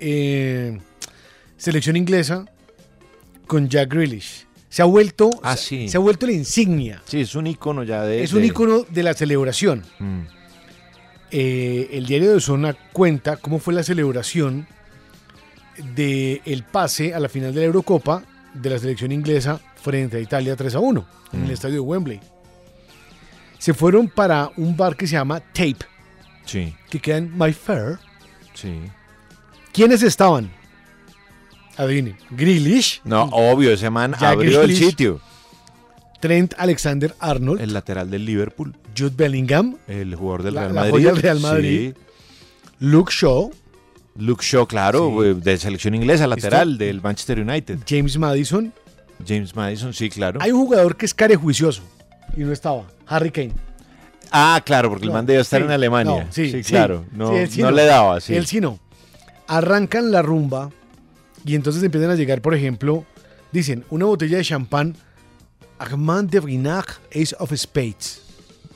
[0.00, 0.80] eh,
[1.56, 2.46] selección inglesa
[3.46, 4.45] con Jack Grealish.
[4.68, 5.88] Se ha vuelto, Ah, sí.
[5.88, 7.02] se ha vuelto la insignia.
[7.06, 8.22] Sí, es un icono ya de.
[8.22, 9.84] es un icono de la celebración.
[9.98, 10.20] Mm.
[11.30, 14.66] Eh, el diario de Zona cuenta cómo fue la celebración
[15.94, 18.22] del pase a la final de la Eurocopa
[18.54, 21.52] de la selección inglesa frente a Italia 3 a 1 en el Mm.
[21.52, 22.20] estadio de Wembley.
[23.58, 25.76] Se fueron para un bar que se llama Tape,
[26.44, 27.98] Sí, que queda en My Fair.
[28.54, 28.72] sí.
[29.72, 30.50] ¿Quiénes estaban?
[31.76, 32.16] Adivinen.
[32.30, 35.20] Grealish, No, obvio, ese man abrió el sitio.
[36.20, 40.80] Trent Alexander Arnold, El lateral del Liverpool, Jude Bellingham, el jugador del La- Real la
[40.80, 40.92] Madrid.
[40.94, 41.94] joya del Real Madrid.
[42.80, 43.58] Luke Shaw, Sí.
[44.18, 47.80] Luke Shaw, claro, eh, de selección inglesa, lateral del Manchester United.
[47.86, 48.72] James Madison.
[49.26, 50.40] James Madison, sí, claro.
[50.42, 51.82] Hay un jugador que es carejuicioso
[52.34, 52.84] y no estaba.
[53.06, 53.52] Harry Kane.
[54.30, 56.24] Ah, claro, porque el No, man debía estar sí, en Alemania.
[56.24, 57.04] no, sí, sí, claro.
[57.12, 58.34] No, Sí, él sí no le daba, sí.
[58.34, 58.78] Él sí no.
[59.46, 60.70] Arrancan la rumba
[61.46, 63.04] y entonces empiezan a llegar, por ejemplo,
[63.52, 64.96] dicen, una botella de champán
[65.78, 68.22] Armand de Brinac Ace of Spades.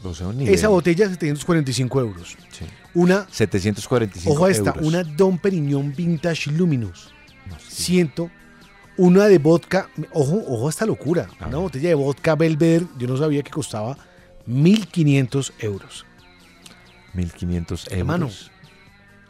[0.05, 0.30] O sea.
[0.47, 2.36] Esa botella 745 euros.
[2.51, 2.64] Sí.
[2.94, 4.86] Una, 745 ojo a esta, euros.
[4.86, 7.12] una Dom Perignon Vintage Luminous.
[7.68, 8.30] Ciento.
[8.97, 11.28] Una de vodka, ojo, ojo a esta locura.
[11.47, 13.97] Una botella de vodka Belvedere, yo no sabía que costaba
[14.47, 16.05] 1500 euros.
[17.14, 17.98] 1500 euros.
[17.98, 18.30] Hermano,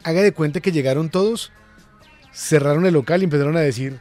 [0.02, 1.52] haga de cuenta que llegaron todos,
[2.32, 3.98] cerraron el local y empezaron a decir,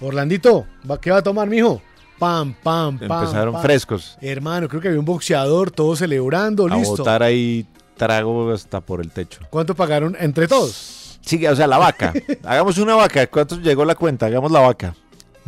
[0.00, 1.82] Orlandito, ¿va- ¿qué va a tomar, mijo?
[2.18, 3.10] Pam, pam, pam.
[3.20, 3.62] Empezaron pam".
[3.62, 4.18] frescos.
[4.20, 6.96] Hermano, creo que había un boxeador, todos celebrando, A listo.
[6.96, 9.40] botar ahí trago hasta por el techo.
[9.50, 11.18] ¿Cuánto pagaron entre todos?
[11.20, 12.12] Sí, o sea, la vaca.
[12.44, 13.26] Hagamos una vaca.
[13.26, 14.26] ¿Cuánto llegó la cuenta?
[14.26, 14.94] Hagamos la vaca.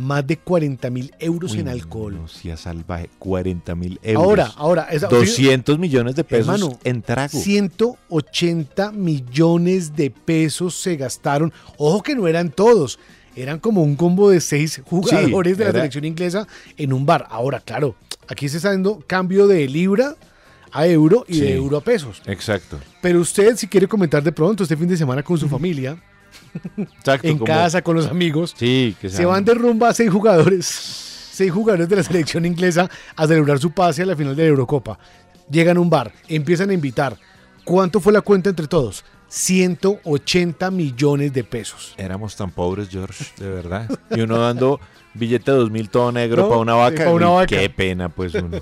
[0.01, 2.15] Más de 40 mil euros Uy, en alcohol.
[2.15, 3.09] No, sea salvaje.
[3.19, 4.23] 40 mil euros.
[4.25, 7.37] Ahora, ahora, esa- 200 millones de pesos Hermano, en trago.
[8.09, 11.53] 180 millones de pesos se gastaron.
[11.77, 12.99] Ojo que no eran todos.
[13.35, 16.47] Eran como un combo de seis jugadores de la era- selección inglesa
[16.77, 17.27] en un bar.
[17.29, 17.95] Ahora, claro,
[18.27, 20.15] aquí se está dando cambio de libra
[20.73, 21.41] a euro y Sí.
[21.41, 22.21] de euro a pesos.
[22.25, 22.79] Exacto.
[23.01, 26.01] Pero usted, si quiere comentar de pronto este fin de semana con su familia,
[26.77, 27.27] Exacto.
[27.27, 30.65] en como- casa, con los amigos, Sí, que se van de rumba a seis jugadores,
[31.31, 34.49] seis jugadores de la selección inglesa a celebrar su pase a la final de la
[34.49, 34.97] Eurocopa.
[35.49, 37.17] Llegan a un bar, empiezan a invitar.
[37.65, 39.03] ¿Cuánto fue la cuenta entre todos?
[39.27, 41.93] 180 millones de pesos.
[41.97, 43.89] Éramos tan pobres, George, de verdad.
[44.09, 44.79] Y uno dando
[45.13, 47.05] billete de 2000 todo negro No, para una vaca.
[47.05, 47.47] pa' una vaca.
[47.47, 48.59] Qué pena, pues uno.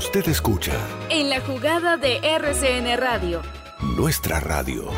[0.00, 0.72] Usted escucha
[1.10, 3.42] En la jugada de RCN Radio.
[3.98, 4.90] nuestra radio.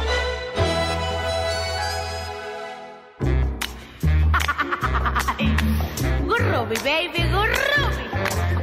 [6.26, 8.04] Gurrubi, baby, gurrubi.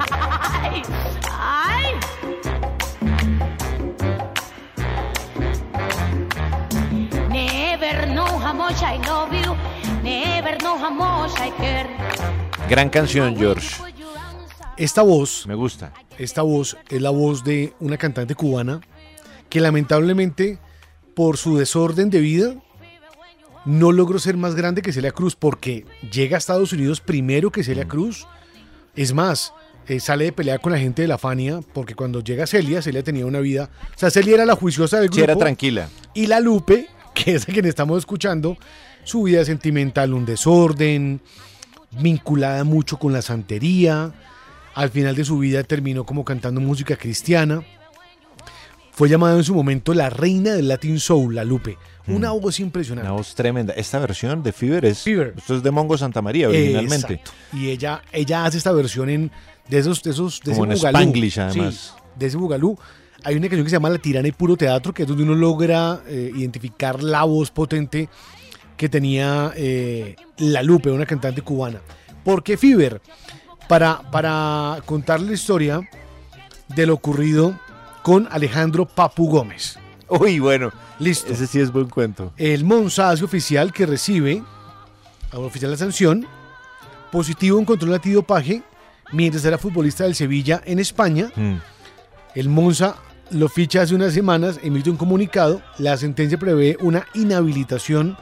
[0.10, 0.82] Ay,
[1.30, 3.00] ay.
[7.30, 9.56] Never know how much I love you.
[10.04, 11.88] Never know how much I care.
[12.70, 13.68] Gran canción, George.
[14.80, 15.92] Esta voz, Me gusta.
[16.18, 18.80] esta voz es la voz de una cantante cubana
[19.50, 20.58] que lamentablemente
[21.14, 22.56] por su desorden de vida
[23.66, 27.62] no logró ser más grande que Celia Cruz porque llega a Estados Unidos primero que
[27.62, 28.26] Celia Cruz.
[28.96, 29.54] Es más,
[29.90, 33.04] eh, sale de pelea con la gente de la Fania porque cuando llega Celia, Celia
[33.04, 33.70] tenía una vida...
[33.94, 35.18] O sea, Celia era la juiciosa del grupo.
[35.18, 35.90] Sí, era tranquila.
[36.14, 38.58] Y la Lupe, que es a quien estamos escuchando,
[39.04, 41.20] su vida sentimental, un desorden,
[42.00, 44.14] vinculada mucho con la santería.
[44.80, 47.62] Al final de su vida terminó como cantando música cristiana.
[48.94, 51.78] Fue llamada en su momento la reina del Latin Soul, la Lupe.
[52.08, 53.06] Una voz impresionante.
[53.06, 53.74] Una voz tremenda.
[53.74, 55.00] Esta versión de Fever es.
[55.00, 55.34] Fever.
[55.38, 57.16] Esto es de Mongo Santa María originalmente.
[57.16, 57.32] Exacto.
[57.52, 59.32] Y ella, ella hace esta versión en
[59.68, 60.98] de esos, de esos, de Como ese en bugalú.
[60.98, 61.74] Spanglish, además.
[61.76, 62.80] Sí, de ese bugalú.
[63.26, 65.36] Hay una canción que se llama La Tirana y Puro Teatro, que es donde uno
[65.36, 68.08] logra eh, identificar la voz potente
[68.78, 71.82] que tenía eh, La Lupe, una cantante cubana.
[72.24, 73.02] ¿Por qué Fever?
[73.70, 75.88] Para, para contarle la historia,
[76.70, 77.58] de lo ocurrido
[78.02, 79.78] con Alejandro Papu Gómez.
[80.08, 80.72] Uy, bueno.
[81.00, 81.32] Listo.
[81.32, 82.34] Ese sí es buen cuento.
[82.36, 84.44] El Monza hace oficial que recibe,
[85.32, 86.28] a un oficial de sanción,
[87.12, 88.64] positivo en control antidopaje
[89.12, 91.32] mientras era futbolista del Sevilla en España.
[91.36, 91.56] Mm.
[92.36, 92.96] El Monza
[93.32, 95.62] lo ficha hace unas semanas, emite un comunicado.
[95.78, 98.18] La sentencia prevé una inhabilitación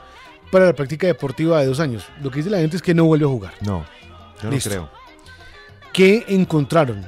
[0.52, 2.06] para la práctica deportiva de dos años.
[2.22, 3.53] Lo que dice la gente es que no vuelve a jugar.
[3.61, 3.86] No,
[4.44, 4.69] yo Listo.
[4.69, 5.07] no creo.
[5.98, 7.07] Que encontraron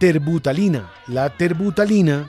[0.00, 0.90] terbutalina.
[1.06, 2.28] La terbutalina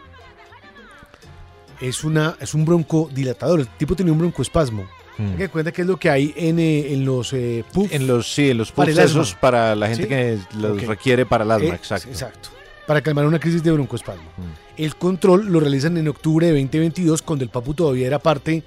[1.82, 3.62] es, una, es un broncodilatador.
[3.62, 4.88] El tipo tenía un broncoespasmo.
[5.18, 5.38] Mm.
[5.38, 7.92] Que cuenta que es lo que hay en, eh, en los eh, puffs.
[7.92, 10.08] En los, sí, en los puffs esos para la gente ¿Sí?
[10.08, 12.10] que los requiere para el asma, Eh, exacto.
[12.10, 12.50] Exacto.
[12.86, 14.30] Para calmar una crisis de broncoespasmo.
[14.38, 14.80] Mm.
[14.84, 18.62] El control lo realizan en octubre de 2022, cuando el Papu todavía era parte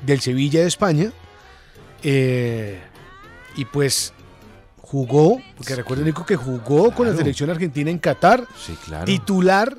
[0.00, 1.12] del Sevilla de España.
[2.02, 2.80] Eh,
[3.54, 4.14] y pues
[4.90, 9.04] jugó, porque recuerden Nico que jugó con la selección argentina en Qatar, Sí, claro.
[9.04, 9.76] titular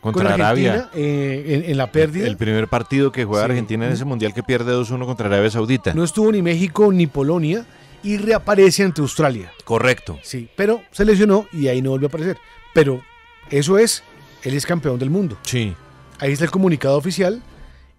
[0.00, 0.90] Contra con Argentina Arabia.
[0.94, 2.26] eh, en, en la pérdida.
[2.26, 3.50] El primer partido que juega Sí.
[3.52, 5.94] Argentina en ese mundial que pierde 2-1 contra Arabia Saudita.
[5.94, 7.64] No estuvo ni México ni Polonia
[8.02, 9.52] y reaparece ante Australia.
[9.64, 10.18] Correcto.
[10.22, 12.38] Sí, pero se lesionó y ahí no volvió a aparecer.
[12.74, 13.02] Pero
[13.50, 14.02] eso es,
[14.42, 15.36] él es campeón del mundo.
[15.42, 15.74] Sí.
[16.18, 17.40] Ahí está el comunicado oficial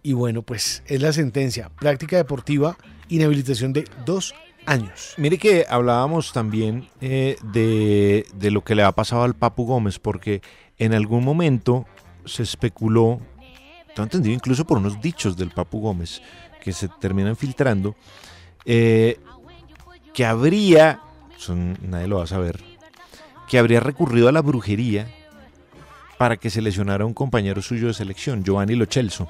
[0.04, 1.70] y bueno, pues es la sentencia.
[1.80, 2.76] Práctica deportiva,
[3.10, 4.34] inhabilitación de dos
[4.66, 5.14] años.
[5.18, 10.00] Mire que hablábamos también eh, de, de lo que le ha pasado al Papu Gómez,
[10.00, 10.42] porque
[10.78, 11.86] en algún momento
[12.26, 13.20] se especuló,
[13.96, 16.22] tengo entendido incluso por unos dichos del Papu Gómez,
[16.64, 17.96] que se terminan filtrando,
[18.66, 19.20] eh,
[20.14, 21.00] que habría,
[21.38, 22.60] son, nadie lo va a saber,
[23.48, 25.08] que habría recurrido a la brujería
[26.18, 29.28] para que se lesionara a un compañero suyo de selección, Giovanni Lo Celso.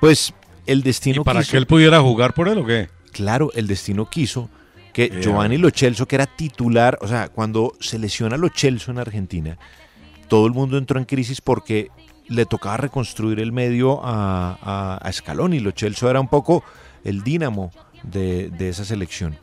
[0.00, 0.34] Pues
[0.66, 2.88] el destino ¿Y para quiso- que él pudiera jugar por él o qué?
[3.14, 4.50] Claro, el destino quiso
[4.92, 8.98] que Giovanni Lo Celso, que era titular, o sea, cuando se lesiona Lo Celso en
[8.98, 9.56] Argentina,
[10.28, 11.90] todo el mundo entró en crisis porque
[12.26, 15.60] le tocaba reconstruir el medio a, a, a Scaloni.
[15.60, 16.64] Lo Celso era un poco
[17.04, 17.70] el dínamo
[18.02, 19.38] de, de esa selección.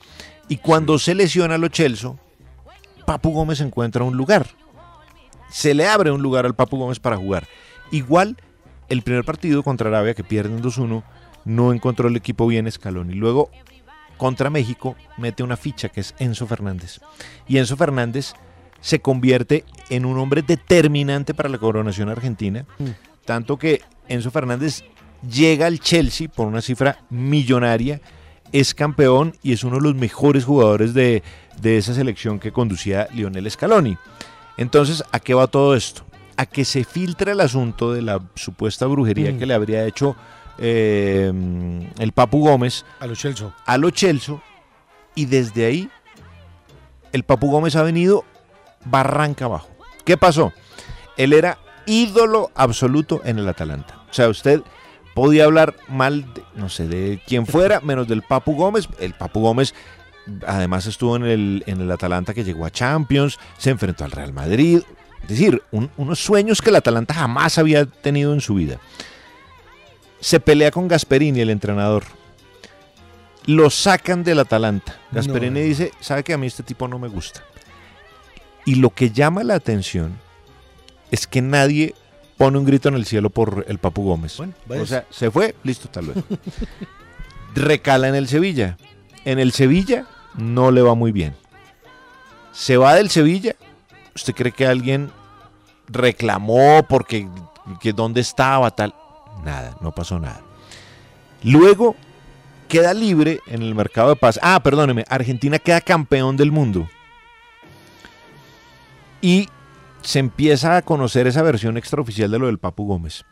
[0.49, 2.19] Y cuando se lesiona Lo Celso,
[3.05, 4.47] Papu Gómez encuentra un lugar.
[5.49, 7.47] Se le abre un lugar al Papu Gómez para jugar.
[7.89, 8.35] Igual,
[8.89, 11.03] el primer partido contra Arabia, que pierden 2-1,
[11.45, 13.13] no encontró el equipo bien Scaloni.
[13.13, 13.49] Luego,
[14.17, 16.99] contra México, mete una ficha que es Enzo Fernández.
[17.47, 18.33] Y Enzo Fernández
[18.79, 22.65] se convierte en un hombre determinante para la coronación argentina.
[23.25, 24.83] Tanto que Enzo Fernández
[25.27, 28.01] llega al Chelsea por una cifra millonaria,
[28.51, 31.23] es campeón y es uno de los mejores jugadores de,
[31.61, 33.97] de esa selección que conducía Lionel Scaloni.
[34.57, 36.03] Entonces, ¿a qué va todo esto?
[36.37, 39.39] A que se filtra el asunto de la supuesta brujería Mm.
[39.39, 40.15] que le habría hecho
[40.57, 41.31] eh,
[41.99, 43.53] el Papu Gómez A los Chelsea.
[43.65, 43.89] a lo
[45.15, 45.89] y desde ahí
[47.11, 48.23] el Papu Gómez ha venido
[48.85, 49.67] barranca abajo.
[50.05, 50.53] ¿Qué pasó?
[51.17, 53.97] Él era ídolo absoluto en el Atalanta.
[54.09, 54.61] O sea, usted
[55.13, 58.87] podía hablar mal, de, no sé, de quien fuera, menos del Papu Gómez.
[58.99, 59.73] El Papu Gómez
[60.47, 64.31] además estuvo en el, en el Atalanta que llegó a Champions, se enfrentó al Real
[64.31, 64.81] Madrid.
[65.23, 68.79] Es decir, un- unos sueños que el Atalanta jamás había tenido en su vida.
[70.21, 72.03] Se pelea con Gasperini, el entrenador.
[73.47, 74.97] Lo sacan del Atalanta.
[75.11, 75.65] Gasperini No.
[75.65, 77.43] dice, sabe que a mí este tipo no me gusta.
[78.65, 80.17] Y lo que llama la atención
[81.09, 81.95] es que nadie
[82.37, 84.39] pone un grito en el cielo por el Papu Gómez.
[84.39, 86.23] o sea, se fue, listo, tal vez.
[87.55, 88.77] Recala en el Sevilla.
[89.25, 91.35] En el Sevilla no le va muy bien.
[92.51, 93.55] Se va del Sevilla.
[94.15, 95.11] ¿Usted cree que alguien
[95.87, 97.27] reclamó porque
[97.79, 98.93] que dónde estaba tal?
[99.43, 100.41] Nada, no pasó nada.
[101.43, 101.95] Luego
[102.67, 104.39] queda libre en el mercado de paz.
[104.41, 106.87] Ah, perdóneme, Argentina queda campeón del mundo.
[109.21, 109.49] Y
[110.01, 113.23] se empieza a conocer esa versión extraoficial de lo del Papu Gómez.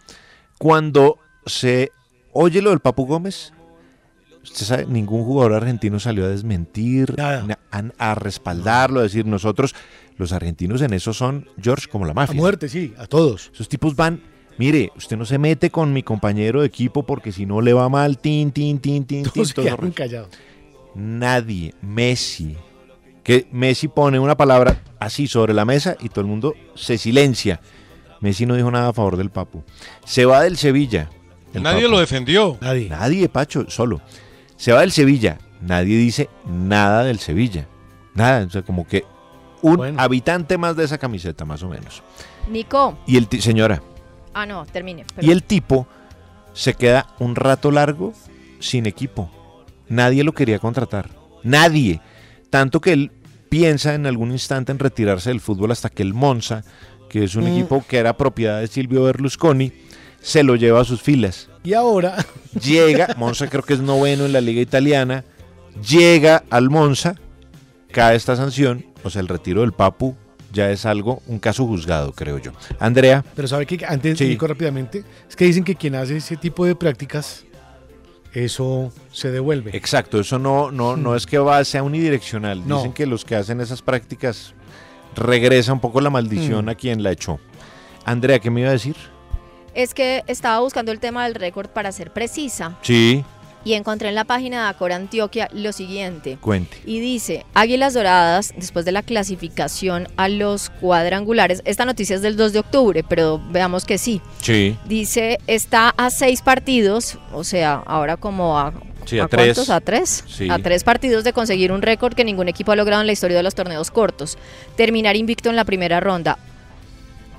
[0.57, 1.91] Cuando se
[2.33, 3.53] oye lo del Papu Gómez,
[4.43, 7.43] usted sabe, ningún jugador argentino salió a desmentir, a,
[7.97, 9.73] a respaldarlo, a decir nosotros,
[10.17, 12.35] los argentinos en eso son, George, como la A mafia.
[12.39, 13.49] muerte, sí, a todos.
[13.53, 14.21] Esos tipos van,
[14.59, 17.89] mire, usted no se mete con mi compañero de equipo porque si no le va
[17.89, 19.31] mal, tin, tin, tin, tin, tin.
[19.33, 19.95] Todos todo quedaron horrible.
[19.95, 20.29] callados.
[20.95, 22.55] Nadie, Messi,
[23.23, 27.61] que Messi pone una palabra así sobre la mesa y todo el mundo se silencia.
[28.21, 29.63] Messi no dijo nada a favor del Papu.
[30.05, 31.09] Se va del Sevilla.
[31.53, 31.91] el Nadie Papu.
[31.93, 32.57] lo defendió.
[32.59, 32.89] Nadie.
[32.89, 34.01] Nadie, Pacho, solo.
[34.57, 35.37] Se va del Sevilla.
[35.61, 37.65] Nadie dice nada del Sevilla.
[38.13, 39.05] Nada, o sea, como que
[39.61, 42.01] un habitante más de esa camiseta, más o menos.
[42.49, 42.97] Nico.
[43.05, 43.81] Y el señora,
[44.33, 45.05] Ah, no, termine.
[45.21, 45.87] y el tipo
[46.53, 48.13] se queda un rato largo
[48.59, 49.29] sin equipo.
[49.87, 51.09] Nadie lo quería contratar.
[51.43, 52.01] Nadie.
[52.49, 53.11] Tanto que él
[53.49, 56.63] piensa en algún instante en retirarse del fútbol hasta que el Monza
[57.09, 57.47] que es un Mm.
[57.47, 59.71] equipo que era propiedad de Silvio Berlusconi,
[60.21, 61.49] se lo lleva a sus filas.
[61.63, 62.23] Y ahora,
[62.63, 65.23] Llega, Monza creo que es noveno en la liga italiana,
[65.87, 67.15] llega al Monza,
[67.91, 70.15] cae esta sanción, o sea, el retiro del Papu
[70.51, 72.51] ya es algo, un caso juzgado, creo yo.
[72.79, 74.27] Andrea, pero sabe que antes Sí.
[74.27, 77.45] Nico, rápidamente, es que dicen que quien hace ese tipo de prácticas,
[78.33, 79.75] eso se devuelve.
[79.75, 82.67] exacto, eso no, no, no es que va, sea unidireccional.
[82.67, 82.77] No.
[82.77, 84.53] Dicen que los que hacen esas prácticas
[85.15, 86.69] regresa un poco la maldición Mm.
[86.69, 87.39] a quien la echó.
[88.05, 88.95] Andrea, ¿qué me iba a decir?
[89.73, 93.23] Es que estaba buscando el tema del récord para ser precisa Sí,
[93.63, 96.37] y encontré en la página de Acor Antioquia lo siguiente.
[96.41, 96.77] cuente.
[96.85, 102.37] Y dice, Águilas Doradas, después de la clasificación a los cuadrangulares, esta noticia es del
[102.37, 104.21] 2 de octubre, pero veamos que sí.
[104.41, 104.77] Sí.
[104.85, 108.73] Dice, está a seis partidos, o sea, ahora como a...
[109.05, 109.69] Sí, a tres.
[109.69, 110.23] A tres.
[110.27, 110.49] Sí.
[110.51, 113.37] A tres partidos de conseguir un récord que ningún equipo ha logrado en la historia
[113.37, 114.37] de los torneos cortos.
[114.75, 116.37] Terminar invicto en la primera ronda.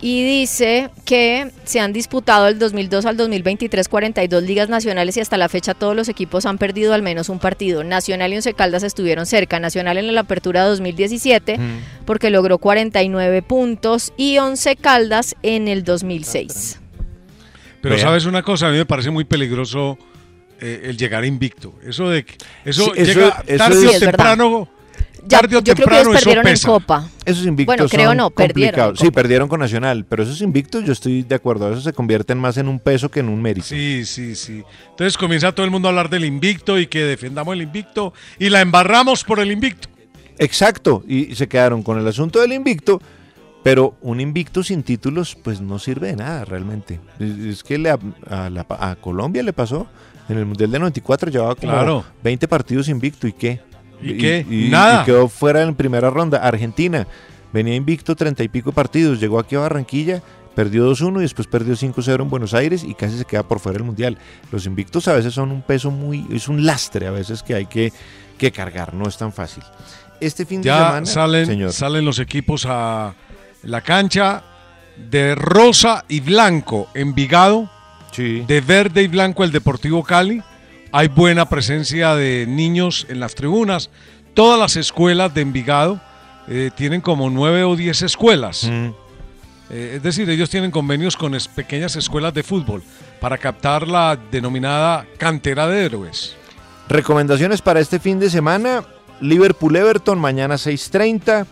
[0.02, 5.36] Y dice que se han disputado del 2002 al 2023 42 ligas nacionales y hasta
[5.36, 7.85] la fecha todos los equipos han perdido al menos un partido.
[7.85, 9.60] Nacional y Once Caldas estuvieron cerca.
[9.60, 11.59] Nacional en la apertura 2017
[12.06, 16.81] porque logró 49 puntos y Once Caldas en el 2006.
[17.82, 19.98] Pero sabes una cosa, a mí me parece muy peligroso
[20.60, 21.74] eh, el llegar invicto.
[21.86, 24.24] Eso de que- eso, Sí, eso- llega eso tarde es- o verdad.
[25.26, 26.56] Ya, tarde o yo creo que eso perdieron en.
[26.59, 27.09] Copa.
[27.24, 28.97] Esos invictos Bueno, creo son no, perdieron.
[28.97, 32.56] Sí, perdieron con Nacional, pero esos invictos yo estoy de acuerdo, eso se convierten más
[32.56, 33.66] en un peso que en un mérito.
[33.66, 34.62] Sí, sí, sí.
[34.90, 38.48] Entonces comienza todo el mundo a hablar del invicto y que defendamos el invicto y
[38.51, 39.88] la embarramos por el invicto.
[40.38, 43.01] Exacto, y se quedaron con el asunto del invicto,
[43.62, 46.98] pero un invicto sin títulos pues no sirve de nada realmente.
[47.18, 47.98] Es, es que le- a,
[48.28, 49.86] a la- a Colombia le pasó,
[50.30, 52.05] en el Mundial de 94 llevaba como Claro.
[52.22, 53.60] 20 partidos invicto y qué.
[54.02, 54.44] ¿Y qué?
[54.48, 55.02] Nada.
[55.02, 56.39] y quedó fuera en primera ronda.
[56.39, 57.06] Argentina
[57.52, 60.22] venía invicto 30 y pico partidos, llegó aquí a Barranquilla,
[60.55, 63.78] perdió 2-1 y después perdió 5-0 en Buenos Aires y casi se queda por fuera
[63.78, 64.18] del Mundial.
[64.52, 67.66] Los invictos a veces son un peso muy, es un lastre a veces que hay
[67.66, 67.93] que,
[68.39, 69.62] que cargar, no es tan fácil.
[70.20, 71.72] Este fin de semana, salen, señor.
[71.72, 73.14] salen los equipos a
[73.62, 74.44] la cancha
[75.10, 77.70] de rosa y blanco Envigado,
[78.16, 80.43] de verde y blanco el Deportivo Cali.
[80.92, 83.90] Hay buena presencia de niños en las tribunas.
[84.34, 86.00] Todas las escuelas de Envigado
[86.48, 88.64] eh, tienen como nueve o diez escuelas.
[88.68, 92.82] Eh, es decir, ellos tienen convenios con es- pequeñas escuelas de fútbol
[93.20, 96.34] para captar la denominada cantera de héroes.
[96.88, 98.82] Recomendaciones para este fin de semana:
[99.20, 101.46] Liverpool-Everton mañana 6:30,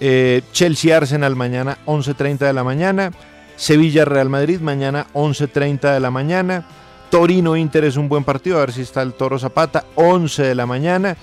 [0.00, 3.12] eh, Chelsea-Arsenal mañana 11:30 de la mañana,
[3.56, 6.66] Sevilla-Real Madrid mañana 11:30 de la mañana,
[7.10, 10.66] Torino-Inter es un buen partido, a ver si está el Toro Zapata, 11 de la
[10.66, 11.16] mañana.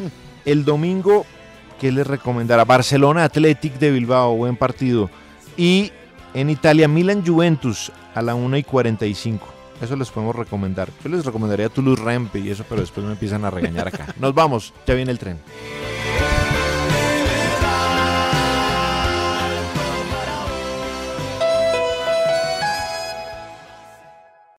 [0.44, 1.26] El domingo,
[1.80, 2.66] ¿qué les recomendará?
[2.66, 5.10] Barcelona-Athletic de Bilbao, buen partido.
[5.58, 5.92] Y
[6.34, 9.48] en Italia, Milan-Juventus a la 1 y 45.
[9.82, 10.90] Eso les podemos recomendar.
[11.04, 14.14] Yo les recomendaría Toulouse Rempe y eso, pero después me empiezan a regañar acá.
[14.20, 15.38] Nos vamos, ya viene el tren.